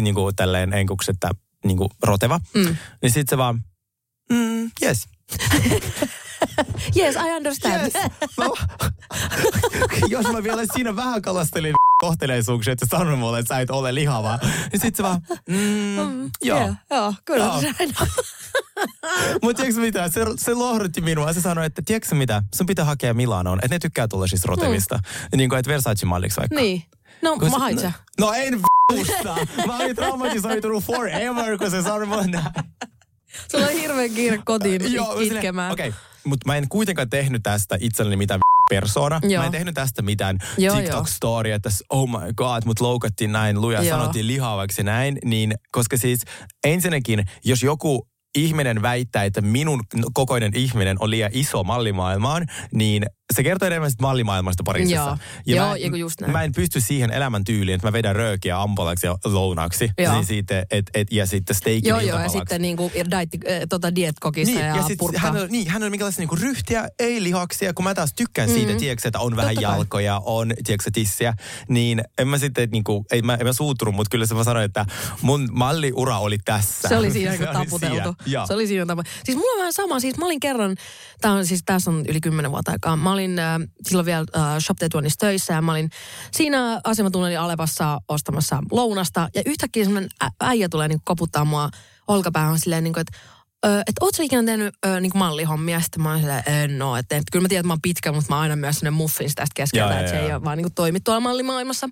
niinku 0.00 0.32
tälleen 0.32 0.72
enkuksi, 0.72 1.10
että 1.10 1.30
niinku 1.64 1.90
roteva. 2.02 2.40
Mm. 2.54 2.76
Niin 3.02 3.10
sitten 3.10 3.26
se 3.30 3.38
vaan, 3.38 3.64
mm, 4.32 4.70
yes. 4.82 5.08
Yes, 6.96 7.14
I 7.16 7.36
understand. 7.36 7.80
Yes. 7.82 7.92
Mä, 8.38 8.44
jos 10.08 10.26
mä 10.32 10.42
vielä 10.42 10.62
siinä 10.74 10.96
vähän 10.96 11.22
kalastelin 11.22 11.74
kohteleisuuksia, 12.00 12.72
että 12.72 12.86
sanoin 12.90 13.18
mulle, 13.18 13.38
että 13.38 13.54
sä 13.54 13.60
et 13.60 13.70
ole 13.70 13.94
lihava. 13.94 14.38
Niin 14.72 14.80
sit 14.80 14.96
se 14.96 15.02
vaan, 15.02 15.20
mm, 15.48 16.22
joo. 16.24 16.60
Joo, 16.60 16.74
joo 16.90 17.14
kyllä. 17.24 17.44
Joo. 17.44 17.60
Mutta 19.42 19.62
tiedätkö 19.62 19.80
mitä, 19.80 20.08
se, 20.08 20.24
se 20.38 20.54
lohdutti 20.54 21.00
minua. 21.00 21.32
Se 21.32 21.40
sanoi, 21.40 21.66
että 21.66 21.82
tiedätkö 21.84 22.14
mitä, 22.14 22.42
sun 22.54 22.66
pitää 22.66 22.84
hakea 22.84 23.14
Milanoon, 23.14 23.58
että 23.62 23.74
ne 23.74 23.78
tykkää 23.78 24.08
tulla 24.08 24.26
siis 24.26 24.44
rotevista. 24.44 24.96
Mm. 24.96 25.36
Niin 25.38 25.48
kuin, 25.50 25.58
että 25.58 25.70
Versace-malliksi 25.70 26.36
vaikka. 26.40 26.54
niin. 26.60 26.82
No, 27.22 27.32
Kun 27.38 27.44
mä 27.44 27.50
se- 27.50 27.58
hait 27.58 27.78
sä. 27.78 27.92
No 28.20 28.32
en 28.32 28.62
v***usta. 28.62 29.36
Mä 29.66 29.76
olin 29.76 29.96
traumatisoitunut 29.96 30.84
forever, 30.84 31.58
kun 31.58 31.70
se 31.70 31.82
sanoi 31.82 32.06
mulle 32.06 32.26
näin. 32.26 32.44
Sulla 33.50 33.66
on 33.66 33.72
hirveän 33.72 34.10
kiire 34.10 34.38
kotiin 34.44 34.82
itkemään. 35.20 35.72
Okei, 35.72 35.88
okay. 35.88 36.00
Mutta 36.24 36.46
mä 36.46 36.56
en 36.56 36.68
kuitenkaan 36.68 37.10
tehnyt 37.10 37.42
tästä 37.42 37.76
itselleni 37.80 38.16
mitään 38.16 38.40
persona. 38.70 39.20
Joo. 39.22 39.40
Mä 39.42 39.46
en 39.46 39.52
tehnyt 39.52 39.74
tästä 39.74 40.02
mitään 40.02 40.38
Joo, 40.58 40.76
TikTok-storia, 40.76 41.54
että 41.54 41.70
oh 41.90 42.08
my 42.08 42.32
god, 42.36 42.62
mut 42.64 42.80
loukattiin 42.80 43.32
näin 43.32 43.60
luja, 43.60 43.82
Joo. 43.82 43.98
sanottiin 43.98 44.26
lihavaksi 44.26 44.82
näin. 44.82 45.18
Niin, 45.24 45.54
koska 45.72 45.96
siis 45.96 46.20
ensinnäkin, 46.64 47.24
jos 47.44 47.62
joku 47.62 48.08
ihminen 48.34 48.82
väittää, 48.82 49.24
että 49.24 49.40
minun 49.40 49.80
kokoinen 50.12 50.52
ihminen 50.54 50.96
on 51.00 51.10
liian 51.10 51.30
iso 51.34 51.64
mallimaailmaan, 51.64 52.46
niin 52.74 53.06
se 53.30 53.42
kertoo 53.42 53.66
enemmän 53.66 53.90
siitä 53.90 54.02
mallimaailmasta 54.02 54.62
Pariisissa. 54.62 54.96
Joo. 54.96 55.16
Ja 55.46 55.56
Joo, 55.56 55.90
mä, 55.90 55.96
just 55.96 56.20
näin. 56.20 56.32
mä 56.32 56.42
en 56.42 56.52
pysty 56.52 56.80
siihen 56.80 57.12
elämäntyyliin, 57.12 57.74
että 57.74 57.86
mä 57.86 57.92
vedän 57.92 58.16
röökiä 58.16 58.60
ampolaksi 58.60 59.06
ja 59.06 59.16
lounaksi. 59.24 59.90
Joo. 59.98 60.14
Niin 60.14 60.24
siitä, 60.24 60.66
et, 60.70 60.90
et, 60.94 61.08
ja 61.12 61.26
sitten 61.26 61.56
steikin 61.56 61.88
Joo, 61.88 62.00
joo, 62.00 62.20
ja 62.20 62.28
sitten 62.28 62.62
niinku 62.62 62.90
dietti, 62.94 63.38
äh, 63.52 63.60
tota 63.68 63.94
dietkokissa 63.94 64.54
Niin, 64.54 64.66
ja, 64.66 64.76
ja 64.76 64.82
sit 64.82 64.98
purkkaa. 64.98 65.32
hän 65.32 65.42
on, 65.42 65.48
niin, 65.50 65.68
hän 65.70 65.82
on 65.82 65.90
minkälaista 65.90 66.20
niinku 66.20 66.36
ryhtiä, 66.36 66.88
ei 66.98 67.22
lihaksia, 67.22 67.74
kun 67.74 67.84
mä 67.84 67.94
taas 67.94 68.14
tykkään 68.14 68.48
mm-hmm. 68.48 68.66
siitä, 68.66 68.78
tiedätkö, 68.78 69.08
että 69.08 69.18
on 69.18 69.36
vähän 69.36 69.54
Totta 69.54 69.68
kai. 69.68 69.76
jalkoja, 69.76 70.20
on, 70.24 70.52
tiedätkö, 70.64 70.90
tissiä, 70.92 71.34
niin 71.68 72.02
en 72.18 72.28
mä 72.28 72.38
sitten, 72.38 72.68
niinku, 72.70 73.06
ei 73.10 73.22
mä, 73.22 73.34
en 73.34 73.46
mä 73.46 73.52
suutunut, 73.52 73.94
mutta 73.94 74.10
kyllä 74.10 74.26
se 74.26 74.34
mä 74.34 74.44
sanoin, 74.44 74.64
että 74.64 74.86
mun 75.22 75.48
malliura 75.52 76.18
oli 76.18 76.38
tässä. 76.44 76.88
Se 76.88 76.96
oli 76.96 77.10
siinä, 77.10 77.36
kun 77.38 77.48
oli 77.48 77.54
taputeltu. 77.54 78.14
Se 78.46 78.54
oli 78.54 78.66
siinä 78.66 78.86
tapu. 78.86 79.02
Siis 79.24 79.38
mulla 79.38 79.52
on 79.52 79.58
vähän 79.58 79.72
sama. 79.72 80.00
Siis 80.00 80.18
mä 80.18 80.26
olin 80.26 80.40
kerran, 80.40 80.76
tää 81.20 81.32
on 81.32 81.46
siis 81.46 81.62
tässä 81.66 81.90
on 81.90 82.04
yli 82.08 82.20
kymmenen 82.20 82.50
vuotta 82.50 82.72
aikaa. 82.72 82.96
Mä 82.96 83.12
olin 83.12 83.19
äh, 83.24 83.60
silloin 83.82 84.06
vielä 84.06 84.24
äh, 84.36 84.58
Shop 84.58 84.78
töissä 85.18 85.54
ja 85.54 85.62
mä 85.62 85.72
olin 85.72 85.90
siinä 86.32 86.80
asematunnelin 86.84 87.40
Alepassa 87.40 88.00
ostamassa 88.08 88.62
lounasta. 88.70 89.28
Ja 89.34 89.42
yhtäkkiä 89.46 89.84
semmoinen 89.84 90.10
äijä 90.40 90.68
tulee 90.68 90.88
niin 90.88 91.00
koputtaa 91.04 91.44
mua 91.44 91.70
olkapäähän 92.08 92.58
silleen 92.58 92.84
niin 92.84 92.92
kuin, 92.94 93.00
että 93.00 93.18
että 93.68 93.92
ootko 94.00 94.16
sä 94.16 94.22
ikinä 94.22 94.44
tehnyt 94.44 94.74
ö, 94.86 95.00
niin 95.00 95.12
mallihommia? 95.14 95.80
Sitten 95.80 96.02
mä 96.02 96.10
oon 96.10 96.18
silleen, 96.20 96.42
en 96.46 96.82
oo. 96.82 96.96
Että, 96.96 97.20
kyllä 97.32 97.42
mä 97.42 97.48
tiedän, 97.48 97.60
että 97.60 97.66
mä 97.66 97.72
oon 97.72 97.82
pitkä, 97.82 98.12
mutta 98.12 98.28
mä 98.28 98.36
oon 98.36 98.42
aina 98.42 98.56
myös 98.56 98.76
sellainen 98.76 98.96
muffin 98.96 99.30
tästä 99.34 99.54
keskeltä, 99.54 100.00
että 100.00 100.10
se 100.10 100.18
ei 100.18 100.32
ole 100.32 100.44
vaan 100.44 100.58
niin 100.58 100.74
toimi 100.74 101.00
tuolla 101.00 101.20
mallimaailmassa. 101.20 101.88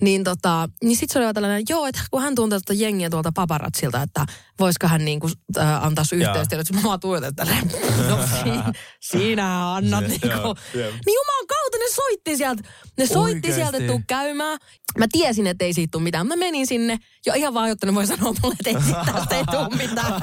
Niin, 0.00 0.24
tota, 0.24 0.68
niin 0.84 0.96
sitten 0.96 1.12
se 1.12 1.18
oli 1.18 1.24
vaan 1.24 1.34
tällainen, 1.34 1.62
joo, 1.68 1.86
että 1.86 2.00
kun 2.10 2.22
hän 2.22 2.34
tuntee 2.34 2.58
tuota 2.58 2.82
jengiä 2.82 3.10
tuolta 3.10 3.32
paparatsilta, 3.34 4.02
että 4.02 4.26
voisiko 4.58 4.88
hän 4.88 5.04
niin 5.04 5.20
kuin, 5.20 5.32
äh, 5.58 5.84
antaa 5.84 6.04
sun 6.04 6.18
yhteystiedot. 6.18 6.72
Mä 6.72 6.82
vaan 6.82 7.00
tuijotin, 7.00 7.28
että 7.28 7.46
no 8.08 8.18
siinä, 8.42 8.72
siinä 9.00 9.74
annat. 9.74 10.04
Se- 10.04 10.08
niin, 10.08 10.20
kuin. 10.20 10.56
niin 10.72 11.14
jumalan 11.14 11.46
kautta 11.48 11.61
ne 11.78 11.94
soitti 11.94 12.36
sieltä. 12.36 12.62
Ne 12.98 13.06
soitti 13.06 13.18
Oikeesti? 13.18 13.52
sieltä, 13.60 13.76
että 13.76 13.92
tuu 13.92 14.02
käymään. 14.06 14.58
Mä 14.98 15.06
tiesin, 15.12 15.46
että 15.46 15.64
ei 15.64 15.72
siitä 15.72 15.90
tule 15.92 16.02
mitään. 16.02 16.26
Mä 16.26 16.36
menin 16.36 16.66
sinne 16.66 16.98
jo 17.26 17.34
ihan 17.34 17.54
vaan, 17.54 17.68
jotta 17.68 17.86
ne 17.86 17.94
voi 17.94 18.06
sanoa 18.06 18.34
mulle, 18.42 18.56
että 18.60 18.70
ei 18.70 18.84
siitä 18.84 19.12
tästä 19.14 19.36
ei 19.36 19.44
tule 19.44 19.68
mitään. 19.88 20.12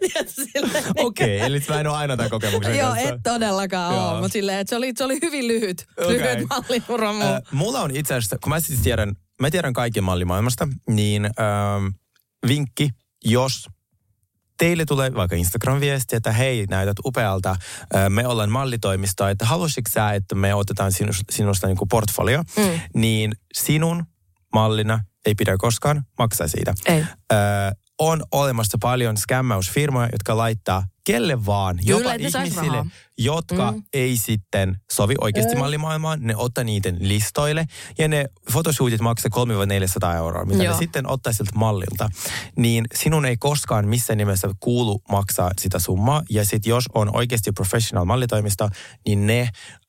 Niin- 0.00 0.70
Okei, 0.96 1.36
okay, 1.36 1.46
eli 1.46 1.62
mä 1.68 1.80
en 1.80 1.86
ole 1.86 1.96
aina 1.96 2.16
tämän 2.16 2.30
kokemuksen 2.30 2.78
Joo, 2.78 2.88
kanssa. 2.88 3.08
et 3.08 3.20
todellakaan 3.22 3.94
ole, 3.94 4.20
mutta 4.20 4.32
silleen, 4.32 4.58
että 4.58 4.68
se 4.68 4.76
oli, 4.76 4.92
se 4.96 5.04
oli 5.04 5.18
hyvin 5.22 5.48
lyhyt, 5.48 5.86
Okei. 5.96 6.18
lyhyt 6.18 6.48
malliura 6.48 7.12
mulla. 7.12 7.36
Äh, 7.36 7.42
mulla 7.52 7.80
on 7.80 7.96
itse 7.96 8.14
asiassa, 8.14 8.38
kun 8.42 8.50
mä 8.50 8.60
siis 8.60 8.80
tiedän, 8.80 9.12
mä 9.40 9.50
tiedän 9.50 9.72
kaiken 9.72 10.04
mallimaailmasta, 10.04 10.68
niin 10.88 11.24
ähm, 11.24 11.86
vinkki, 12.48 12.88
jos 13.24 13.66
teille 14.60 14.84
tulee 14.84 15.14
vaikka 15.14 15.36
Instagram-viesti, 15.36 16.16
että 16.16 16.32
hei, 16.32 16.66
näytät 16.70 16.96
upealta, 17.04 17.56
me 18.08 18.26
ollaan 18.26 18.50
mallitoimisto, 18.50 19.28
että 19.28 19.44
haluaisitko 19.44 19.90
sä, 19.94 20.12
että 20.12 20.34
me 20.34 20.54
otetaan 20.54 20.92
sinusta, 20.92 21.24
sinusta 21.30 21.66
niin 21.66 21.76
kuin 21.76 21.88
portfolio, 21.88 22.42
Mm. 22.56 22.80
niin 22.94 23.32
sinun 23.54 24.04
mallina 24.54 25.00
ei 25.26 25.34
pidä 25.34 25.56
koskaan 25.58 26.02
maksaa 26.18 26.48
siitä. 26.48 26.74
Ei. 26.86 27.04
Ö, 27.32 27.36
on 27.98 28.22
olemassa 28.32 28.78
paljon 28.80 29.16
skämmäysfirmoja, 29.16 30.08
jotka 30.12 30.36
laittaa 30.36 30.84
kelle 31.04 31.46
vaan, 31.46 31.76
Kyllä, 31.76 31.90
jopa 31.98 32.08
ne 32.10 32.16
ihmisille, 32.16 32.66
rahaa. 32.76 32.86
jotka 33.18 33.72
Mm. 33.72 33.82
ei 33.92 34.16
sitten 34.16 34.76
sovi 34.92 35.14
oikeasti 35.20 35.54
Mm. 35.54 35.58
mallimaailmaan, 35.60 36.18
ne 36.22 36.36
ottaa 36.36 36.64
niiden 36.64 36.96
listoille 37.00 37.66
ja 37.98 38.08
ne 38.08 38.24
fotoshootit 38.52 39.00
maksaa 39.00 39.30
300-400 39.30 40.16
euroa, 40.16 40.44
mitä 40.44 40.62
Joo. 40.64 40.72
ne 40.72 40.78
sitten 40.78 41.10
ottaa 41.10 41.32
siltä 41.32 41.52
mallilta. 41.54 42.10
Niin 42.56 42.84
sinun 42.94 43.24
ei 43.24 43.36
koskaan 43.36 43.88
missään 43.88 44.18
nimessä 44.18 44.48
kuulu 44.60 45.02
maksaa 45.10 45.50
sitä 45.60 45.78
summaa 45.78 46.22
ja 46.30 46.44
sitten 46.44 46.70
jos 46.70 46.84
on 46.94 47.16
oikeasti 47.16 47.52
professional 47.52 48.04
mallitoimisto, 48.04 48.68
niin 49.06 49.26
ne 49.26 49.40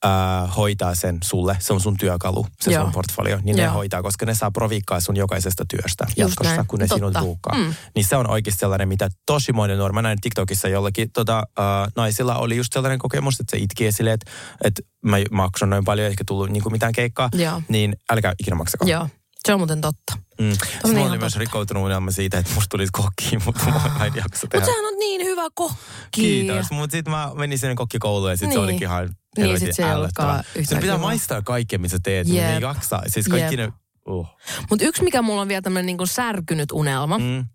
äh, 0.06 0.56
hoitaa 0.58 0.96
sen 0.96 1.18
sulle, 1.24 1.58
se 1.60 1.74
on 1.74 1.80
sun 1.82 1.98
työkalu, 1.98 2.48
se 2.62 2.72
Joo. 2.72 2.84
sun 2.84 2.92
portfolio, 2.92 3.40
niin 3.44 3.56
ne 3.56 3.64
Joo. 3.64 3.74
hoitaa, 3.74 4.02
koska 4.02 4.26
ne 4.26 4.36
saa 4.36 4.52
proviikkaa 4.52 5.00
sun 5.00 5.18
jokaisesta 5.18 5.64
työstä 5.70 6.04
Just 6.08 6.18
jatkossa, 6.18 6.56
näin. 6.56 6.68
kun 6.68 6.80
ne 6.80 6.88
Totta. 6.88 6.96
sinun 6.96 7.14
tuukkaa. 7.14 7.58
Mm. 7.58 7.74
Niin 7.96 8.06
se 8.06 8.16
on 8.16 8.30
oikeasti 8.30 8.60
sellainen, 8.60 8.88
mitä 8.88 9.10
tosi 9.26 9.54
moni 9.54 9.76
nuori, 9.76 9.94
mä 9.94 10.02
näin 10.02 10.18
TikTokissa 10.22 10.68
jollakin 10.68 11.01
tota, 11.14 11.38
äh, 11.60 11.88
naisilla 11.96 12.36
oli 12.38 12.58
just 12.58 12.74
sellainen 12.74 13.00
kokemus, 13.00 13.40
että 13.40 13.52
se 13.58 13.64
itki 13.64 13.86
esille, 13.86 14.12
että, 14.14 14.32
että 14.64 14.82
mä 15.06 15.18
maksan 15.32 15.70
noin 15.70 15.86
paljon, 15.86 16.08
eikä 16.10 16.24
tullut 16.28 16.50
niin 16.50 16.64
kuin 16.64 16.74
mitään 16.74 16.94
keikkaa, 16.94 17.30
Joo. 17.34 17.62
niin 17.70 17.96
älkää 18.12 18.34
ikinä 18.40 18.56
maksako. 18.56 18.86
Joo, 18.88 19.08
se 19.46 19.54
on 19.54 19.60
muuten 19.60 19.82
totta. 19.82 20.14
Mm. 20.40 20.52
Sitten 20.52 20.70
mulla 20.84 20.98
ihan 21.00 21.12
oli 21.12 21.18
myös 21.18 21.34
totta. 21.34 21.40
rikkoutunut 21.40 21.84
unelma 21.84 22.12
siitä, 22.12 22.38
että 22.38 22.54
musta 22.54 22.68
tulisi 22.70 22.92
kokki, 22.92 23.38
mutta 23.46 23.66
mä 23.66 24.06
en 24.06 24.14
jaksa 24.16 24.48
tehdä. 24.48 24.66
Mutta 24.66 24.66
sehän 24.66 24.86
on 24.94 25.00
niin 25.00 25.26
hyvä 25.26 25.44
kokki. 25.54 25.78
Kiitos, 26.12 26.72
mutta 26.72 26.92
sitten 26.92 27.12
mä 27.12 27.32
menin 27.36 27.60
sinne 27.60 27.76
kokkikouluun 27.76 28.32
ja 28.32 28.38
sitten 28.38 28.50
se 28.52 28.58
Niin. 28.60 28.64
olikin 28.64 28.88
ihan 28.88 29.10
Niin, 29.38 29.60
sit 29.60 29.76
se 29.76 29.84
Sen 29.84 30.66
pitää 30.66 30.80
kivaa. 30.82 30.98
maistaa 30.98 31.42
kaikkea, 31.42 31.80
mitä 31.80 31.92
sä 31.92 32.00
teet, 32.04 32.28
Jep. 32.28 32.36
niin 32.36 32.46
ei 32.46 32.62
jaksa. 32.62 33.02
Siis 33.08 33.28
kaikki 33.28 33.58
ne... 33.58 33.72
Uh. 34.08 34.28
Mutta 34.70 34.86
yksi, 34.86 35.04
mikä 35.04 35.22
mulla 35.22 35.42
on 35.42 35.48
vielä 35.48 35.62
tämmöinen 35.62 35.86
niin 35.98 36.08
särkynyt 36.08 36.72
unelma, 36.72 37.18
Mm. 37.18 37.46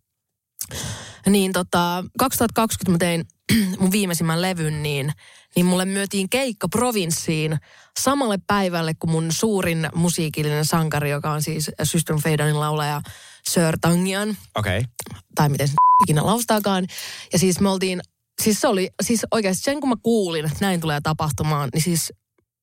niin 1.30 1.52
tota, 1.52 2.04
2020 2.18 2.90
mä 2.92 2.98
tein 2.98 3.24
mun 3.80 3.92
viimeisimmän 3.92 4.42
levyn, 4.42 4.82
niin, 4.82 5.12
niin 5.56 5.66
mulle 5.66 5.84
myötiin 5.84 6.28
keikka 6.28 6.68
provinssiin 6.68 7.58
samalle 8.00 8.38
päivälle 8.46 8.94
kuin 8.94 9.10
mun 9.10 9.32
suurin 9.32 9.88
musiikillinen 9.94 10.64
sankari, 10.64 11.10
joka 11.10 11.30
on 11.30 11.42
siis 11.42 11.70
System 11.82 12.16
Down 12.38 12.60
laulaja 12.60 13.00
Sir 13.48 13.78
Tangian, 13.80 14.36
Okei. 14.54 14.78
Okay. 14.78 15.20
tai 15.34 15.48
miten 15.48 15.68
se 15.68 15.74
ikinä 16.04 16.26
laustaakaan. 16.26 16.86
Ja 17.32 17.38
siis 17.38 17.60
me 17.60 17.70
oltiin, 17.70 18.00
siis 18.42 18.60
se 18.60 18.68
oli, 18.68 18.90
siis 19.02 19.26
oikeasti 19.30 19.62
sen 19.62 19.80
kun 19.80 19.88
mä 19.88 19.96
kuulin, 20.02 20.44
että 20.44 20.58
näin 20.60 20.80
tulee 20.80 21.00
tapahtumaan, 21.00 21.68
niin 21.74 21.82
siis 21.82 22.12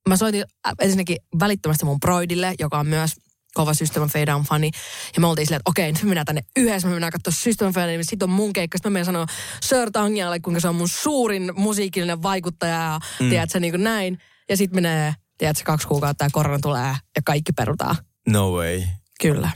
mä 0.10 0.18
soitin 0.18 0.46
ensinnäkin 0.80 1.18
välittömästi 1.40 1.86
mun 1.86 2.00
broidille, 2.00 2.56
joka 2.60 2.80
on 2.80 2.88
myös 2.88 3.12
kova 3.54 3.74
System 3.74 4.04
of 4.04 4.12
Down 4.26 4.44
fani. 4.44 4.72
Ja 5.16 5.22
me 5.22 5.28
oltiin 5.28 5.46
silleen, 5.48 5.60
että 5.60 5.70
okei, 5.70 5.92
nyt 5.92 6.04
me 6.04 6.08
mennään 6.08 6.26
tänne 6.26 6.42
yhdessä, 6.56 6.88
me 6.88 6.94
mennään 6.94 7.12
katsoa 7.12 7.34
System 7.34 7.68
of 7.68 7.76
niin 7.76 8.06
sitten 8.06 8.30
on 8.30 8.36
mun 8.36 8.54
keikka. 8.54 8.78
Sitten 8.78 8.92
mä 8.92 8.94
menen 8.94 9.06
sanoa 9.06 9.26
Sir 9.62 9.92
Tangialle, 9.92 10.40
kuinka 10.40 10.60
se 10.60 10.68
on 10.68 10.76
mun 10.76 10.90
suurin 10.90 11.52
musiikillinen 11.56 12.24
vaikuttaja 12.24 12.74
ja 12.74 13.00
mm. 13.20 13.30
tiedätkö, 13.30 13.60
niin 13.60 13.74
kuin 13.74 13.84
näin. 13.84 14.20
Ja 14.50 14.58
sitten 14.58 14.78
menee, 14.78 15.14
tiedätkö, 15.38 15.64
kaksi 15.66 15.88
kuukautta 15.88 16.24
ja 16.24 16.30
korona 16.32 16.60
tulee 16.60 16.96
ja 17.16 17.22
kaikki 17.26 17.52
perutaan. 17.54 17.96
No 18.28 18.52
way. 18.52 18.82
Kyllä. 19.22 19.50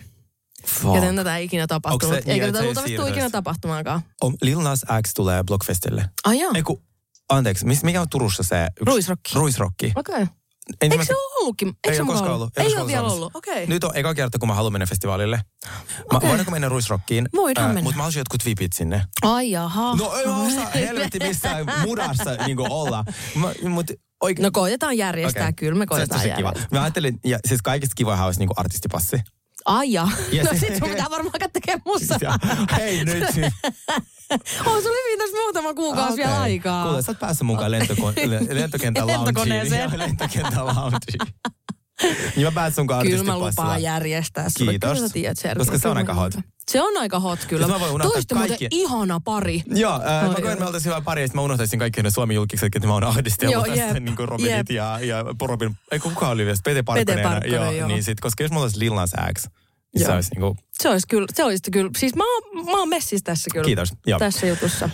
Fuck. 0.67 0.95
Joten 0.95 1.15
tätä 1.15 1.37
ei 1.37 1.45
ikinä 1.45 1.67
tapahtunut. 1.67 2.15
Se- 2.15 2.31
Eikä 2.31 2.45
tätä 2.45 2.63
luultavasti 2.63 2.95
tule 2.95 3.09
ikinä 3.09 3.29
tapahtumaankaan. 3.29 4.01
On, 4.21 4.33
Lil 4.41 4.61
Nas 4.61 4.85
X 5.07 5.13
tulee 5.13 5.43
Blockfestille. 5.43 6.09
Ai 6.25 6.39
joo. 6.39 6.51
Ei 6.55 6.63
kun, 6.63 6.83
anteeksi, 7.29 7.65
mikä 7.83 8.01
on 8.01 8.09
Turussa 8.09 8.43
se? 8.43 8.63
Yksi, 8.63 8.85
Ruisrokki. 8.85 9.35
Ruisrokki. 9.35 9.91
Okei. 9.95 10.23
Okay. 10.23 10.27
Eikö 10.67 10.85
Ensimmäistä- 10.85 11.13
se 11.13 11.15
ole 11.17 11.41
ollutkin? 11.43 11.67
Eikö 11.67 11.95
Ei 11.95 11.99
ole 12.01 12.07
koskaan 12.07 12.33
ollut. 12.33 12.57
Ei, 12.57 12.63
koskaan 12.63 12.83
ole 12.83 12.91
vielä 12.91 13.07
ollut. 13.07 13.35
Okei. 13.35 13.67
Nyt 13.67 13.83
on 13.83 13.91
eka 13.95 14.13
kerta, 14.13 14.39
kun 14.39 14.47
mä 14.47 14.53
haluan 14.55 14.73
mennä 14.73 14.85
festivaalille. 14.85 15.37
Mä, 15.67 16.17
Okei. 16.17 16.29
voidaanko 16.29 16.51
mennä 16.51 16.69
Ruisrockiin? 16.69 17.29
Voidaan 17.35 17.67
mennä. 17.69 17.81
Mutta 17.81 17.97
mä 17.97 18.03
haluaisin 18.03 18.19
jotkut 18.19 18.45
vipit 18.45 18.73
sinne. 18.73 19.03
Ai 19.21 19.51
jaha. 19.51 19.95
No 19.95 20.13
ei 20.15 20.25
mä 20.25 20.37
osaa 20.47 20.69
helvetti 20.87 21.19
missään 21.19 21.65
mudassa 21.81 22.35
niin 22.47 22.59
olla. 22.71 23.03
Mä, 23.35 23.69
mut, 23.69 23.91
oike- 24.23 24.41
No 24.41 24.49
koitetaan 24.53 24.97
järjestää, 24.97 25.43
Okei. 25.43 25.53
kyllä 25.53 25.75
me 25.79 25.83
Se 25.83 25.87
koitetaan 25.87 26.21
tosi 26.21 26.33
kiva. 26.35 26.47
järjestää. 26.49 26.79
Mä 26.79 26.83
ajattelin, 26.83 27.19
ja 27.25 27.39
siis 27.47 27.61
kaikista 27.61 27.93
kivoihan 27.95 28.25
olisi 28.25 28.39
niinku 28.39 28.53
artistipassi. 28.57 29.17
Ai 29.67 29.91
jaa. 29.93 30.11
Ja 30.31 30.43
No 30.43 30.49
se- 30.53 30.59
sit 30.59 30.75
sun 30.77 30.89
pitää 30.89 31.05
varmaan 31.09 31.33
alkaa 31.35 31.49
tekemään 31.53 31.81
musta. 31.85 32.15
Ja, 32.21 32.37
hei 32.77 33.05
nyt. 33.05 33.23
On 34.65 34.81
sulla 34.81 34.97
hyvin 35.05 35.19
tässä 35.19 35.37
muutama 35.37 35.73
kuukausi 35.73 36.13
Okei. 36.13 36.25
vielä 36.25 36.41
aikaa. 36.41 36.85
Kuule, 36.87 37.01
sä 37.01 37.11
oot 37.11 37.19
päässyt 37.19 37.47
mukaan 37.47 37.71
lentokentän 37.71 39.07
loungeen. 39.07 39.07
Lentokoneeseen. 39.25 39.99
Lentokentän 39.99 40.65
loungeen. 40.65 41.33
Niin 42.35 42.47
mä 42.47 42.51
pääsen 42.51 42.73
sun 42.75 42.87
Kyllä 42.87 43.23
mä 43.23 43.39
lupaan 43.39 43.81
järjestää 43.81 44.47
sulle. 44.57 44.71
Kiitos. 44.71 44.93
Kyllä 44.93 45.07
sä 45.07 45.13
tiedät, 45.13 45.37
Sergei. 45.37 45.65
Koska 45.65 45.77
se 45.77 45.87
on 45.87 45.97
aika 45.97 46.13
mä 46.13 46.19
hot. 46.19 46.33
Se 46.71 46.81
on 46.81 46.97
aika 46.97 47.19
hot 47.19 47.45
kyllä. 47.45 47.65
Siis 47.65 47.75
mä 47.77 47.79
voin 47.79 47.91
unohtaa 47.93 48.13
Toista 48.13 48.35
kaikki- 48.35 48.67
ihana 48.71 49.19
pari. 49.19 49.63
Joo, 49.67 49.93
äh, 49.93 50.23
Oi, 50.23 50.29
mä 50.35 50.41
koen, 50.41 50.59
me 50.59 50.65
oltaisiin 50.65 50.91
hyvä 50.93 51.01
pari, 51.01 51.21
ja 51.21 51.27
sit 51.27 51.35
mä 51.35 51.41
unohtaisin 51.41 51.79
kaikki 51.79 52.03
ne 52.03 52.11
Suomi 52.11 52.33
julkiset, 52.33 52.75
että 52.75 52.87
mä 52.87 52.93
oon 52.93 53.03
ahdistellut 53.03 53.53
Joo, 53.53 53.63
tässä, 53.63 53.81
jep, 53.83 53.97
niin 54.03 54.15
kuin 54.15 54.29
Robinit 54.29 54.51
jep. 54.51 54.69
ja, 54.69 54.99
ja 54.99 55.25
Robin, 55.41 55.75
ei 55.91 55.99
kun 55.99 56.13
kuka 56.13 56.29
oli 56.29 56.45
vielä, 56.45 56.57
Pete 56.63 56.83
Parkkonen. 56.83 57.23
Parkkonen, 57.23 57.77
joo. 57.77 57.87
Niin 57.87 58.03
sit, 58.03 58.19
koska 58.19 58.43
jos 58.43 58.51
mulla 58.51 58.63
olisi 58.63 58.79
Lil 58.79 58.91
X, 59.37 59.43
niin 59.45 59.99
se 59.99 60.03
Joo. 60.05 60.15
olisi 60.15 60.29
niinku, 60.35 60.57
Se 60.81 60.89
olisi 60.89 61.07
kyllä, 61.07 61.27
se 61.33 61.43
olisi 61.43 61.71
kyllä. 61.71 61.91
Siis 61.97 62.15
mä 62.15 62.23
oon, 62.33 62.65
mä 62.65 62.79
oon 62.79 62.89
messissä 62.89 63.23
tässä 63.23 63.49
kyllä. 63.53 63.65
Kiitos, 63.65 63.89
joo. 64.05 64.19
Tässä 64.19 64.47
jutussa. 64.47 64.89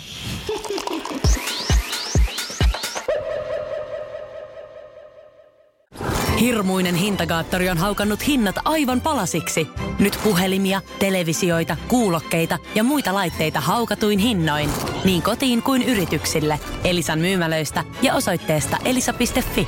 Hirmuinen 6.44 6.96
hintakaattori 6.96 7.70
on 7.70 7.78
haukannut 7.78 8.28
hinnat 8.28 8.56
aivan 8.66 9.02
palasiksi. 9.02 9.68
Nyt 10.00 10.20
puhelimia, 10.24 10.82
televisioita, 11.00 11.78
kuulokkeita 11.88 12.58
ja 12.76 12.84
muita 12.84 13.14
laitteita 13.14 13.62
haukatuin 13.62 14.20
hinnoin. 14.20 14.70
Niin 15.06 15.22
kotiin 15.22 15.64
kuin 15.64 15.84
yrityksille. 15.84 16.60
Elisan 16.84 17.20
myymälöistä 17.20 17.84
ja 18.02 18.14
osoitteesta 18.14 18.78
elisa.fi. 18.86 19.68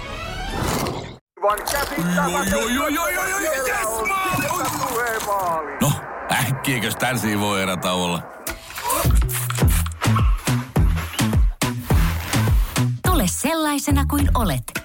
No, 5.82 5.92
äkkiäkös 6.32 6.96
tän 6.96 7.40
voi 7.40 7.62
erätä 7.62 7.92
olla? 7.92 8.22
Tule 13.06 13.24
sellaisena 13.28 14.06
kuin 14.06 14.30
olet, 14.34 14.85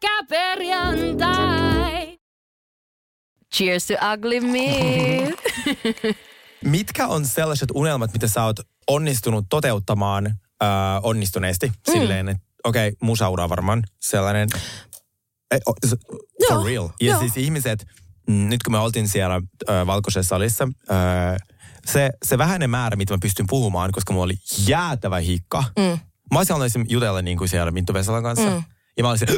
Pyörykkäperjantai! 0.00 2.18
Cheers 3.54 3.86
to 3.86 3.94
ugly 4.14 4.40
me! 4.40 5.32
mitkä 6.64 7.06
on 7.06 7.26
sellaiset 7.26 7.68
unelmat, 7.74 8.12
mitä 8.12 8.28
sä 8.28 8.44
oot 8.44 8.56
onnistunut 8.86 9.46
toteuttamaan 9.50 10.26
äh, 10.26 10.34
onnistuneesti? 11.02 11.66
Mm. 11.66 11.92
Silleen, 11.92 12.28
että 12.28 12.42
okei, 12.64 12.88
okay, 12.88 12.96
musaura 13.02 13.48
varmaan 13.48 13.82
sellainen, 14.00 14.48
eh, 15.50 15.60
oh, 15.66 15.74
for 16.48 16.50
Joo, 16.50 16.64
real. 16.64 16.88
Ja 17.00 17.18
siis 17.18 17.36
ihmiset, 17.36 17.86
mm, 18.28 18.48
nyt 18.48 18.62
kun 18.62 18.72
me 18.72 18.78
oltiin 18.78 19.08
siellä 19.08 19.34
äh, 19.34 19.86
valkoisessa 19.86 20.28
salissa, 20.28 20.68
äh, 20.90 21.36
se, 21.86 22.10
se 22.24 22.38
vähäinen 22.38 22.70
määrä, 22.70 22.96
mitä 22.96 23.14
mä 23.14 23.18
pystyn 23.22 23.46
puhumaan, 23.48 23.92
koska 23.92 24.12
mulla 24.12 24.24
oli 24.24 24.36
jäätävä 24.66 25.18
hikka. 25.18 25.64
Mm. 25.78 25.98
Mä 26.32 26.38
olisin 26.38 26.54
halunnut 26.54 26.90
jutella 26.90 27.22
niin 27.22 27.38
kuin 27.38 27.48
siellä 27.48 27.70
Minttu 27.70 27.94
Vesalan 27.94 28.22
kanssa. 28.22 28.50
Mm. 28.50 28.62
Ja 28.98 29.04
mä 29.04 29.10
olisin, 29.10 29.28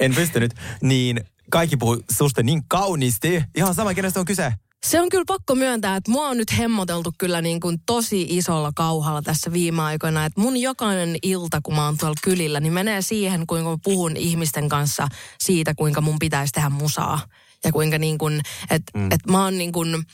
en 0.00 0.14
pystynyt, 0.14 0.54
niin 0.82 1.20
kaikki 1.50 1.76
puhuu 1.76 2.02
susta 2.18 2.42
niin 2.42 2.62
kauniisti. 2.68 3.42
Ihan 3.56 3.74
sama, 3.74 3.94
kenestä 3.94 4.20
on 4.20 4.26
kyse. 4.26 4.52
Se 4.86 5.00
on 5.00 5.08
kyllä 5.08 5.24
pakko 5.26 5.54
myöntää, 5.54 5.96
että 5.96 6.10
mua 6.10 6.28
on 6.28 6.36
nyt 6.36 6.58
hemmoteltu 6.58 7.12
kyllä 7.18 7.42
niin 7.42 7.60
kuin 7.60 7.78
tosi 7.86 8.26
isolla 8.28 8.72
kauhalla 8.74 9.22
tässä 9.22 9.52
viime 9.52 9.82
aikoina. 9.82 10.24
Että 10.24 10.40
mun 10.40 10.56
jokainen 10.56 11.16
ilta, 11.22 11.60
kun 11.62 11.74
mä 11.74 11.84
oon 11.84 11.98
tuolla 11.98 12.14
kylillä, 12.22 12.60
niin 12.60 12.72
menee 12.72 13.02
siihen, 13.02 13.46
kuinka 13.46 13.70
mä 13.70 13.76
puhun 13.84 14.16
ihmisten 14.16 14.68
kanssa 14.68 15.08
siitä, 15.38 15.74
kuinka 15.74 16.00
mun 16.00 16.18
pitäisi 16.18 16.52
tehdä 16.52 16.68
musaa. 16.68 17.20
Ja 17.64 17.72
kuinka 17.72 17.98
niin 17.98 18.18
kuin, 18.18 18.40
että 18.70 18.98
mm. 18.98 19.12
et 19.12 19.26
mä 19.26 19.44
oon 19.44 19.58
niin 19.58 19.72
kuin, 19.72 20.04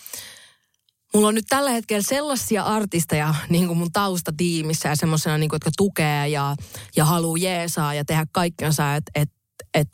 Mulla 1.14 1.28
on 1.28 1.34
nyt 1.34 1.44
tällä 1.48 1.70
hetkellä 1.70 2.02
sellaisia 2.02 2.62
artisteja 2.62 3.34
niin 3.48 3.66
kuin 3.66 3.78
mun 3.78 3.92
taustatiimissä 3.92 4.88
ja 4.88 4.96
semmoisena, 4.96 5.38
niin 5.38 5.50
kuin, 5.50 5.56
jotka 5.56 5.70
tukee 5.76 6.28
ja, 6.28 6.56
ja 6.96 7.04
haluaa 7.04 7.38
jeesaa 7.38 7.94
ja 7.94 8.04
tehdä 8.04 8.26
kaikkensa, 8.32 8.94
että 8.94 9.12
et, 9.14 9.30
et 9.74 9.88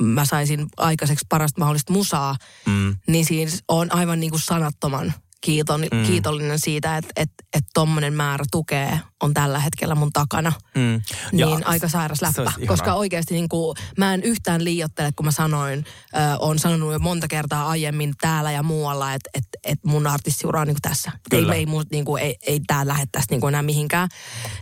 mä 0.00 0.24
saisin 0.24 0.66
aikaiseksi 0.76 1.26
parasta 1.28 1.60
mahdollista 1.60 1.92
musaa. 1.92 2.36
Mm. 2.66 2.96
Niin 3.06 3.24
siinä 3.24 3.50
on 3.68 3.94
aivan 3.94 4.20
niin 4.20 4.30
kuin 4.30 4.42
sanattoman 4.42 5.12
kiiton, 5.44 5.80
mm. 5.80 6.06
kiitollinen 6.06 6.58
siitä, 6.58 6.96
että 6.96 7.12
et, 7.16 7.30
et 7.56 7.64
tommonen 7.74 8.14
määrä 8.14 8.44
tukee 8.50 9.00
on 9.22 9.34
tällä 9.34 9.58
hetkellä 9.58 9.94
mun 9.94 10.12
takana. 10.12 10.52
Mm. 10.74 11.02
Niin 11.32 11.50
Ja 11.50 11.60
aika 11.64 11.88
sairas 11.88 12.22
läppä, 12.22 12.52
koska 12.66 12.94
oikeasti 12.94 13.34
niin 13.34 13.48
kuin, 13.48 13.76
mä 13.98 14.14
en 14.14 14.22
yhtään 14.22 14.64
liiottele, 14.64 15.10
kun 15.16 15.26
mä 15.26 15.30
sanoin, 15.30 15.84
ö, 16.14 16.38
on 16.38 16.58
sanonut 16.58 16.92
jo 16.92 16.98
monta 16.98 17.28
kertaa 17.28 17.68
aiemmin 17.68 18.14
täällä 18.20 18.52
ja 18.52 18.62
muualla, 18.62 19.14
että 19.14 19.30
et, 19.34 19.44
et 19.64 19.78
mun 19.84 20.06
artistiura 20.06 20.60
on 20.60 20.66
niin 20.66 20.74
kuin 20.74 20.90
tässä. 20.92 21.12
Ei, 21.14 21.40
Kyllä. 21.40 21.54
ei, 21.54 21.66
niin 21.92 22.04
kuin, 22.04 22.22
ei, 22.22 22.36
ei 22.46 22.60
tää 22.66 22.86
lähde 22.86 23.04
tästä 23.12 23.32
niin 23.34 23.40
kuin 23.40 23.50
enää 23.50 23.62
mihinkään. 23.62 24.08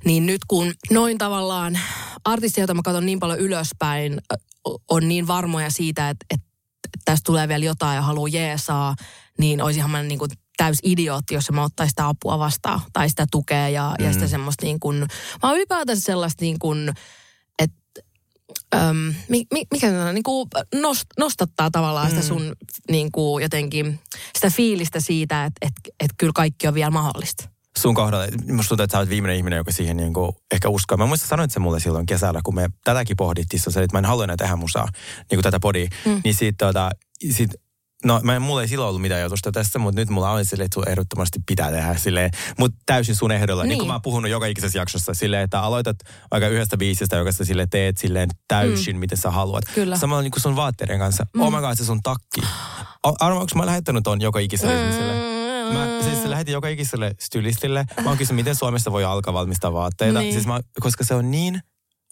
Niin 0.05 0.27
nyt 0.27 0.41
kun 0.49 0.73
noin 0.91 1.19
tavallaan 1.19 1.79
artisti, 2.25 2.61
jota 2.61 2.75
mä 2.75 2.83
katson 2.85 3.07
niin 3.07 3.21
paljon 3.21 3.39
ylöspäin, 3.39 4.21
on 4.91 5.09
niin 5.09 5.27
varmoja 5.27 5.71
siitä, 5.71 6.11
että, 6.11 6.27
että 6.35 6.47
tästä 7.05 7.27
tulee 7.27 7.49
vielä 7.49 7.65
jotain 7.65 7.97
ja 7.97 8.03
haluaa 8.03 8.29
jeesaa, 8.29 8.95
niin 9.39 9.63
olisinhan 9.63 9.91
mä 9.91 10.03
niin 10.03 10.19
kuin 10.19 10.31
täys 10.61 10.79
idiootti, 10.83 11.35
jos 11.35 11.51
mä 11.53 11.65
ottaisin 11.65 11.91
sitä 11.91 12.09
apua 12.09 12.39
vastaan 12.39 12.81
tai 12.93 13.09
sitä 13.09 13.27
tukea 13.31 13.69
ja, 13.69 13.95
mm. 13.99 14.05
ja 14.05 14.13
sitä 14.13 14.29
semmoista 14.29 14.67
niin 14.67 14.81
kuin, 14.81 15.07
vaan 15.43 15.57
ylipäätänsä 15.57 16.03
sellaista 16.03 16.45
niin 16.45 16.59
kuin, 16.59 16.93
että 17.59 17.81
Öm, 18.75 19.15
mi, 19.29 19.45
mi, 19.53 19.63
mikä 19.73 19.91
se 19.91 20.01
on, 20.01 20.15
niin 20.15 20.23
kuin 20.23 20.49
nost, 20.75 21.07
nostattaa 21.19 21.71
tavallaan 21.71 22.11
sitä 22.11 22.23
sun 22.23 22.53
niin 22.91 23.13
kuin 23.13 23.43
jotenkin 23.43 24.01
sitä 24.35 24.51
fiilistä 24.51 25.01
siitä, 25.01 25.45
että 25.45 25.67
et, 25.67 25.73
et 26.01 26.11
kyllä 26.19 26.33
kaikki 26.35 26.69
on 26.69 26.75
vielä 26.75 26.91
mahdollista. 26.91 27.49
sun 27.79 27.95
kohdalla, 27.95 28.27
musta 28.53 28.69
tuntuu, 28.69 28.85
että 28.85 28.93
sä 28.93 28.99
oot 28.99 29.09
viimeinen 29.09 29.37
ihminen, 29.37 29.57
joka 29.57 29.73
siihen 29.73 29.97
niin 29.97 30.15
kuin 30.15 30.33
ehkä 30.53 30.69
uskoo. 30.69 30.99
Mä 30.99 31.07
muistan 31.07 31.29
sanoit 31.29 31.51
se 31.51 31.61
mulle 31.61 31.81
silloin 31.81 32.07
kesällä, 32.07 32.41
kun 32.45 32.55
me 32.55 32.71
tätäkin 32.85 33.17
pohdittiin, 33.17 33.63
että 33.67 33.89
mä 33.93 33.99
en 33.99 34.05
halua 34.05 34.25
enää 34.25 34.37
tehdä 34.37 34.57
musaa, 34.57 34.89
niin 35.17 35.37
kuin 35.37 35.43
tätä 35.43 35.61
podia. 35.61 35.89
Mm. 36.07 36.21
Niin 36.25 36.35
sit, 36.35 36.57
tota, 36.59 36.91
sit, 37.31 37.51
no 38.05 38.21
mä, 38.23 38.41
mulla 38.41 38.63
ei 38.63 38.69
silloin 38.69 38.89
ollut 38.89 39.03
mitään 39.03 39.19
ajatusta 39.19 39.53
tästä, 39.53 39.79
mutta 39.79 40.01
nyt 40.01 40.11
mulla 40.11 40.31
on 40.31 40.45
silleen, 40.45 40.65
että 40.65 40.75
sun 40.75 40.89
ehdottomasti 40.89 41.39
pitää 41.47 41.71
tehdä 41.71 41.95
silleen, 41.95 42.31
mutta 42.59 42.79
täysin 42.87 43.17
sun 43.17 43.33
ehdolla. 43.33 43.63
Niin. 43.63 43.69
niin 43.69 43.79
kuin 43.79 43.87
mä 43.87 43.93
oon 43.95 44.03
puhunut 44.03 44.31
joka 44.31 44.47
ikisessä 44.47 44.79
jaksossa 44.79 45.15
silleen, 45.15 45.43
että 45.43 45.61
aloitat 45.61 45.97
vaikka 46.31 46.49
yhdestä 46.49 46.77
biisistä, 46.77 47.17
joka 47.17 47.33
sä 47.33 47.45
sille 47.45 47.67
teet 47.71 47.99
silleen 47.99 48.29
täysin, 48.49 48.97
mm. 48.97 49.01
miten 49.01 49.19
sä 49.19 49.31
haluat. 49.31 49.65
Kyllä. 49.75 49.97
Samalla 49.97 50.23
niin 50.23 50.31
kuin 50.31 50.43
sun 50.43 50.57
vaatteiden 50.57 50.99
kanssa. 50.99 51.27
Mm. 51.35 51.41
Oh 51.41 51.53
my 51.53 51.61
god, 51.61 51.77
se 51.77 51.85
sun 51.85 52.03
takki. 52.03 52.41
Arvo, 53.03 53.41
onko 53.41 53.53
mä 53.55 53.67
lähettänyt 53.67 54.05
ton 54.05 54.21
joka 54.21 54.39
ikiselle 54.39 54.81
ihmiselle? 54.81 55.13
Mä 55.73 56.03
siis 56.03 56.25
lähetin 56.25 56.53
joka 56.53 56.69
ikiselle 56.69 57.15
stylistille. 57.21 57.85
Mä 58.03 58.09
oon 58.09 58.19
kysynyt, 58.19 58.37
miten 58.37 58.55
Suomessa 58.55 58.93
voi 58.93 59.05
alkaa 59.05 59.35
valmistaa 59.35 59.73
vaatteita. 59.73 60.19
Niin. 60.19 60.33
Siis 60.33 60.47
mä, 60.47 60.61
koska 60.81 61.05
se 61.05 61.15
on 61.15 61.31
niin 61.31 61.61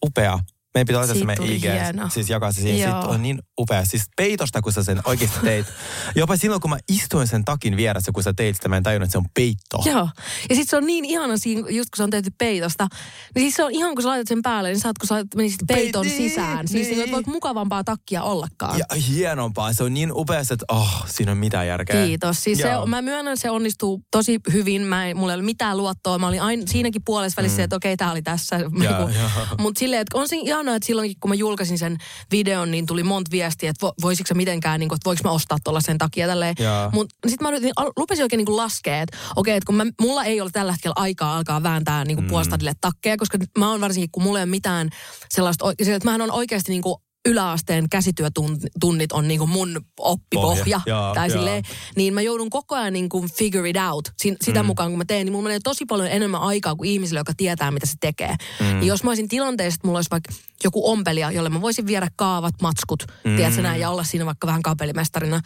upea. 0.07 0.39
Meidän 0.79 0.87
pitää 0.87 0.99
laittaa 0.99 1.19
se 1.19 1.25
meidän 1.25 1.47
IG, 1.47 1.63
hieno. 1.63 2.09
siis 2.09 2.31
jakaa 2.31 2.53
se 2.53 2.61
siihen. 2.61 2.81
Joo. 2.81 2.93
Siitä 2.93 3.09
on 3.09 3.23
niin 3.23 3.39
upea. 3.61 3.85
Siis 3.85 4.03
peitosta, 4.17 4.63
kun 4.63 4.73
sä 4.73 4.85
sen 4.85 5.01
oikeasti 5.05 5.39
teit. 5.41 5.67
Jopa 6.15 6.37
silloin, 6.37 6.61
kun 6.61 6.71
mä 6.71 6.79
istuin 6.89 7.27
sen 7.27 7.45
takin 7.45 7.77
vieressä, 7.77 8.13
kun 8.15 8.23
sä 8.23 8.33
teit 8.37 8.57
sitä, 8.57 8.69
mä 8.69 8.77
en 8.77 8.83
tajunnut, 8.83 9.07
että 9.07 9.13
se 9.13 9.19
on 9.19 9.27
peitto. 9.35 9.83
Joo. 9.85 10.09
Ja 10.49 10.55
sitten 10.57 10.67
se 10.67 10.77
on 10.77 10.87
niin 10.87 11.05
ihana 11.05 11.37
siinä, 11.37 11.61
just 11.61 11.91
kun 11.91 11.97
se 11.97 12.03
on 12.03 12.11
tehty 12.11 12.31
peitosta, 12.39 12.89
niin 13.35 13.43
siis 13.43 13.55
se 13.55 13.65
on 13.65 13.71
ihan 13.71 13.95
kun 13.95 14.03
sä 14.03 14.09
laitat 14.09 14.29
sen 14.29 14.43
päälle, 14.43 14.69
niin 14.69 14.81
saat 14.81 14.99
kun 14.99 15.07
sä 15.07 15.25
menisit 15.37 15.61
peiton 15.69 16.07
Peit- 16.07 16.17
sisään. 16.17 16.69
Siis 16.69 16.89
niin. 16.89 16.99
niin. 16.99 17.13
voit 17.13 17.27
mukavampaa 17.27 17.85
takkia 17.85 18.23
ollakaan. 18.23 18.79
Ja 18.79 18.85
hienompaa. 19.09 19.73
Se 19.73 19.85
on 19.85 19.95
niin 19.95 20.13
upea, 20.13 20.41
että 20.41 20.65
oh, 20.69 21.07
siinä 21.07 21.33
on 21.33 21.39
mitään 21.39 21.67
järkeä. 21.67 22.07
Kiitos. 22.07 22.45
Siis 22.45 22.59
se, 22.59 22.69
mä 22.87 23.03
myönnän, 23.03 23.37
se 23.37 23.51
onnistuu 23.51 24.03
tosi 24.11 24.41
hyvin. 24.53 24.83
Mä 24.83 25.07
ei, 25.07 25.15
mulla 25.15 25.33
ei 25.33 25.37
ole 25.37 25.45
mitään 25.45 25.77
luottoa. 25.77 26.19
Mä 26.19 26.29
olin 26.29 26.43
aina 26.43 26.63
siinäkin 26.67 27.03
puolessa 27.05 27.37
välissä, 27.37 27.59
mm. 27.59 27.65
että 27.65 27.77
okei, 27.77 27.97
tää 27.97 28.13
oli 28.13 28.23
tässä. 28.23 28.59
Joo. 28.89 29.11
Mutta 29.59 29.79
silleen, 29.79 30.03
että 30.03 30.19
on 30.19 30.29
se 30.29 30.37
ihanaa, 30.69 30.77
että 30.77 30.87
silloinkin 30.87 31.17
kun 31.21 31.31
mä 31.31 31.35
julkaisin 31.35 31.79
sen 31.79 31.97
videon, 32.31 32.71
niin 32.71 32.87
tuli 32.87 33.03
monta 33.03 33.31
viestiä, 33.31 33.71
että 33.71 33.87
vo, 33.87 33.93
voisiko 34.03 34.27
se 34.27 34.35
mitenkään, 34.35 34.81
niin 34.81 34.89
kuin, 34.89 34.97
että 34.97 35.05
voiko 35.05 35.21
mä 35.25 35.31
ostaa 35.31 35.59
tuolla 35.65 35.81
sen 35.81 35.99
takia 35.99 36.27
tälleen. 36.27 36.55
Mutta 36.93 37.15
sitten 37.29 37.45
mä 37.45 37.51
yritin, 37.51 37.73
rupesin 37.97 38.23
oikein 38.23 38.45
niin 38.45 38.57
laskea, 38.57 39.03
että 39.03 39.19
okei, 39.37 39.57
että 39.57 39.67
kun 39.67 39.75
mä, 39.75 39.85
mulla 40.01 40.25
ei 40.25 40.41
ole 40.41 40.51
tällä 40.51 40.73
hetkellä 40.73 40.95
aikaa 40.97 41.37
alkaa 41.37 41.63
vääntää 41.63 42.05
niin 42.05 42.17
kuin 42.17 42.25
mm. 42.25 42.29
puolestadille 42.29 42.73
takkeja, 42.81 43.17
koska 43.17 43.39
mä 43.59 43.71
oon 43.71 43.81
varsinkin, 43.81 44.11
kun 44.11 44.23
mulla 44.23 44.39
ei 44.39 44.43
ole 44.43 44.51
mitään 44.51 44.89
sellaista, 45.31 45.71
että 45.79 46.05
mähän 46.05 46.23
on 46.23 46.31
oikeasti 46.31 46.73
niin 46.73 46.83
kuin 46.83 46.97
yläasteen 47.31 47.89
käsityötunnit 47.89 49.13
on 49.13 49.29
niin 49.29 49.39
kuin 49.39 49.51
mun 49.51 49.81
oppipohja. 49.99 50.81
Pohja, 50.85 51.13
tai 51.15 51.29
joo. 51.29 51.39
silleen, 51.39 51.63
niin 51.97 52.15
mä 52.15 52.23
joudun 52.23 52.51
koko 52.51 52.75
ajan 52.75 52.93
niin 52.93 53.09
kuin 53.09 53.31
figure 53.33 53.71
it 53.71 53.77
out. 53.91 54.09
Si- 54.17 54.37
sitä 54.45 54.63
mm. 54.63 54.67
mukaan 54.67 54.91
kun 54.91 54.99
mä 54.99 55.05
teen, 55.05 55.27
niin 55.27 55.33
mulla 55.33 55.43
menee 55.43 55.61
tosi 55.65 55.85
paljon 55.85 56.09
enemmän 56.09 56.41
aikaa 56.41 56.77
kuin 56.77 56.91
ihmisille, 56.91 57.21
joka 57.21 57.33
tietää, 57.37 57.71
mitä 57.71 57.87
se 57.87 57.95
tekee. 58.01 58.37
Mm. 58.61 58.83
jos 58.83 59.05
mä 59.05 59.11
olisin 59.11 59.29
tilanteessa, 59.29 59.75
että 59.77 59.87
mulla 59.87 59.99
olisi 59.99 60.11
vaikka 60.11 60.33
joku 60.65 60.91
ompelija, 60.91 61.31
jolle 61.31 61.49
mä 61.49 61.61
voisin 61.61 61.87
viedä 61.87 62.09
kaavat, 62.17 62.55
matskut, 62.63 63.07
mm. 63.25 63.37
tiedätkö 63.37 63.63
näin, 63.63 63.81
ja 63.81 63.91
olla 63.91 64.05
siinä 64.05 64.27
vaikka 64.27 64.47
vähän 64.47 64.63
kapelimestarina, 64.63 65.41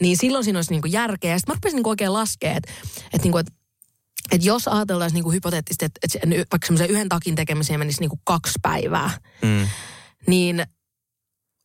niin 0.00 0.16
silloin 0.16 0.44
siinä 0.44 0.58
olisi 0.58 0.70
niin 0.70 0.82
kuin 0.82 0.92
järkeä. 0.92 1.30
Ja 1.32 1.38
sitten 1.38 1.52
mä 1.52 1.56
rupesin 1.56 1.76
niin 1.76 1.82
kuin 1.84 1.92
oikein 1.92 2.12
laskea, 2.12 2.54
että, 2.56 2.72
että, 3.04 3.18
niin 3.22 3.32
kuin, 3.32 3.40
että 3.40 3.52
että 4.32 4.46
jos 4.46 4.68
ajatellaan 4.68 5.10
niin 5.14 5.24
kuin 5.24 5.34
hypoteettisesti, 5.34 5.84
että, 5.84 6.00
että 6.02 6.18
se- 6.28 6.36
vaikka 6.52 6.66
semmoisen 6.66 6.90
yhden 6.90 7.08
takin 7.08 7.34
tekemiseen 7.34 7.80
menisi 7.80 8.00
niin 8.00 8.10
kuin 8.10 8.20
kaksi 8.24 8.52
päivää, 8.62 9.10
Mm. 9.42 9.68
niin 10.26 10.66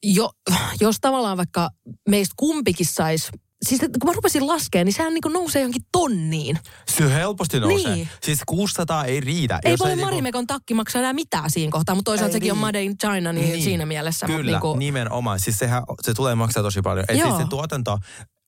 jo, 0.04 0.30
jos 0.82 0.98
tavallaan 1.02 1.38
vaikka 1.38 1.70
meistä 2.10 2.34
kumpikin 2.38 2.86
saisi, 2.86 3.32
siis 3.68 3.80
kun 3.82 3.90
mä 4.06 4.14
rupesin 4.14 4.48
laskemaan, 4.48 4.86
niin 4.86 4.94
sehän 4.94 5.14
niin 5.14 5.22
kuin 5.22 5.34
nousee 5.34 5.62
johonkin 5.62 5.82
tonniin. 5.92 6.60
Se 6.96 7.14
helposti 7.14 7.60
nousee. 7.60 7.96
Niin. 7.96 8.10
Siis 8.24 8.40
600 8.46 9.06
ei 9.06 9.20
riitä. 9.20 9.60
Ei 9.66 9.72
Jos 9.72 9.78
paljon 9.78 9.98
niinku- 9.98 10.12
Marimekon 10.12 10.48
takki 10.48 10.74
maksaa 10.74 11.00
enää 11.00 11.14
mitään 11.14 11.52
siinä 11.52 11.72
kohtaa, 11.72 11.96
mutta 11.96 12.12
toisaalta 12.12 12.30
Ei 12.30 12.34
sekin 12.34 12.52
on 12.52 12.58
niin. 12.58 12.62
Made 12.66 12.84
in 12.84 12.98
China, 12.98 13.34
niin, 13.34 13.50
Niin. 13.50 13.64
siinä 13.64 13.86
mielessä. 13.86 14.28
mutta 14.28 14.38
Kyllä, 14.38 14.52
niin 14.52 14.62
kuin, 14.62 14.80
nimenomaan. 14.80 15.40
Siis 15.40 15.58
sehän, 15.60 15.84
se 16.02 16.14
tulee 16.14 16.36
maksaa 16.36 16.64
tosi 16.64 16.82
paljon. 16.82 17.06
Et 17.10 17.18
Joo. 17.18 17.28
siis 17.30 17.42
se 17.44 17.50
tuotanto 17.50 17.98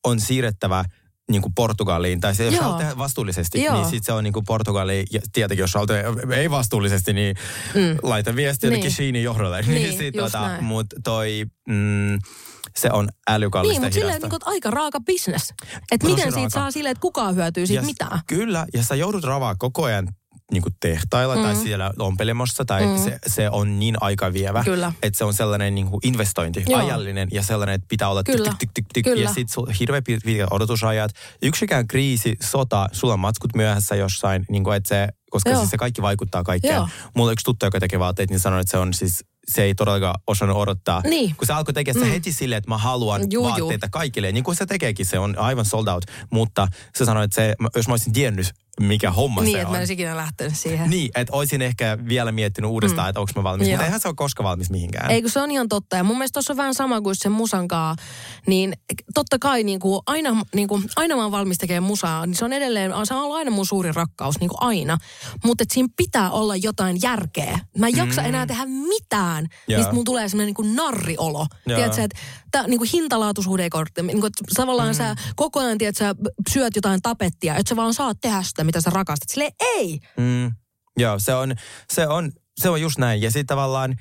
on 0.03 0.19
siirrettävä 0.19 0.85
niin 1.31 1.41
kuin 1.41 1.53
Portugaliin, 1.55 2.19
tai 2.19 2.35
se, 2.35 2.45
jos 2.45 2.59
haluat 2.59 2.77
tehdä 2.77 2.97
vastuullisesti, 2.97 3.63
Joo. 3.63 3.75
niin 3.75 3.85
sitten 3.85 4.03
se 4.03 4.13
on 4.13 4.23
niin 4.23 4.33
kuin 4.33 4.45
Portugaliin, 4.45 5.07
ja 5.11 5.21
tietenkin 5.33 5.63
jos 5.63 5.73
haluat 5.73 5.89
ei 6.31 6.51
vastuullisesti, 6.51 7.13
niin 7.13 7.35
mm. 7.75 7.97
laita 8.03 8.35
viestiä 8.35 8.69
Niin. 8.69 8.81
niin. 8.81 8.91
Sheinin 8.91 9.23
johdolle. 9.23 9.61
Niin, 9.71 9.97
sit, 9.97 10.15
just 10.15 10.31
tota, 10.31 10.61
mut 10.61 10.87
toi, 11.03 11.45
mm, 11.67 12.19
se 12.75 12.91
on 12.91 13.09
älykallista 13.29 13.81
niin, 13.81 13.85
mutta 13.85 13.93
silleen 13.93 14.21
niin 14.21 14.29
kuin, 14.29 14.39
aika 14.45 14.71
raaka 14.71 14.99
bisnes. 14.99 15.53
Että 15.91 16.07
miten 16.07 16.23
siitä 16.23 16.35
raaka. 16.35 16.49
saa 16.49 16.71
silleen, 16.71 16.91
että 16.91 17.01
kukaan 17.01 17.35
hyötyy 17.35 17.67
siitä 17.67 17.81
Ja 17.81 17.85
mitään. 17.85 18.19
Kyllä, 18.27 18.65
ja 18.73 18.83
sä 18.83 18.95
joudut 18.95 19.23
ravaa 19.23 19.55
koko 19.55 19.83
ajan 19.83 20.07
niin 20.51 20.63
kuin 20.63 20.75
tehtailla 20.79 21.35
mm. 21.35 21.41
tai 21.41 21.55
siellä 21.55 21.91
ompelemossa, 21.99 22.65
tai 22.65 22.85
mm. 22.85 23.03
se, 23.03 23.19
se 23.27 23.49
on 23.49 23.79
niin 23.79 23.95
aika 24.01 24.33
vievä, 24.33 24.63
Kyllä. 24.63 24.93
että 25.03 25.17
se 25.17 25.23
on 25.23 25.33
sellainen 25.33 25.75
niin 25.75 25.87
kuin 25.87 25.99
investointi, 26.03 26.63
Joo. 26.69 26.79
ajallinen, 26.79 27.27
ja 27.31 27.43
sellainen, 27.43 27.75
että 27.75 27.87
pitää 27.89 28.09
olla 28.09 28.23
Kyllä. 28.23 28.49
tyk, 28.49 28.57
tyk, 28.59 28.69
tyk, 28.73 28.85
tyk, 28.93 29.03
Kyllä. 29.03 29.23
ja 29.23 29.33
sitten 29.33 29.75
hirveän 29.79 30.03
pit- 30.09 30.21
pitkät 30.25 30.47
odotusajat. 30.51 31.11
Yksikään 31.41 31.87
kriisi, 31.87 32.35
sota, 32.41 32.89
sulla 32.91 33.13
on 33.13 33.19
matskut 33.19 33.55
myöhässä 33.55 33.95
jossain, 33.95 34.45
niin 34.49 34.63
kuin, 34.63 34.77
että 34.77 34.89
se, 34.89 35.07
koska 35.29 35.49
Joo. 35.49 35.59
siis 35.59 35.71
se 35.71 35.77
kaikki 35.77 36.01
vaikuttaa 36.01 36.43
kaikkeen. 36.43 36.75
Joo. 36.75 36.87
Mulla 37.15 37.29
on 37.29 37.33
yksi 37.33 37.43
tuttu, 37.43 37.65
joka 37.65 37.79
tekee 37.79 37.99
vaatteet, 37.99 38.29
niin 38.29 38.39
sanoi, 38.39 38.61
että 38.61 38.71
se 38.71 38.77
on 38.77 38.93
siis 38.93 39.23
se 39.47 39.63
ei 39.63 39.75
todellakaan 39.75 40.19
osannut 40.27 40.57
odottaa. 40.57 41.01
Niin. 41.05 41.35
Kun 41.35 41.47
se 41.47 41.53
alkoi 41.53 41.73
tekemään 41.73 42.07
mm. 42.07 42.11
heti 42.11 42.33
silleen, 42.33 42.57
että 42.57 42.69
mä 42.69 42.77
haluan 42.77 43.21
Juu, 43.21 43.27
juu. 43.29 43.43
vaatteita 43.43 43.89
kaikille. 43.91 44.31
Niin 44.31 44.43
kuin 44.43 44.55
se 44.55 44.65
tekeekin, 44.65 45.05
se 45.05 45.19
on 45.19 45.37
aivan 45.37 45.65
sold 45.65 45.87
out. 45.87 46.03
Mutta 46.31 46.67
se 46.95 47.05
sanoi, 47.05 47.25
että 47.25 47.35
se, 47.35 47.55
jos 47.75 47.87
mä 47.87 47.93
olisin 47.93 48.13
tiennyt, 48.13 48.51
mikä 48.81 49.11
homma 49.11 49.41
Niin, 49.41 49.51
se 49.51 49.57
että 49.57 49.67
on. 49.67 49.71
mä 49.71 49.77
en 49.77 49.81
olisi 49.81 49.93
ikinä 49.93 50.17
lähtenyt 50.17 50.57
siihen. 50.57 50.89
Niin, 50.89 51.11
että 51.15 51.33
olisin 51.33 51.61
ehkä 51.61 51.97
vielä 52.07 52.31
miettinyt 52.31 52.71
uudestaan, 52.71 53.05
mm. 53.05 53.09
että 53.09 53.19
onko 53.19 53.31
mä 53.35 53.43
valmis. 53.43 53.67
Joo. 53.67 53.73
Mutta 53.73 53.85
eihän 53.85 53.99
se 53.99 54.07
ole 54.07 54.15
koskaan 54.15 54.49
valmis 54.49 54.69
mihinkään. 54.69 55.11
Ei 55.11 55.21
kun 55.21 55.31
se 55.31 55.39
on 55.39 55.51
ihan 55.51 55.67
totta. 55.69 55.95
Ja 55.95 56.03
mun 56.03 56.17
mielestä 56.17 56.33
tuossa 56.33 56.53
on 56.53 56.57
vähän 56.57 56.73
sama 56.73 57.01
kuin 57.01 57.15
sen 57.15 57.31
musankaa. 57.31 57.95
Niin 58.47 58.73
totta 59.13 59.39
kai 59.39 59.63
niin 59.63 59.79
kuin 59.79 60.01
aina, 60.05 60.41
niin 60.55 60.67
kuin, 60.67 60.83
aina 60.95 61.15
mä 61.15 61.21
oon 61.23 61.31
valmis 61.31 61.57
tekemään 61.57 61.83
musaa. 61.83 62.25
Niin 62.25 62.35
se 62.35 62.45
on 62.45 62.53
edelleen, 62.53 62.91
se 63.03 63.13
on 63.13 63.21
ollut 63.21 63.37
aina 63.37 63.51
mun 63.51 63.65
suuri 63.65 63.91
rakkaus, 63.91 64.39
niin 64.39 64.49
kuin 64.49 64.61
aina. 64.61 64.97
Mutta 65.45 65.63
siinä 65.71 65.89
pitää 65.97 66.31
olla 66.31 66.55
jotain 66.55 66.97
järkeä. 67.01 67.59
Mä 67.77 67.87
en 67.87 67.97
jaksa 67.97 68.21
enää 68.21 68.45
tehdä 68.45 68.65
mitään. 68.65 69.43
Mm. 69.43 69.49
Joo. 69.67 69.79
Mistä 69.79 69.93
mun 69.93 70.05
tulee 70.05 70.29
semmoinen 70.29 70.47
niin 70.47 70.55
kuin 70.55 70.75
narriolo. 70.75 71.47
Joo. 71.67 71.75
Tiedätkö, 71.77 72.03
että 72.03 72.19
tää, 72.51 72.67
niin 72.67 72.77
kuin 72.77 72.89
hintalaatuisuhde 72.93 73.63
ei 73.63 73.69
kortti. 73.69 74.01
Niin 74.01 74.19
kuin, 74.21 74.27
että 74.27 74.55
tavallaan 74.55 74.89
mm. 74.89 74.93
sä 74.93 75.15
koko 75.35 75.59
ajan 75.59 75.77
tiedät, 75.77 75.97
sä 75.97 76.15
syöt 76.49 76.75
jotain 76.75 77.01
tapettia, 77.01 77.55
että 77.55 77.69
sä 77.69 77.75
vaan 77.75 77.93
saat 77.93 78.17
tehdä 78.21 78.43
sitä, 78.43 78.63
mitä 78.71 78.81
sä 78.81 78.89
rakastat. 78.89 79.29
Silleen 79.29 79.51
ei. 79.59 79.99
Mm. 80.17 80.51
Joo, 80.97 81.19
se 81.19 81.35
on, 81.35 81.55
se, 81.93 82.07
on, 82.07 82.31
se 82.61 82.69
on 82.69 82.81
just 82.81 82.97
näin. 82.97 83.21
Ja 83.21 83.31
sitten 83.31 83.47
tavallaan, 83.47 83.95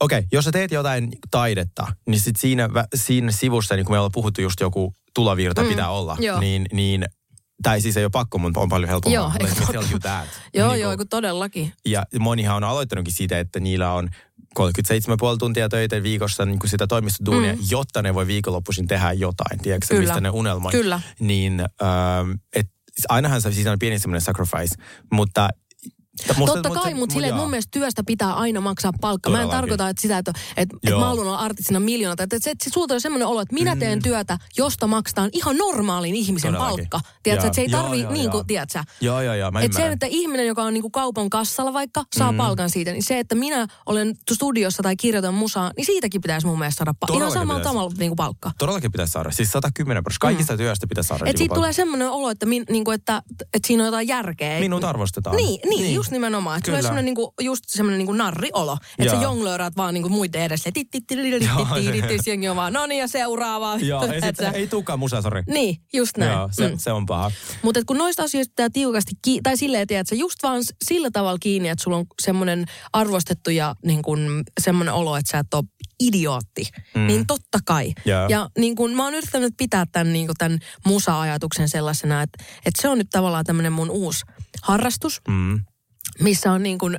okei, 0.00 0.18
okay, 0.18 0.28
jos 0.32 0.44
sä 0.44 0.52
teet 0.52 0.70
jotain 0.70 1.08
taidetta, 1.30 1.86
niin 2.08 2.20
sit 2.20 2.36
siinä, 2.36 2.68
siinä 2.94 3.32
sivussa, 3.32 3.76
niin 3.76 3.86
kuin 3.86 3.94
me 3.94 3.98
ollaan 3.98 4.12
puhuttu 4.12 4.40
just 4.40 4.60
joku 4.60 4.94
tulovirta 5.14 5.62
Mm, 5.62 5.68
pitää 5.68 5.90
olla, 5.90 6.16
joo. 6.20 6.40
niin, 6.40 6.66
niin 6.72 7.04
tai 7.62 7.80
siis 7.80 7.96
ei 7.96 8.04
ole 8.04 8.10
pakko, 8.10 8.38
mutta 8.38 8.60
on 8.60 8.68
paljon 8.68 8.88
helpompaa. 8.88 9.14
Joo, 9.14 9.32
Let 9.42 9.58
me 9.60 9.66
tell 9.72 9.84
you 9.90 10.00
that. 10.00 10.28
Joo, 10.54 10.72
Niin 10.72 10.80
joo, 10.80 10.96
kun 10.96 11.08
todellakin. 11.08 11.72
Ja 11.86 12.06
monihan 12.18 12.56
on 12.56 12.64
aloittanutkin 12.64 13.14
siitä, 13.14 13.38
että 13.38 13.60
niillä 13.60 13.92
on 13.92 14.08
37,5 14.58 15.38
tuntia 15.38 15.68
töitä 15.68 16.02
viikossa 16.02 16.46
niin 16.46 16.58
kuin 16.58 16.70
sitä 16.70 16.86
toimistoduunia, 16.86 17.52
mm. 17.52 17.60
jotta 17.70 18.02
ne 18.02 18.14
voi 18.14 18.26
viikonloppuisin 18.26 18.86
tehdä 18.86 19.12
jotain, 19.12 19.60
tiedätkö, 19.62 19.86
Kyllä. 19.94 20.00
mistä 20.00 20.20
ne 20.20 20.30
unelmoi. 20.30 20.72
Kyllä. 20.72 21.00
Niin, 21.20 21.60
ähm, 21.60 22.30
et, 22.56 22.73
ainahan 23.08 23.42
se 23.42 23.52
siinä 23.52 23.72
on 23.72 23.78
pieni 23.78 23.98
semmoinen 23.98 24.20
sacrifice, 24.20 24.74
mutta... 25.12 25.48
Musta, 26.36 26.62
Totta 26.62 26.70
kai, 26.70 26.94
mutta 26.94 27.12
silleen, 27.12 27.30
että 27.30 27.40
mun 27.40 27.50
mielestä 27.50 27.70
työstä 27.70 28.02
pitää 28.06 28.34
aina 28.34 28.60
maksaa 28.60 28.92
palkka. 29.00 29.30
Mä 29.30 29.42
en 29.42 29.48
tarkoita, 29.48 29.88
että 29.88 30.02
sitä, 30.02 30.18
että, 30.18 30.32
että, 30.56 30.76
että 30.82 30.98
mä 30.98 31.06
haluan 31.06 31.26
olla 31.26 31.38
artistina 31.38 31.80
miljoonata. 31.80 32.22
Että, 32.22 32.36
että, 32.36 32.50
että 32.50 32.70
sulta 32.74 32.94
on 32.94 33.00
semmoinen 33.00 33.28
olo, 33.28 33.40
että 33.40 33.54
minä 33.54 33.76
teen 33.76 34.02
työtä, 34.02 34.38
josta 34.56 34.86
maksetaan 34.86 35.30
ihan 35.32 35.56
normaalin 35.56 36.14
ihmisen 36.14 36.52
Mm. 36.52 36.58
Todellakin. 36.58 36.88
palkka. 36.90 37.10
Tiedätkö, 37.22 37.46
että 37.46 37.56
se 37.56 37.62
ei 37.62 37.68
tarvi, 37.68 38.00
joo, 38.00 38.12
niin 38.12 38.30
kuin, 38.30 38.46
tiedätkö, 38.46 38.84
Joo, 39.00 39.20
joo, 39.20 39.34
joo, 39.34 39.50
mä 39.50 39.60
että 39.60 39.76
se, 39.76 39.86
että 39.86 40.06
ihminen, 40.06 40.46
joka 40.46 40.62
on 40.62 40.74
niin 40.74 40.82
kuin 40.82 40.92
kaupan 40.92 41.30
kassalla 41.30 41.72
vaikka, 41.72 42.04
saa 42.16 42.32
mm. 42.32 42.38
palkan 42.38 42.70
siitä, 42.70 42.92
niin 42.92 43.02
se, 43.02 43.18
että 43.18 43.34
minä 43.34 43.66
olen 43.86 44.14
studiossa 44.32 44.82
tai 44.82 44.96
kirjoitan 44.96 45.34
musaa, 45.34 45.70
niin 45.76 45.86
siitäkin 45.86 46.20
pitäisi 46.20 46.46
mun 46.46 46.58
mielestä 46.58 46.78
saada 46.78 46.94
pa- 47.06 47.16
ihan 47.16 47.32
samalla 47.32 47.62
tavalla 47.62 47.92
niin 47.98 48.10
kuin 48.10 48.16
palkka. 48.16 48.52
Todellakin 48.58 48.92
pitäisi 48.92 49.12
saada. 49.12 49.30
Siis 49.30 49.52
110 49.52 50.04
prosenttia. 50.04 50.28
Kaikista 50.28 50.56
työstä 50.56 50.86
pitäisi 50.86 51.08
saada. 51.08 51.18
Että 51.18 51.24
niinku 51.24 51.38
siitä 51.38 51.48
palkka. 51.48 51.60
tulee 51.60 51.72
semmoinen 51.72 52.10
olo, 52.10 52.30
että, 52.30 52.46
min, 52.46 52.64
niin 52.70 52.84
kuin, 52.84 52.94
että, 52.94 53.22
että 53.54 53.66
siinä 53.66 53.82
on 53.82 53.86
jotain 53.86 54.08
järkeä. 54.08 54.60
Minut 54.60 54.84
arvostetaan. 54.84 55.36
Niin, 55.36 55.60
niin, 55.68 55.82
niin, 55.82 55.94
just 56.04 56.12
nimenomaan. 56.12 56.58
Että 56.58 56.70
tulee 56.70 56.82
semmoinen 56.82 57.04
niinku, 57.04 57.34
just 57.40 57.64
semmoinen 57.68 57.98
niinku 57.98 58.12
narriolo. 58.12 58.78
Että 58.98 59.14
sä 59.14 59.22
jonglööraat 59.22 59.76
vaan 59.76 59.94
niinku 59.94 60.08
muiden 60.08 60.42
edessä. 60.42 60.70
Jengi 62.26 62.48
on 62.48 62.56
vaan, 62.56 62.72
no 62.72 62.86
niin 62.86 62.98
ja 63.00 63.08
seuraavaa. 63.08 63.76
Joo, 63.78 64.06
ei, 64.06 64.20
sit, 64.20 64.40
ei 64.54 64.66
tulekaan 64.66 64.98
musa, 64.98 65.22
sori. 65.22 65.42
Niin, 65.46 65.76
just 65.92 66.16
näin. 66.16 66.32
Joo, 66.32 66.48
se, 66.52 66.68
Mm. 66.68 66.78
se 66.78 66.92
on 66.92 67.06
paha. 67.06 67.30
Mutta 67.62 67.80
kun 67.86 67.98
noista 67.98 68.22
asioista 68.22 68.50
pitää 68.50 68.68
tiukasti 68.72 69.12
kiinni, 69.22 69.42
tai 69.42 69.56
silleen, 69.56 69.86
tiedät, 69.86 70.06
sä 70.08 70.14
just 70.14 70.42
vaan 70.42 70.62
sillä 70.84 71.10
tavalla 71.12 71.38
kiinni, 71.40 71.68
että 71.68 71.84
sulla 71.84 71.96
on 71.96 72.06
semmoinen 72.22 72.64
arvostettu 72.92 73.50
ja 73.50 73.74
niin 73.84 74.02
kun, 74.02 74.42
semmoinen 74.60 74.94
olo, 74.94 75.16
että 75.16 75.30
sä 75.30 75.38
et 75.38 75.54
ole 75.54 75.64
idiootti. 76.00 76.68
Mm. 76.94 77.06
Niin 77.06 77.26
totta 77.26 77.58
kai. 77.64 77.92
Joo. 78.04 78.28
Ja 78.28 78.50
niin 78.58 78.76
kun, 78.76 78.94
mä 78.94 79.04
oon 79.04 79.14
yrittänyt 79.14 79.54
pitää 79.58 79.84
tämän, 79.92 80.12
niin 80.12 80.26
kun, 80.26 80.34
tämän 80.38 80.58
musa-ajatuksen 80.86 81.68
sellaisena, 81.68 82.22
että, 82.22 82.44
että 82.66 82.82
se 82.82 82.88
on 82.88 82.98
nyt 82.98 83.10
tavallaan 83.10 83.44
tämmöinen 83.44 83.72
mun 83.72 83.90
uusi 83.90 84.24
harrastus 84.62 85.20
Mm. 85.28 85.60
Missä 86.20 86.52
on 86.52 86.62
niin 86.62 86.78
kuin, 86.78 86.96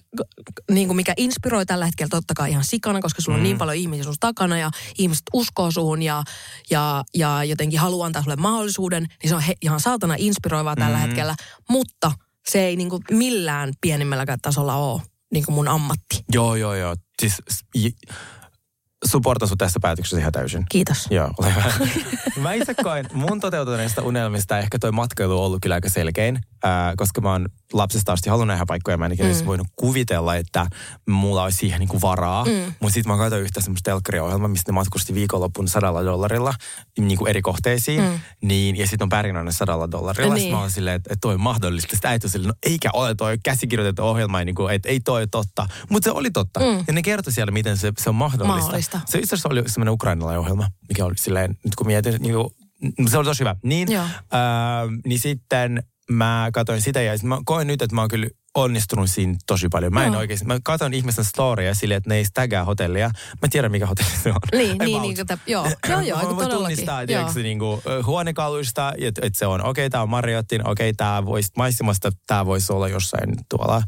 niin 0.72 0.88
kuin 0.88 0.96
mikä 0.96 1.14
inspiroi 1.18 1.66
tällä 1.66 1.86
hetkellä 1.86 2.10
totta 2.10 2.34
kai 2.34 2.52
ihan 2.52 2.64
sikana, 2.64 3.02
koska 3.02 3.22
sulla 3.22 3.38
on 3.38 3.44
niin 3.44 3.58
paljon 3.58 3.78
ihmisiä 3.78 4.04
sun 4.04 4.16
takana 4.20 4.58
ja 4.58 4.72
ihmiset 4.98 5.24
uskoo 5.34 5.72
suun 5.72 6.02
ja, 6.02 6.24
ja, 6.70 7.04
ja 7.14 7.44
jotenkin 7.44 7.80
haluaa 7.80 8.06
antaa 8.06 8.24
sulle 8.24 8.36
mahdollisuuden, 8.36 9.08
niin 9.24 9.30
se 9.30 9.36
on 9.36 9.42
he, 9.42 9.54
ihan 9.62 9.80
saatana 9.80 10.16
inspiroivaa 10.18 10.76
tällä 10.76 10.98
hetkellä, 10.98 11.36
mutta 11.70 12.12
se 12.50 12.66
ei 12.66 12.76
niin 12.76 12.90
kuin 12.90 13.04
millään 13.12 13.74
pienimmälläkään 13.82 14.40
tasolla 14.42 14.76
ole 14.76 15.02
niin 15.34 15.46
kuin 15.46 15.56
mun 15.56 15.68
ammatti. 15.68 16.24
Joo, 16.34 16.56
joo, 16.56 16.76
joo. 16.76 16.96
Siis 17.22 17.42
supportan 19.06 19.48
sun 19.48 19.58
tässä 19.58 19.80
päätöksessä 19.80 20.20
ihan 20.20 20.32
täysin. 20.32 20.66
Kiitos. 20.70 21.08
Joo, 21.10 21.32
ole 21.38 21.56
hyvä. 21.56 21.74
mä 22.42 22.54
itse 22.54 22.74
koen 22.74 23.06
mun 23.14 23.40
toteutuneista 23.40 24.02
unelmista 24.02 24.60
ehkä 24.60 24.80
toi 24.80 24.92
matkailu 24.92 25.38
on 25.40 25.46
ollut 25.46 25.60
kyllä 25.62 25.76
aika 25.76 25.90
selkein, 25.90 26.40
ää, 26.66 26.94
koska 26.98 27.22
mä 27.22 27.32
oon 27.32 27.46
lapsesta 27.74 28.14
asti 28.14 28.30
halunnut 28.30 28.48
nähdä 28.48 28.66
paikkoja. 28.68 28.98
Mä 28.98 29.06
en 29.06 29.12
ikinä 29.12 29.30
mm. 29.30 29.46
voinut 29.46 29.68
kuvitella, 29.76 30.36
että 30.36 30.68
mulla 31.10 31.44
olisi 31.44 31.58
siihen 31.58 31.80
niinku 31.80 32.02
varaa. 32.02 32.46
Mm. 32.46 32.74
Mutta 32.80 32.94
sitten 32.94 33.12
mä 33.12 33.18
katsoin 33.18 33.44
yhtä 33.44 33.62
semmoista 33.62 33.92
telkkariohjelmaa, 33.92 34.48
mistä 34.48 34.72
ne 34.72 34.74
matkusti 34.76 35.14
viikonloppuun 35.14 35.68
sadalla 35.68 36.06
dollarilla 36.06 36.54
niinku 37.00 37.26
eri 37.26 37.42
kohteisiin. 37.42 38.02
Mm. 38.02 38.20
Niin, 38.42 38.76
ja 38.76 38.88
sitten 38.88 39.06
on 39.06 39.10
pärjännyt 39.10 39.56
sadalla 39.56 39.92
dollarilla. 39.92 40.34
Niin. 40.34 40.52
Mä 40.52 40.60
oon 40.60 40.72
silleen, 40.72 40.96
että, 40.96 41.14
että 41.14 41.22
toi 41.22 41.34
on 41.34 41.42
mahdollista. 41.42 41.96
Sitä 41.96 42.10
ole 42.10 42.20
silleen, 42.20 42.48
no 42.48 42.56
eikä 42.64 42.90
ole 42.94 43.16
toi 43.16 43.38
käsikirjoitettu 43.44 44.04
ohjelma, 44.04 44.44
niinku, 44.44 44.68
että 44.68 44.90
ei 44.90 45.00
toi 45.00 45.28
totta. 45.28 45.68
Mutta 45.90 46.08
se 46.08 46.12
oli 46.12 46.32
totta. 46.32 46.60
Mm. 46.60 46.84
Ja 46.88 46.94
ne 46.94 47.02
kertoi 47.02 47.34
siellä, 47.34 47.52
miten 47.52 47.78
se, 47.78 47.92
se 47.98 48.10
on 48.10 48.16
mahdollista. 48.16 48.62
Mahdollista. 48.62 49.00
Se 49.06 49.18
itse 49.18 49.36
asiassa 49.36 49.50
oli 49.50 49.64
semmoinen 49.68 49.94
ukrainalainen 49.94 50.40
ohjelma, 50.40 50.68
mikä 50.90 51.06
oli 51.06 51.18
silleen, 51.18 51.58
nyt 51.64 51.76
kun 51.76 51.88
mietin, 51.88 52.22
niin 52.22 52.36
kuin, 52.36 52.50
se 53.10 53.18
oli 53.18 53.26
tosi 53.26 53.40
hyvä. 53.40 53.56
Niin, 53.64 53.88
ää, 54.32 54.84
niin 55.06 55.20
sitten 55.20 55.84
mä 56.12 56.50
katsoin 56.54 56.82
sitä 56.82 57.02
ja 57.02 57.14
mä 57.24 57.42
koen 57.46 57.68
nyt, 57.68 57.82
että 57.82 57.96
mä 57.96 58.02
oon 58.02 58.10
kyllä 58.10 58.28
onnistunut 58.56 59.10
siinä 59.10 59.36
tosi 59.48 59.68
paljon. 59.70 59.94
Mä 59.94 60.04
en 60.04 60.14
Joo. 60.14 60.20
oikeasti, 60.20 60.46
mä 60.46 60.60
katson 60.64 60.94
ihmisten 60.94 61.26
storya 61.26 61.74
silleen, 61.74 61.98
että 61.98 62.10
ne 62.10 62.16
ei 62.16 62.26
tagaa 62.34 62.64
hotellia. 62.64 63.12
Mä 63.42 63.48
tiedän, 63.52 63.72
mikä 63.72 63.86
hotelli 63.86 64.10
se 64.24 64.30
on. 64.30 64.36
Niin, 64.52 64.78
niin, 64.78 64.96
About. 64.96 65.02
niin, 65.02 65.16
kuin 65.16 65.28
tä- 65.28 65.38
joo, 65.48 65.68
joo, 65.90 66.02
joo, 66.02 66.18
voin 66.18 66.28
todellakin. 66.30 66.58
tunnistaa, 66.58 67.06
tiedätkö, 67.06 67.44
niin 67.44 67.60
kuin, 67.60 67.82
huonekaluista, 68.06 68.94
että 69.02 69.22
et 69.24 69.36
se 69.36 69.46
on, 69.46 69.62
okei, 69.62 69.70
okay, 69.70 69.90
tämä 69.90 70.04
on 70.04 70.10
Marriottin, 70.10 70.68
okei, 70.68 70.90
okay, 70.90 70.94
tämä 70.98 71.26
voisi, 71.26 71.52
maistimasta 71.58 72.12
tämä 72.28 72.46
voisi 72.46 72.74
olla 72.74 72.88
jossain 72.88 73.36
tuolla, 73.50 73.82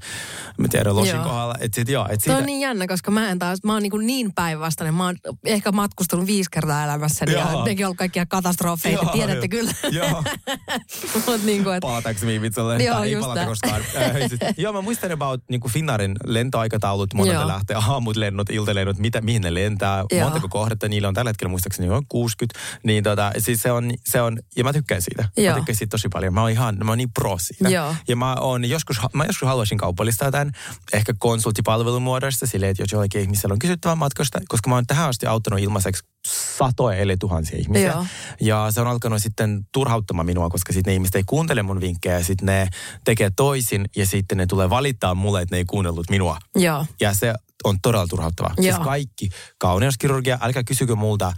mä 0.57 0.67
tiedän, 0.67 0.95
Losin 0.95 1.15
Joo. 1.15 1.23
kohdalla. 1.23 1.55
Että 1.59 1.75
sit, 1.75 1.89
joo, 1.89 2.07
et 2.09 2.21
siitä, 2.21 2.37
on 2.37 2.45
niin 2.45 2.61
jännä, 2.61 2.87
koska 2.87 3.11
mä 3.11 3.29
en 3.29 3.39
taas, 3.39 3.59
mä 3.63 3.73
oon 3.73 3.83
niin, 3.83 4.07
niin 4.07 4.33
päinvastainen. 4.35 4.93
Mä 4.93 5.05
oon 5.05 5.15
ehkä 5.45 5.71
matkustanut 5.71 6.27
viisi 6.27 6.51
kertaa 6.51 6.83
elämässäni 6.83 7.33
ja 7.33 7.51
Joo. 7.51 7.65
nekin 7.65 7.85
on 7.85 7.87
ollut 7.87 7.97
kaikkia 7.97 8.25
katastrofeja, 8.25 8.97
te 8.97 9.05
Joo, 9.05 9.13
tiedätte 9.13 9.47
joo. 9.51 9.63
kyllä. 9.63 9.73
Joo. 9.91 10.23
Mut 11.25 11.43
niin 11.43 11.63
kuin, 11.63 11.75
että 11.75 11.87
Palataanko 11.87 12.25
me 12.25 12.35
Ibizalle? 12.35 12.83
Joo, 12.83 12.95
tai 12.95 13.07
ei 13.07 13.11
just 13.11 13.21
palata 13.21 13.39
tää. 13.39 13.47
koskaan. 13.47 13.81
Joo, 14.63 14.73
mä 14.73 14.81
muistan 14.81 15.11
about 15.11 15.41
niin 15.49 15.61
kuin 15.61 15.71
Finnaarin 15.71 16.15
lentoaikataulut, 16.25 17.13
monelta 17.13 17.47
lähtee, 17.47 17.75
aamut 17.75 18.15
lennot, 18.15 18.49
iltalennot, 18.49 18.97
mitä, 18.97 19.21
mihin 19.21 19.41
ne 19.41 19.53
lentää, 19.53 20.03
Joo. 20.11 20.23
montako 20.23 20.47
kohdetta 20.49 20.89
niillä 20.89 21.07
on 21.07 21.13
tällä 21.13 21.29
hetkellä, 21.29 21.49
muistaakseni 21.49 21.89
on 21.89 22.03
60. 22.09 22.59
Niin 22.83 23.03
tota, 23.03 23.31
siis 23.37 23.61
se 23.61 23.71
on, 23.71 23.91
se 24.05 24.21
on, 24.21 24.39
ja 24.55 24.63
mä 24.63 24.73
tykkään 24.73 25.01
siitä. 25.01 25.29
Joo. 25.37 25.53
Mä 25.53 25.55
tykkään 25.55 25.75
siitä 25.75 25.91
tosi 25.91 26.09
paljon. 26.09 26.33
Mä 26.33 26.41
oon 26.41 26.51
ihan, 26.51 26.77
mä 26.83 26.91
oon 26.91 26.97
niin 26.97 27.11
pro 27.19 27.37
siitä. 27.39 27.69
Joo. 27.69 27.95
Ja 28.07 28.15
mä 28.15 28.35
oon 28.35 28.65
joskus, 28.65 28.97
mä 29.13 29.25
joskus 29.25 29.47
haluaisin 29.47 29.77
kaupallistaa 29.77 30.31
tämän, 30.31 30.51
ehkä 30.93 31.13
konsulttipalvelun 31.19 32.01
muodossa, 32.01 32.45
silleen, 32.45 32.71
että 32.71 32.83
jos 32.83 32.91
jollakin 32.91 33.21
ihmisellä 33.21 33.53
on 33.53 33.59
kysyttävää 33.59 33.95
matkosta, 33.95 34.39
koska 34.47 34.69
mä 34.69 34.75
oon 34.75 34.87
tähän 34.87 35.09
asti 35.09 35.25
auttanut 35.25 35.59
ilmaiseksi 35.59 36.03
satoja 36.27 36.97
eli 36.97 37.17
tuhansia 37.17 37.59
ihmisiä. 37.59 37.91
Joo. 37.91 38.05
Ja 38.41 38.67
se 38.71 38.81
on 38.81 38.87
alkanut 38.87 39.21
sitten 39.21 39.67
turhauttamaan 39.71 40.25
minua, 40.25 40.49
koska 40.49 40.73
sitten 40.73 40.91
ne 40.91 40.93
ihmiset 40.93 41.15
ei 41.15 41.23
kuuntele 41.25 41.63
mun 41.63 41.81
vinkkejä, 41.81 42.23
sitten 42.23 42.45
ne 42.45 42.67
tekee 43.03 43.31
toisin 43.35 43.85
ja 43.95 44.05
sitten 44.05 44.37
ne 44.37 44.46
tulee 44.47 44.69
valittaa 44.69 45.15
mulle, 45.15 45.41
että 45.41 45.55
ne 45.55 45.57
ei 45.57 45.65
kuunnellut 45.65 46.09
minua. 46.09 46.37
joo. 46.55 46.85
Ja 47.01 47.13
se 47.13 47.33
on 47.63 47.77
todella 47.81 48.07
turhauttavaa. 48.07 48.53
Siis 48.55 48.67
Joo. 48.75 48.83
kaikki 48.83 49.29
kauneuskirurgia, 49.57 50.37
älkää 50.41 50.63
kysykö 50.63 50.95
multa 50.95 51.33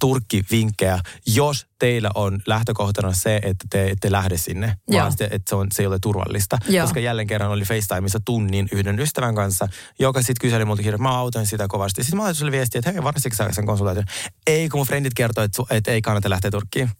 turkkivinkkejä, 0.00 1.00
jos 1.26 1.66
teillä 1.78 2.10
on 2.14 2.40
lähtökohtana 2.46 3.12
se, 3.12 3.36
että 3.36 3.64
te 3.70 3.90
ette 3.90 4.12
lähde 4.12 4.36
sinne, 4.36 4.76
Joo. 4.88 5.00
vaan 5.00 5.12
se, 5.16 5.24
että 5.24 5.48
se, 5.48 5.54
on, 5.56 5.66
se 5.72 5.82
ei 5.82 5.86
ole 5.86 5.98
turvallista. 6.02 6.58
Joo. 6.68 6.86
Koska 6.86 7.00
jälleen 7.00 7.26
kerran 7.26 7.50
oli 7.50 7.64
FaceTimeissa 7.64 8.20
tunnin 8.24 8.68
yhden 8.72 9.00
ystävän 9.00 9.34
kanssa, 9.34 9.68
joka 9.98 10.20
sitten 10.20 10.40
kyseli 10.40 10.64
multa 10.64 10.82
kirjoittaa, 10.82 11.12
mä 11.12 11.18
autan 11.18 11.46
sitä 11.46 11.68
kovasti. 11.68 12.02
Sitten 12.04 12.16
mä 12.16 12.22
laitan 12.22 12.34
sulle 12.34 12.52
viestiä, 12.52 12.78
että 12.78 12.92
hei, 12.92 13.02
varmasti 13.02 13.30
sä 13.34 13.48
sen 13.52 13.66
konsultaation. 13.66 14.04
Ei, 14.46 14.68
kun 14.68 14.78
mun 14.78 14.86
frendit 14.86 15.14
kertoo, 15.14 15.44
että, 15.44 15.62
että 15.70 15.90
ei 15.90 16.02
kannata 16.02 16.30
lähteä 16.30 16.50
Turkkiin. 16.50 16.90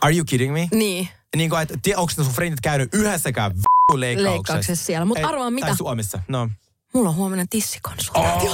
Are 0.00 0.16
you 0.16 0.24
kidding 0.24 0.52
me? 0.52 0.68
Niin. 0.74 1.08
Niin 1.36 1.50
kuin, 1.50 1.62
että 1.62 1.78
onko 1.96 2.12
sun 2.12 2.26
frendit 2.26 2.60
käynyt 2.60 2.94
yhdessäkään 2.94 3.52
v- 3.56 3.94
leikkauksessa? 3.94 4.32
Leikkauksessa 4.32 4.84
siellä. 4.86 5.04
Mut 5.04 5.18
Ei, 5.18 5.24
arvaa 5.24 5.50
mitä? 5.50 5.66
Tai 5.66 5.76
Suomessa, 5.76 6.18
no. 6.28 6.48
Mulla 6.94 7.08
on 7.08 7.14
huomenna 7.16 7.44
tissikonsultti. 7.50 8.20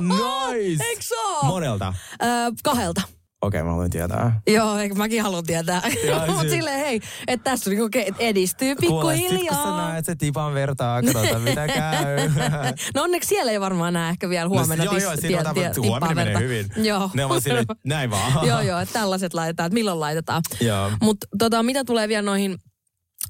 nice! 0.00 0.84
Eikö? 0.84 1.04
Monelta. 1.42 1.94
Öö, 2.22 2.28
kahdelta. 2.64 3.02
Okei, 3.42 3.62
mä 3.62 3.70
haluan 3.70 3.90
tietää. 3.90 4.40
Joo, 4.46 4.78
eikö 4.78 4.94
mäkin 4.94 5.22
haluan 5.22 5.44
tietää. 5.44 5.82
Mutta 6.26 6.40
siis- 6.40 6.52
silleen 6.52 6.78
hei, 6.78 7.00
että 7.28 7.50
tässä 7.50 7.70
niinku 7.70 7.88
ke- 7.98 8.14
edistyy 8.18 8.74
Kuule, 8.74 9.16
sit 9.16 9.28
kun 9.28 9.30
sä 9.36 9.38
pikkuhiljaa. 9.38 9.88
näet 9.88 10.04
se 10.04 10.14
tipan 10.14 10.54
vertaa, 10.54 11.02
katsotaan 11.02 11.42
mitä 11.42 11.66
käy. 11.68 12.16
No 12.94 13.02
onneksi 13.02 13.28
siellä 13.28 13.52
ei 13.52 13.60
varmaan 13.60 13.92
näe 13.92 14.10
ehkä 14.10 14.28
vielä 14.28 14.48
huomenna 14.48 14.84
no, 14.84 14.92
joo, 14.92 15.00
joo, 15.02 15.16
siinä 15.16 15.36
otetaan, 15.40 15.54
tie- 15.54 15.72
huomenna 15.90 16.14
menee 16.14 16.24
verta. 16.34 16.38
hyvin. 16.40 16.66
Joo. 16.86 17.10
Ne 17.14 17.24
on 17.24 17.42
silleen, 17.42 17.66
näin 17.86 18.10
vaan. 18.10 18.46
joo, 18.48 18.60
joo, 18.60 18.80
että 18.80 18.92
tällaiset 18.92 19.34
laitetaan, 19.34 19.66
että 19.66 19.74
milloin 19.74 20.00
laitetaan. 20.00 20.42
Joo. 20.60 20.90
Mutta 21.02 21.26
tota, 21.38 21.62
mitä 21.62 21.84
tulee 21.84 22.08
vielä 22.08 22.22
noihin 22.22 22.58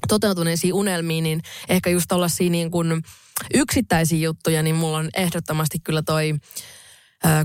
toteutuneisiin 0.07 0.73
unelmiin, 0.73 1.23
niin 1.23 1.41
ehkä 1.69 1.89
just 1.89 2.05
tollaisia 2.09 2.49
niin 2.49 2.71
kuin 2.71 3.01
yksittäisiä 3.53 4.19
juttuja, 4.19 4.63
niin 4.63 4.75
mulla 4.75 4.97
on 4.97 5.09
ehdottomasti 5.15 5.79
kyllä 5.83 6.01
toi 6.01 6.33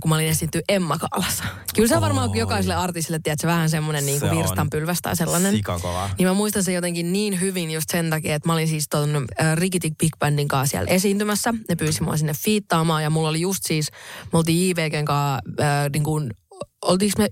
kun 0.03 0.09
mä 0.09 0.15
olin 0.15 0.29
esiintynyt 0.29 0.65
Emma 0.69 0.99
Kaalassa. 0.99 1.45
Kyllä 1.75 1.89
se 1.89 1.95
on 1.95 2.01
varmaan 2.01 2.31
Oi. 2.31 2.39
jokaiselle 2.39 2.75
artistille, 2.75 3.19
tiedätkö, 3.23 3.47
vähän 3.47 3.71
semmoinen 3.71 4.07
niin 4.07 4.21
Se 4.21 4.27
kuin 4.27 4.31
on 4.31 4.39
virstanpylväs 4.39 4.99
tai 5.03 5.17
sellainen. 5.17 5.53
Sikakova. 5.53 6.11
Niin 6.19 6.29
mä 6.29 6.35
muistan 6.35 6.65
sen 6.65 6.75
jotenkin 6.75 7.13
niin 7.13 7.41
hyvin 7.41 7.71
just 7.71 7.91
sen 7.91 8.11
takia, 8.11 8.35
että 8.35 8.49
mä 8.49 8.53
olin 8.53 8.69
siis 8.69 8.89
ton 8.89 9.27
äh, 9.41 9.57
Rikitik 9.57 9.99
Big 9.99 10.13
Bandin 10.19 10.49
kanssa 10.49 10.71
siellä 10.71 10.91
esiintymässä. 10.91 11.55
Ne 11.69 11.77
pyysi 11.77 12.03
mua 12.03 12.17
sinne 12.17 12.35
fiittaamaan 12.35 13.03
ja 13.03 13.11
mulla 13.11 13.29
oli 13.29 13.41
just 13.41 13.61
siis, 13.67 13.91
me 14.33 14.39
oltiin 14.39 14.69
JVGn 14.71 15.05
kanssa 15.05 15.35
äh, 15.61 15.91
niin 15.93 16.05
kuin, 16.05 16.31
oltiinko 16.83 17.23
me 17.23 17.29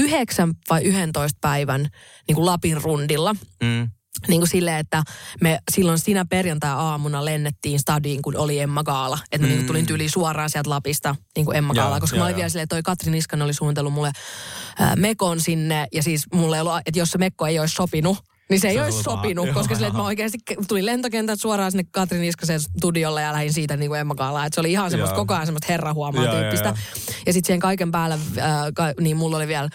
yhdeksän 0.00 0.54
vai 0.70 0.82
yhdentoista 0.82 1.38
päivän 1.40 1.88
niin 2.28 2.36
kuin 2.36 2.46
Lapin 2.46 2.82
rundilla. 2.82 3.34
Mm. 3.62 3.88
Niin 4.28 4.40
kuin 4.40 4.48
silleen, 4.48 4.78
että 4.78 5.02
me 5.40 5.58
silloin 5.70 5.98
sinä 5.98 6.24
perjantai-aamuna 6.30 7.24
lennettiin 7.24 7.78
stadiin, 7.80 8.22
kun 8.22 8.36
oli 8.36 8.58
Emma 8.60 8.82
Gaala. 8.84 9.18
Että 9.32 9.46
mä 9.46 9.52
mm. 9.52 9.56
niin 9.56 9.66
tulin 9.66 9.86
tyyliin 9.86 10.10
suoraan 10.10 10.50
sieltä 10.50 10.70
Lapista 10.70 11.16
niin 11.36 11.44
kuin 11.46 11.56
Emma 11.56 11.74
Gaalaa, 11.74 12.00
koska 12.00 12.16
joo, 12.16 12.20
mä 12.20 12.24
olin 12.24 12.32
joo. 12.32 12.36
vielä 12.36 12.48
silleen, 12.48 12.62
että 12.62 12.76
toi 12.76 12.82
Katri 12.82 13.10
Niskanen 13.12 13.44
oli 13.44 13.54
suunnitellut 13.54 13.92
mulle 13.92 14.12
ää, 14.78 14.96
mekon 14.96 15.40
sinne. 15.40 15.86
Ja 15.92 16.02
siis 16.02 16.24
mulle 16.34 16.56
ei 16.56 16.60
ollut, 16.60 16.76
että 16.86 16.98
jos 16.98 17.10
se 17.10 17.18
mekko 17.18 17.46
ei 17.46 17.58
olisi 17.58 17.74
sopinut, 17.74 18.18
niin 18.50 18.60
se 18.60 18.68
ei 18.68 18.74
Se 18.74 18.82
olisi 18.82 18.98
oli 18.98 19.04
vaan- 19.04 19.16
sopinut, 19.18 19.46
joo, 19.46 19.54
koska 19.54 19.74
silleen, 19.74 19.88
että 19.90 19.98
mä 20.02 20.06
oikeasti 20.06 20.38
tulin 20.68 20.86
lentokentältä 20.86 21.42
suoraan 21.42 21.70
sinne 21.72 21.84
Katri 21.90 22.18
Niskasen 22.18 22.60
studiolle 22.60 23.22
ja 23.22 23.32
lähdin 23.32 23.52
siitä 23.52 23.76
niin 23.76 23.88
kuin 23.90 24.00
Emma 24.00 24.14
Gaalaan. 24.14 24.46
Että 24.46 24.54
se 24.54 24.60
oli 24.60 24.72
ihan 24.72 24.90
semmoista 24.90 25.16
koko 25.16 25.34
ajan 25.34 25.46
semmoista 25.46 25.66
herrahuomaa 25.72 26.24
joo, 26.24 26.34
tyyppistä. 26.34 26.68
joo. 26.68 26.76
Ja 27.26 27.32
sitten 27.32 27.46
siihen 27.46 27.60
kaiken 27.60 27.90
päälle, 27.90 28.14
äh, 28.38 28.50
ka, 28.74 28.84
niin 29.00 29.16
mulla 29.16 29.36
oli 29.36 29.48
vielä 29.48 29.68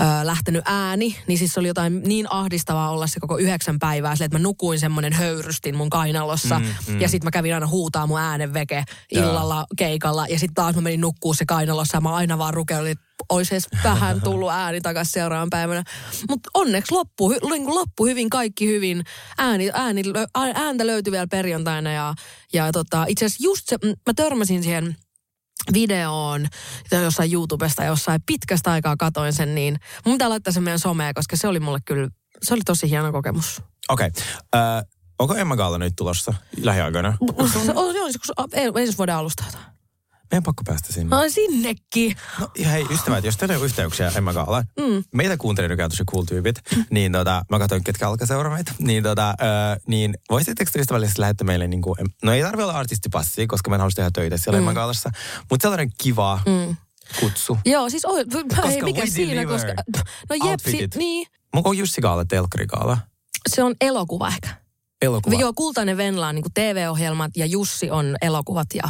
äh, 0.00 0.24
lähtenyt 0.24 0.62
ääni, 0.64 1.16
niin 1.26 1.38
siis 1.38 1.52
se 1.52 1.60
oli 1.60 1.68
jotain 1.68 2.02
niin 2.06 2.26
ahdistavaa 2.32 2.90
olla 2.90 3.06
se 3.06 3.20
koko 3.20 3.38
yhdeksän 3.38 3.78
päivää, 3.78 4.16
sille, 4.16 4.24
että 4.24 4.38
mä 4.38 4.42
nukuin 4.42 4.78
semmoinen 4.80 5.12
höyrystin 5.12 5.76
mun 5.76 5.90
kainalossa. 5.90 6.58
Mm, 6.58 6.72
Mm. 6.88 7.00
Ja 7.00 7.08
sitten 7.08 7.26
mä 7.26 7.30
kävin 7.30 7.54
aina 7.54 7.66
huutaa 7.66 8.06
mun 8.06 8.20
äänen 8.20 8.54
veke 8.54 8.84
illalla 9.12 9.66
keikalla. 9.76 10.26
Ja 10.26 10.38
sitten 10.38 10.54
taas 10.54 10.74
mä 10.74 10.80
menin 10.80 11.00
nukkuu 11.00 11.34
se 11.34 11.44
kainalossa 11.46 11.96
ja 11.96 12.00
mä 12.00 12.14
aina 12.14 12.38
vaan 12.38 12.54
rukeilin, 12.54 12.92
että 12.92 13.04
olisi 13.28 13.54
edes 13.54 13.66
vähän 13.84 14.20
tullut 14.24 14.50
ääni 14.50 14.80
takaisin 14.80 15.12
seuraavan 15.12 15.50
päivänä. 15.50 15.84
Mutta 16.28 16.50
onneksi 16.54 16.92
loppu, 16.92 17.28
niin 17.28 17.74
loppu 17.74 18.06
hyvin, 18.06 18.30
kaikki 18.30 18.66
hyvin. 18.66 19.04
Ääni, 19.38 19.70
ääni, 19.74 20.02
ääntä 20.54 20.86
löytyi 20.86 21.10
vielä 21.10 21.26
perjantaina 21.26 21.92
ja, 21.92 22.14
ja 22.52 22.72
tota, 22.72 23.04
itse 23.08 23.24
asiassa 23.24 23.44
just 23.44 23.62
se, 23.68 23.76
mä 23.84 24.14
törmäsin 24.16 24.62
siihen 24.62 24.96
videoon 25.72 26.46
jossain 27.02 27.32
YouTubesta 27.32 27.84
jossain 27.84 28.20
pitkästä 28.26 28.72
aikaa 28.72 28.96
katoin 28.96 29.32
sen, 29.32 29.54
niin 29.54 29.76
mun 30.04 30.14
pitää 30.14 30.28
laittaa 30.28 30.52
sen 30.52 30.62
meidän 30.62 30.78
someen, 30.78 31.14
koska 31.14 31.36
se 31.36 31.48
oli 31.48 31.60
mulle 31.60 31.78
kyllä, 31.84 32.08
se 32.42 32.54
oli 32.54 32.60
tosi 32.64 32.90
hieno 32.90 33.12
kokemus. 33.12 33.62
Okei. 33.88 34.06
Okay. 34.06 34.22
Uh, 34.56 34.90
onko 35.18 35.34
Emma 35.34 35.56
Gaala 35.56 35.78
nyt 35.78 35.96
tulossa 35.96 36.34
lähiaikoina? 36.62 37.16
On, 37.74 37.96
joskus, 37.96 38.32
ei, 38.52 38.70
ensi 38.76 38.98
vuoden 38.98 39.14
alusta. 39.14 39.44
Meidän 40.32 40.42
pakko 40.42 40.62
päästä 40.66 40.92
sinne. 40.92 41.16
Ai 41.16 41.30
sinnekin. 41.30 42.16
No, 42.40 42.48
ja 42.58 42.68
hei, 42.68 42.86
ystävät, 42.90 43.24
jos 43.24 43.36
teillä 43.36 43.56
on 43.56 43.64
yhteyksiä 43.64 44.12
Emma 44.16 44.32
Gaalaan, 44.32 44.64
mm. 44.80 45.04
meitä 45.14 45.36
kuuntelee 45.36 45.68
nykyään 45.68 45.90
tosi 45.90 46.04
cool 46.04 46.24
tyypit, 46.24 46.56
niin 46.90 47.12
tota, 47.12 47.44
mä 47.50 47.58
katsoin, 47.58 47.84
ketkä 47.84 48.08
alkaa 48.08 48.26
seuraa 48.26 48.54
meitä, 48.54 48.72
niin, 48.78 49.02
tota, 49.02 49.30
ö, 49.30 49.80
niin 49.86 50.14
voisitteko 50.30 50.70
te 50.72 50.80
ystävällisesti 50.80 51.20
lähettää 51.20 51.44
meille, 51.44 51.68
niin 51.68 51.82
kuin, 51.82 51.96
no 52.22 52.32
ei 52.32 52.42
tarvitse 52.42 52.64
olla 52.64 52.78
artistipassia, 52.78 53.46
koska 53.46 53.70
mä 53.70 53.76
en 53.76 53.80
halua 53.80 53.90
tehdä 53.94 54.10
töitä 54.14 54.38
siellä 54.38 54.60
mm. 54.60 54.62
Emma 54.62 54.74
Gaalassa, 54.74 55.10
mutta 55.50 55.64
sellainen 55.64 55.90
kiva 56.02 56.40
mm. 56.46 56.76
kutsu. 57.20 57.58
Joo, 57.64 57.90
siis 57.90 58.04
oi, 58.04 58.24
ei 58.70 58.82
mikä 58.82 59.00
we 59.00 59.06
siinä, 59.06 59.46
koska... 59.46 59.74
No 60.30 60.50
jep, 60.50 60.60
si, 60.60 60.88
niin. 60.94 61.26
Onko 61.52 61.72
Jussi 61.72 62.00
Gaala 62.00 62.24
telkkari 62.24 62.66
Gaala? 62.66 62.98
Se 63.50 63.62
on 63.62 63.74
elokuva 63.80 64.28
ehkä. 64.28 64.48
Elokuva. 65.02 65.40
Joo, 65.40 65.52
Kultainen 65.52 65.96
Venla 65.96 66.28
on 66.28 66.34
niin 66.34 66.44
TV-ohjelmat 66.54 67.30
ja 67.36 67.46
Jussi 67.46 67.90
on 67.90 68.16
elokuvat 68.22 68.66
ja 68.74 68.82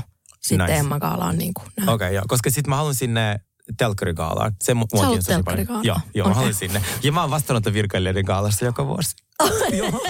sitten 0.43 0.67
Nice. 0.67 0.79
Emma 0.79 0.99
Gaala 1.01 1.25
on 1.25 1.39
niin 1.39 1.55
kuin... 1.55 1.67
Okei, 1.83 1.95
okay, 1.95 2.13
joo, 2.13 2.25
koska 2.29 2.51
sitten 2.51 2.71
mä 2.71 2.77
haluan 2.77 2.95
sinne 2.95 3.41
telkkarigaalaan. 3.77 4.53
Se 4.63 4.73
mu- 4.73 4.77
mua 4.77 4.87
haluat 4.93 5.03
paljon. 5.03 5.25
telkkarigaalaan? 5.25 5.85
Joo, 5.85 5.97
joo 6.15 6.25
mä 6.27 6.31
Okei. 6.31 6.37
haluan 6.37 6.55
sinne. 6.55 6.83
Ja 7.03 7.13
mä 7.13 7.21
oon 7.21 7.31
vastaanotto 7.31 7.73
virkailijoiden 7.73 8.25
gaalassa 8.25 8.65
joka 8.65 8.87
vuosi. 8.87 9.17
Joo. 9.79 10.03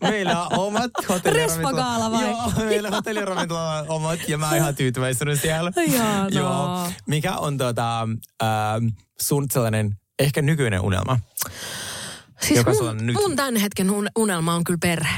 Meillä 0.00 0.42
on 0.46 0.58
omat 0.58 0.90
hotelliravintolat. 1.08 2.12
Vai? 2.12 2.22
Joo, 2.30 2.52
meillä 2.56 2.88
on 2.88 2.94
hotelliravintolat 2.94 3.80
on 3.82 3.96
omat 3.96 4.28
ja 4.28 4.38
mä 4.38 4.48
oon 4.48 4.56
ihan 4.56 4.74
tyytyväisenä 4.74 5.36
siellä. 5.36 5.72
Ihanaa. 5.86 6.28
Joo. 6.30 6.88
Mikä 7.06 7.36
on 7.36 7.58
tota, 7.58 8.00
ähm, 8.42 8.86
sun 9.20 9.46
sellainen 9.50 9.96
ehkä 10.18 10.42
nykyinen 10.42 10.80
unelma? 10.80 11.18
Siis 12.40 12.58
Joka 12.58 12.70
mun, 12.72 12.88
on 12.88 13.06
nyt. 13.06 13.14
mun 13.16 13.36
tämän 13.36 13.56
hetken 13.56 13.90
un- 13.90 14.08
unelma 14.18 14.54
on 14.54 14.64
kyllä 14.64 14.78
perhe. 14.82 15.14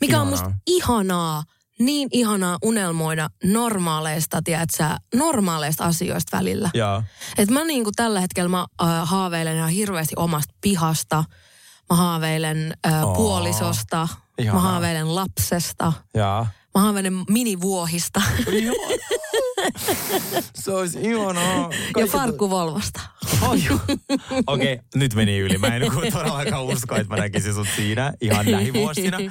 Mikä 0.00 0.20
on 0.20 0.28
Ihanaa. 0.28 0.48
musta 0.48 0.60
ihanaa, 0.66 1.44
niin 1.84 2.08
ihanaa 2.12 2.58
unelmoida 2.62 3.30
normaaleista, 3.44 4.42
tiedätkö, 4.44 4.84
normaaleista 5.14 5.84
asioista 5.84 6.36
välillä. 6.36 6.70
Et 7.38 7.50
mä 7.50 7.64
niin 7.64 7.84
kuin 7.84 7.94
tällä 7.94 8.20
hetkellä 8.20 8.48
mä 8.48 8.66
äh, 8.82 8.88
haaveilen 9.02 9.56
ihan 9.56 9.70
hirveästi 9.70 10.14
omasta 10.16 10.54
pihasta. 10.60 11.24
Mä 11.90 11.96
haaveilen 11.96 12.74
äh, 12.86 13.04
Oo. 13.04 13.14
puolisosta. 13.14 14.08
Ihanaa. 14.38 14.62
Mä 14.62 14.68
haaveilen 14.68 15.14
lapsesta. 15.14 15.92
Joo. 16.14 16.46
Mä 16.74 16.80
haaveilen 16.80 17.14
minivuohista 17.30 18.22
Se 20.54 20.72
olisi 20.72 20.98
ihanaa. 21.00 21.70
ja 21.72 21.78
Kaikki- 21.92 22.12
farkkuvolvosta. 22.12 23.00
Oi, 23.48 23.58
Okei, 24.46 24.72
okay, 24.72 24.78
nyt 24.94 25.14
meni 25.14 25.38
yli. 25.38 25.58
Mä 25.58 25.66
en 25.76 25.82
todellakaan 26.12 26.64
usko, 26.64 26.96
että 26.96 27.08
mä 27.16 27.16
näkisin 27.22 27.54
sut 27.54 27.68
siinä 27.76 28.12
ihan 28.20 28.52
lähivuosina. 28.52 29.18
Uh, 29.18 29.24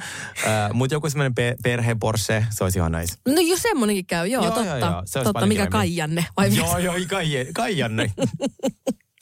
Mutta 0.72 0.94
joku 0.94 1.10
semmoinen 1.10 1.34
pe- 1.34 1.56
perhe 1.62 1.94
Porsche, 2.00 2.46
se 2.50 2.64
olisi 2.64 2.78
ihan 2.78 2.92
nice. 2.92 3.14
No 3.28 3.40
jos 3.40 3.62
semmonenkin 3.62 4.06
käy, 4.06 4.26
joo, 4.26 4.44
Joo, 4.44 4.54
totta. 4.54 4.68
joo, 4.68 4.76
joo. 4.78 5.02
Se 5.04 5.18
olisi 5.18 5.32
totta, 5.32 5.46
mikä. 5.46 5.66
Kaijanne? 5.66 6.26
Vai 6.36 6.56
Joo, 6.56 6.78
joo, 6.78 6.94
Kaijanne. 7.54 8.10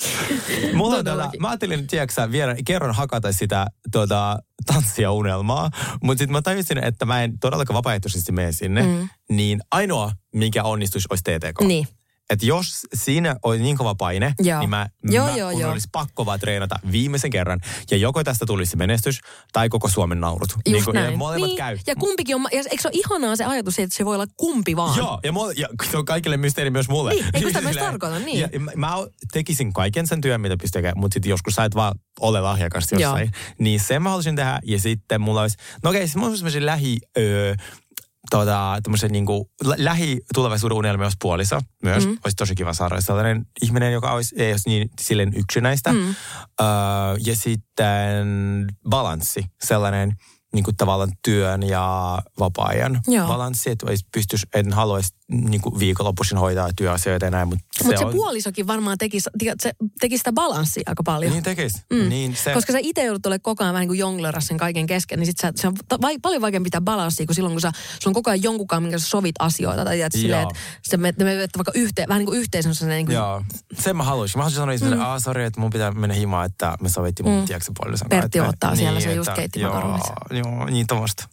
Mulla 0.74 0.96
on 0.96 1.04
tota, 1.04 1.30
mä 1.38 1.48
ajattelin, 1.48 1.86
tiedätkö 1.86 2.30
vielä 2.30 2.56
kerran 2.64 2.94
hakata 2.94 3.32
sitä 3.32 3.66
tota, 3.92 4.38
tanssia 4.66 5.12
unelmaa, 5.12 5.70
mutta 6.02 6.18
sitten 6.18 6.32
mä 6.32 6.42
tajusin, 6.42 6.84
että 6.84 7.04
mä 7.04 7.22
en 7.22 7.38
todellakaan 7.38 7.74
vapaaehtoisesti 7.74 8.32
mene 8.32 8.52
sinne, 8.52 8.82
mm. 8.82 9.08
niin 9.30 9.60
ainoa, 9.70 10.12
mikä 10.34 10.62
onnistuisi, 10.62 11.08
olisi 11.10 11.24
TTK. 11.24 11.60
Niin. 11.60 11.88
Että 12.30 12.46
jos 12.46 12.86
siinä 12.94 13.36
oli 13.42 13.58
niin 13.58 13.76
kova 13.76 13.94
paine, 13.94 14.34
Joo. 14.38 14.58
niin 14.60 14.70
mä, 14.70 14.88
Joo, 15.04 15.26
mä 15.26 15.36
joo, 15.36 15.50
joo. 15.50 15.72
olisi 15.72 15.88
pakko 15.92 16.26
vaan 16.26 16.40
treenata 16.40 16.78
viimeisen 16.92 17.30
kerran. 17.30 17.60
Ja 17.90 17.96
joko 17.96 18.24
tästä 18.24 18.46
tulisi 18.46 18.76
menestys, 18.76 19.20
tai 19.52 19.68
koko 19.68 19.88
Suomen 19.88 20.20
naurut. 20.20 20.50
Just 20.50 20.62
Niin 20.68 20.84
kuin- 20.84 20.94
näin. 20.94 21.10
Ja 21.12 21.16
molemmat 21.18 21.48
niin. 21.48 21.56
käy. 21.56 21.78
Ja 21.86 21.96
kumpikin 21.96 22.36
on, 22.36 22.46
ja 22.52 22.58
eikö 22.70 22.82
se 22.82 22.88
ole 22.88 22.96
ihanaa 22.96 23.36
se 23.36 23.44
ajatus, 23.44 23.78
että 23.78 23.96
se 23.96 24.04
voi 24.04 24.14
olla 24.14 24.26
kumpi 24.36 24.76
vaan? 24.76 24.98
Joo, 24.98 25.20
ja, 25.24 25.32
mulla, 25.32 25.52
ja 25.56 25.68
se 25.90 25.98
on 25.98 26.04
kaikille 26.04 26.36
mysteeri 26.36 26.70
myös 26.70 26.88
mulle. 26.88 27.10
Niin, 27.10 27.24
eikö 27.34 27.46
sitä 27.48 27.60
myös 27.60 27.76
tarkoita, 27.76 28.18
niin. 28.18 28.40
Ja, 28.40 28.48
ja 28.52 28.60
mä, 28.60 28.72
mä 28.76 28.94
tekisin 29.32 29.72
kaiken 29.72 30.06
sen 30.06 30.20
työn, 30.20 30.40
mitä 30.40 30.56
pystyy 30.56 30.78
tekemään, 30.82 30.98
mutta 31.00 31.14
sitten 31.14 31.30
joskus 31.30 31.54
sä 31.54 31.64
et 31.64 31.74
vaan 31.74 31.94
ole 32.20 32.40
lahjakas 32.40 32.86
jossain. 32.92 33.20
Joo. 33.32 33.40
Niin 33.58 33.80
sen 33.80 34.02
mä 34.02 34.08
haluaisin 34.08 34.36
tehdä, 34.36 34.60
ja 34.64 34.78
sitten 34.78 35.20
mulla 35.20 35.40
olisi, 35.40 35.56
no 35.82 35.90
okei, 35.90 36.00
siis 36.00 36.16
mulla 36.16 36.36
olisi 36.42 36.66
lähi... 36.66 36.98
Öö, 37.18 37.54
tota, 38.30 38.78
tämmöisen 38.82 39.12
niin 39.12 39.26
kuin, 39.26 39.44
lähitulevaisuuden 39.76 40.78
unelmia 40.78 41.04
olisi 41.04 41.16
puoliso 41.20 41.60
myös. 41.82 42.06
Mm. 42.06 42.18
Olisi 42.24 42.36
tosi 42.36 42.54
kiva 42.54 42.72
saada 42.72 43.00
sellainen 43.00 43.46
ihminen, 43.62 43.92
joka 43.92 44.12
olisi, 44.12 44.34
ei 44.38 44.50
olisi 44.50 44.68
niin 44.68 44.90
silleen 45.00 45.32
yksinäistä. 45.36 45.92
Mm. 45.92 46.14
Öö, 46.60 46.66
ja 47.26 47.36
sitten 47.36 48.66
balanssi, 48.88 49.44
sellainen 49.62 50.12
niin 50.54 50.64
kuin 50.64 50.76
tavallaan 50.76 51.12
työn 51.24 51.62
ja 51.62 52.18
vapaa-ajan 52.38 53.00
Joo. 53.06 53.28
balanssi, 53.28 53.70
että 53.70 53.86
pystyisi, 54.12 54.46
en 54.54 54.72
haluaisi 54.72 55.14
niin 55.30 55.60
kuin 55.60 55.78
viikonloppuisin 55.78 56.38
hoitaa 56.38 56.70
työasioita 56.76 57.24
ja 57.24 57.30
näin, 57.30 57.48
mutta 57.48 57.64
Mutta 57.84 57.98
se, 57.98 58.04
on, 58.04 58.12
puolisokin 58.12 58.66
varmaan 58.66 58.98
teki, 58.98 59.20
se 59.60 59.72
teki 60.00 60.18
sitä 60.18 60.32
balanssia 60.32 60.82
aika 60.86 61.02
paljon. 61.02 61.32
Niin 61.32 61.42
tekisi. 61.42 61.82
Mm. 61.90 62.08
Niin 62.08 62.36
se, 62.36 62.54
Koska 62.54 62.72
sä 62.72 62.78
itse 62.82 63.04
joudut 63.04 63.26
olemaan 63.26 63.40
koko 63.40 63.64
ajan 63.64 63.74
vähän 63.74 63.82
niin 63.82 63.88
kuin 63.88 63.98
jongleras 63.98 64.46
sen 64.46 64.56
kaiken 64.56 64.86
kesken, 64.86 65.18
niin 65.18 65.26
sit 65.26 65.38
sä, 65.38 65.52
se 65.56 65.68
on 65.68 65.74
vai, 66.02 66.18
paljon 66.22 66.42
vaikeampi 66.42 66.66
pitää 66.66 66.80
balanssia 66.80 67.26
kuin 67.26 67.34
silloin, 67.34 67.54
kun 67.54 67.60
sä, 67.60 67.72
sulla 67.74 68.10
on 68.10 68.14
koko 68.14 68.30
ajan 68.30 68.42
jonkunkaan, 68.42 68.82
minkä 68.82 68.98
sä 68.98 69.06
sovit 69.06 69.34
asioita. 69.38 69.84
Tai 69.84 69.96
tiedät, 69.96 70.12
silleen, 70.12 70.42
että 70.42 70.54
se 70.82 70.96
me, 70.96 71.14
me 71.18 71.24
menette 71.24 71.58
vaikka 71.58 71.72
yhteen, 71.74 72.08
vähän 72.08 72.18
niin 72.18 72.26
kuin 72.26 72.38
yhteisössä. 72.38 72.86
Niin 72.86 73.06
kuin, 73.06 73.14
Joo, 73.14 73.42
sen 73.80 73.96
mä 73.96 74.02
haluaisin. 74.02 74.38
Mä 74.38 74.42
haluaisin 74.44 74.78
sanoa, 74.78 74.94
että 74.94 75.14
mm. 75.16 75.22
sori, 75.24 75.44
että 75.44 75.60
mun 75.60 75.70
pitää 75.70 75.90
mennä 75.90 76.14
himaan, 76.14 76.46
että 76.46 76.76
me 76.80 76.88
sovittiin 76.88 77.28
mun 77.28 77.38
mm. 77.38 77.46
tiedätkö 77.46 77.72
puolison 77.76 78.08
kanssa, 78.08 78.22
Pertti 78.22 78.38
että 78.38 78.46
me- 78.46 78.48
ottaa 78.48 78.76
siellä, 78.76 79.00
se 79.00 79.06
että- 79.06 79.16
just 79.16 79.32
keitti 79.34 79.60
joo. 79.60 79.98
Joo, 80.30 80.64
niin 80.64 80.86
tommoista. 80.86 81.28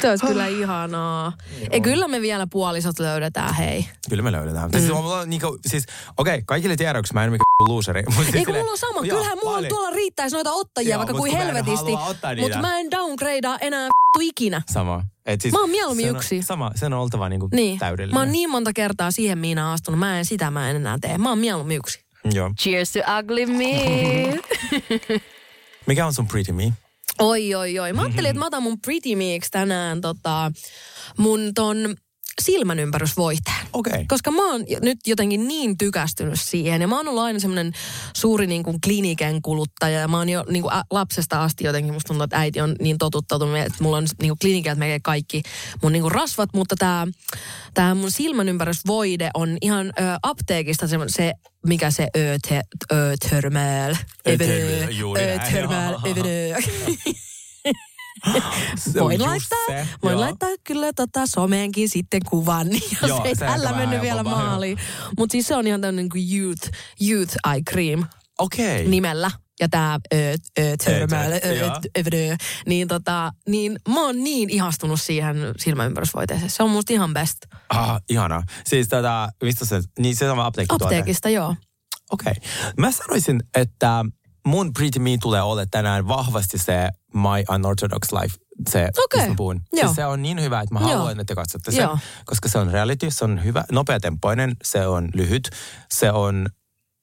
Se 0.00 0.10
olisi 0.10 0.26
kyllä 0.26 0.46
ihanaa. 0.46 1.32
Ja 1.72 1.80
kyllä 1.80 2.08
me 2.08 2.20
vielä 2.20 2.46
puolisot 2.50 2.98
löydetään, 2.98 3.54
hei. 3.54 3.88
Kyllä 4.10 4.22
me 4.22 4.32
löydetään. 4.32 4.70
Mm. 4.70 4.78
Siis, 4.78 4.92
mulla 4.92 5.20
on 5.20 5.30
niinku, 5.30 5.58
siis 5.66 5.84
okei, 6.16 6.34
okay, 6.34 6.42
kaikille 6.46 6.76
tiedoksi 6.76 7.14
mä 7.14 7.24
en 7.24 7.28
ole 7.30 7.34
mikään 7.34 7.68
looseri. 7.74 8.02
Mutta 8.06 8.22
siis 8.22 8.34
Ei 8.34 8.44
kun 8.44 8.46
silleen- 8.46 8.62
mulla 8.64 8.72
on 8.72 8.78
sama. 8.78 9.00
Joo, 9.06 9.16
Kyllähän 9.16 9.38
mulla 9.42 9.54
paljon. 9.54 9.68
tuolla 9.68 9.90
riittäisi 9.90 10.36
noita 10.36 10.52
ottajia 10.52 10.90
Joo, 10.90 10.98
vaikka 10.98 11.12
mut 11.14 11.18
kuin 11.20 11.36
helvetisti. 11.36 11.90
Mutta 12.40 12.58
mä 12.60 12.78
en 12.78 12.90
downgradea 12.90 13.58
enää 13.60 13.88
vittu 14.18 14.20
ikinä. 14.20 14.62
Sama. 14.72 15.04
Et 15.26 15.40
siis, 15.40 15.52
Mä 15.54 15.60
oon 15.60 15.70
mieluummin 15.70 16.04
sen 16.06 16.14
on- 16.14 16.16
yksi. 16.16 16.42
Sama, 16.42 16.70
sen 16.74 16.92
on 16.92 17.00
oltava 17.00 17.28
niinku 17.28 17.48
Niin. 17.52 17.78
täydellinen. 17.78 18.14
Mä 18.14 18.20
oon 18.20 18.32
niin 18.32 18.50
monta 18.50 18.72
kertaa 18.72 19.10
siihen 19.10 19.38
miinaan 19.38 19.74
astunut. 19.74 19.98
Mä 20.00 20.18
en 20.18 20.24
sitä 20.24 20.50
mä 20.50 20.70
en 20.70 20.76
enää 20.76 20.98
tee. 21.00 21.18
Mä 21.18 21.28
oon 21.28 21.38
mieluummin 21.38 21.76
yksi. 21.76 22.00
Joo. 22.34 22.50
Cheers 22.60 22.92
to 22.92 22.98
ugly 23.18 23.46
me. 23.46 24.40
Mikä 25.86 26.06
on 26.06 26.14
sun 26.14 26.26
pretty 26.26 26.52
me? 26.52 26.72
Oi, 27.20 27.54
oi, 27.54 27.78
oi. 27.78 27.92
Mä 27.92 28.02
ajattelin, 28.02 28.30
että 28.30 28.38
mä 28.38 28.46
otan 28.46 28.62
mun 28.62 28.80
Pretty 28.80 29.16
Meeks 29.16 29.50
tänään 29.50 30.00
tota, 30.00 30.52
mun 31.16 31.54
ton 31.54 31.96
silmänympärysvoiteen. 32.38 33.66
Okei. 33.72 34.04
Koska 34.08 34.30
mä 34.30 34.50
oon 34.50 34.64
nyt 34.82 34.98
jotenkin 35.06 35.48
niin 35.48 35.78
tykästynyt 35.78 36.40
siihen. 36.40 36.80
Ja 36.80 36.88
mä 36.88 36.96
oon 36.96 37.08
ollut 37.08 37.22
aina 37.22 37.38
semmoinen 37.38 37.72
suuri 38.16 38.46
niin 38.46 38.62
kuin 38.62 38.80
kliniken 38.80 39.42
kuluttaja. 39.42 40.00
Ja 40.00 40.08
mä 40.08 40.16
oon 40.18 40.28
jo 40.28 40.44
niin 40.50 40.62
kuin 40.62 40.74
lapsesta 40.90 41.42
asti 41.42 41.64
jotenkin, 41.64 41.92
musta 41.92 42.08
tuntuu, 42.08 42.24
että 42.24 42.38
äiti 42.38 42.60
on 42.60 42.76
niin 42.80 42.98
totuttautunut, 42.98 43.56
että 43.56 43.82
mulla 43.82 43.96
on 43.96 44.06
niin 44.20 44.30
kuin 44.30 44.38
klinikeltä 44.38 44.78
melkein 44.78 45.02
kaikki 45.02 45.42
mun 45.82 45.92
niin 45.92 46.02
kuin 46.02 46.12
rasvat. 46.12 46.50
Mutta 46.54 46.76
tää, 46.76 47.06
tää 47.74 47.94
mun 47.94 48.10
silmänympärysvoide 48.10 49.30
on 49.34 49.56
ihan 49.60 49.86
ö, 49.86 49.90
apteekista 50.22 50.86
se, 50.86 50.96
se 51.06 51.32
mikä 51.66 51.90
se 51.90 52.08
öte, 52.16 52.62
ötermäl. 52.92 53.94
Ötermäl, 54.28 55.94
Voin 59.00 59.22
laittaa, 59.22 59.58
se, 59.66 59.86
voin 60.02 60.12
joo. 60.12 60.20
laittaa 60.20 60.48
kyllä 60.64 60.92
tota 60.92 61.26
someenkin 61.26 61.88
sitten 61.88 62.20
kuvan, 62.30 62.68
niin 62.68 62.82
jos 63.02 63.08
Joo, 63.08 63.24
ei 63.24 63.36
se 63.36 63.46
tällä 63.46 63.72
mennyt 63.72 64.00
vielä 64.00 64.22
maaliin. 64.22 64.78
Mutta 65.18 65.32
siis 65.32 65.46
se 65.46 65.56
on 65.56 65.66
ihan 65.66 65.80
tämmöinen 65.80 66.08
kuin 66.08 66.38
youth, 66.38 66.70
youth 67.00 67.36
eye 67.52 67.62
cream 67.70 68.04
Okei. 68.38 68.88
nimellä. 68.88 69.30
Ja 69.60 69.68
joo. 71.54 71.80
niin, 72.66 72.88
tota, 72.88 73.32
niin 73.48 73.78
mä 73.88 74.00
oon 74.00 74.24
niin 74.24 74.50
ihastunut 74.50 75.00
siihen 75.00 75.36
silmäympärysvoiteeseen. 75.58 76.50
Se 76.50 76.62
on 76.62 76.70
musta 76.70 76.92
ihan 76.92 77.14
best. 77.14 77.38
Ah, 77.68 78.00
ihanaa. 78.08 78.42
Siis 78.64 78.88
tätä, 78.88 79.28
mistä 79.42 79.64
se, 79.64 79.80
niin 79.98 80.16
se 80.16 80.30
on 80.30 80.40
apteekkituote. 80.40 80.84
Apteekista, 80.84 81.28
joo. 81.28 81.54
Okei. 82.10 82.32
Okay. 82.36 82.72
Mä 82.76 82.92
sanoisin, 82.92 83.40
että 83.54 84.04
mun 84.46 84.72
Pretty 84.72 84.98
Me 84.98 85.10
tulee 85.22 85.42
olla 85.42 85.66
tänään 85.66 86.08
vahvasti 86.08 86.58
se 86.58 86.88
My 87.14 87.54
Unorthodox 87.54 88.12
Life, 88.12 88.36
se, 88.70 88.88
Okei. 89.04 89.20
mistä 89.20 89.36
puhun. 89.36 89.60
Joo. 89.72 89.86
Siis 89.86 89.96
se 89.96 90.06
on 90.06 90.22
niin 90.22 90.42
hyvä, 90.42 90.60
että 90.60 90.74
mä 90.74 90.80
Joo. 90.80 90.88
haluan, 90.88 91.12
että 91.12 91.24
te 91.24 91.34
katsotte 91.34 91.70
sen. 91.70 91.82
Joo. 91.82 91.98
Koska 92.24 92.48
se 92.48 92.58
on 92.58 92.70
reality, 92.70 93.10
se 93.10 93.24
on 93.24 93.44
hyvä, 93.44 93.64
nopeatempoinen, 93.72 94.56
se 94.64 94.86
on 94.86 95.08
lyhyt, 95.14 95.50
se 95.92 96.12
on, 96.12 96.46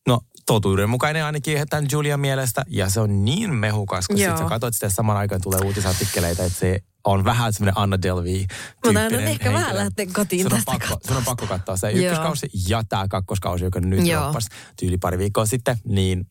no 0.08 0.22
totuudenmukainen 0.46 1.26
ainakin 1.26 1.68
tämän 1.70 1.86
Julian 1.92 2.20
mielestä, 2.20 2.64
ja 2.68 2.90
se 2.90 3.00
on 3.00 3.26
niin 3.26 3.56
mehukas, 3.56 4.08
kun 4.08 4.20
Joo. 4.20 4.38
sit 4.38 4.46
sä 4.46 4.50
katsot 4.50 4.74
sitä 4.74 4.90
saman 4.90 5.18
aikaan 5.18 5.42
tulee 5.42 5.60
uutisartikkeleita, 5.64 6.44
että 6.44 6.60
se 6.60 6.80
on 7.06 7.26
vähän 7.26 7.54
semmoinen 7.54 7.78
Anna 7.78 8.02
Delvey 8.02 8.46
Mä 8.86 8.94
taidan 8.94 9.24
ehkä 9.24 9.54
vähän 9.54 9.76
lähteä 9.76 10.06
kotiin 10.14 10.42
sun 10.42 10.54
on 10.54 10.58
tästä 10.58 10.72
pakko, 10.72 11.00
sun 11.08 11.18
on 11.18 11.26
pakko 11.26 11.48
katsoa 11.48 11.78
se 11.78 11.92
Joo. 11.92 12.00
ykköskausi 12.00 12.50
ja 12.68 12.84
tämä 12.90 13.08
kakkoskausi, 13.08 13.64
joka 13.64 13.80
nyt 13.80 14.08
Joo. 14.08 14.24
droppasi 14.24 14.50
tyyli 14.80 14.98
pari 14.98 15.18
viikkoa 15.18 15.46
sitten, 15.46 15.78
niin 15.86 16.28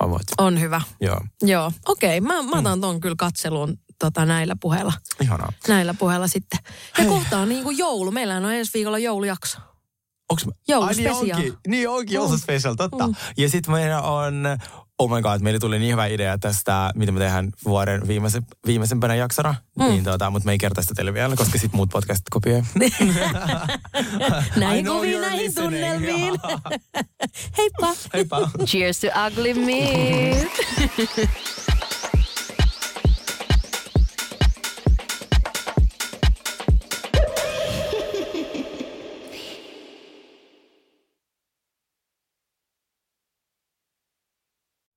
on 0.00 0.10
voit. 0.10 0.22
On 0.38 0.60
hyvä. 0.60 0.80
Joo, 1.00 1.20
Joo, 1.42 1.72
okei. 1.88 2.20
Mä, 2.20 2.42
mä 2.42 2.58
otan 2.58 2.80
ton 2.80 3.00
kyllä 3.00 3.16
katseluun 3.18 3.78
tota, 3.98 4.26
näillä 4.26 4.56
puheilla. 4.60 4.92
ihanaa. 5.20 5.52
Näillä 5.68 5.94
puheilla 5.94 6.26
sitten. 6.28 6.58
Ja 6.98 7.04
kohta 7.04 7.38
on 7.38 7.48
niin 7.48 7.64
kuin 7.64 7.78
joulu. 7.78 8.10
Meillähän 8.10 8.44
on 8.44 8.52
ensi 8.52 8.70
viikolla 8.74 8.98
joulujakso. 8.98 9.58
Onks 10.30 10.46
mä? 10.46 10.52
Jouluspesiaal. 10.68 11.16
Ai, 11.16 11.22
niin 11.22 11.36
onkin, 11.36 11.54
niin 11.66 11.88
onkin 11.88 12.14
jouluspecial, 12.14 12.74
totta. 12.74 13.06
Mm. 13.06 13.14
Ja 13.36 13.48
sitten 13.48 13.74
meillä 13.74 14.02
on, 14.02 14.44
oh 14.98 15.10
my 15.10 15.22
god, 15.22 15.40
meille 15.40 15.58
tuli 15.58 15.78
niin 15.78 15.92
hyvä 15.92 16.06
idea 16.06 16.38
tästä, 16.38 16.90
mitä 16.94 17.12
me 17.12 17.18
tehdään 17.18 17.52
vuoden 17.64 18.08
viimeisen, 18.08 18.42
viimeisempänä 18.66 19.14
jaksona. 19.14 19.54
Mm. 19.78 19.84
Niin, 19.84 20.04
tota, 20.04 20.30
mutta 20.30 20.46
me 20.46 20.52
ei 20.52 20.58
kertaa 20.58 20.82
sitä 20.82 20.94
teille 20.94 21.14
vielä, 21.14 21.36
koska 21.36 21.58
sitten 21.58 21.76
muut 21.76 21.90
podcastit 21.92 22.28
kopioi. 22.30 22.62
Näihin 24.56 24.86
kuviin, 24.92 25.20
näihin 25.20 25.44
listening. 25.44 25.70
tunnelmiin. 25.70 26.34
Heippa. 27.58 27.94
Heippa. 28.14 28.50
Cheers 28.64 29.00
to 29.00 29.06
ugly 29.26 29.54
me. 29.54 30.46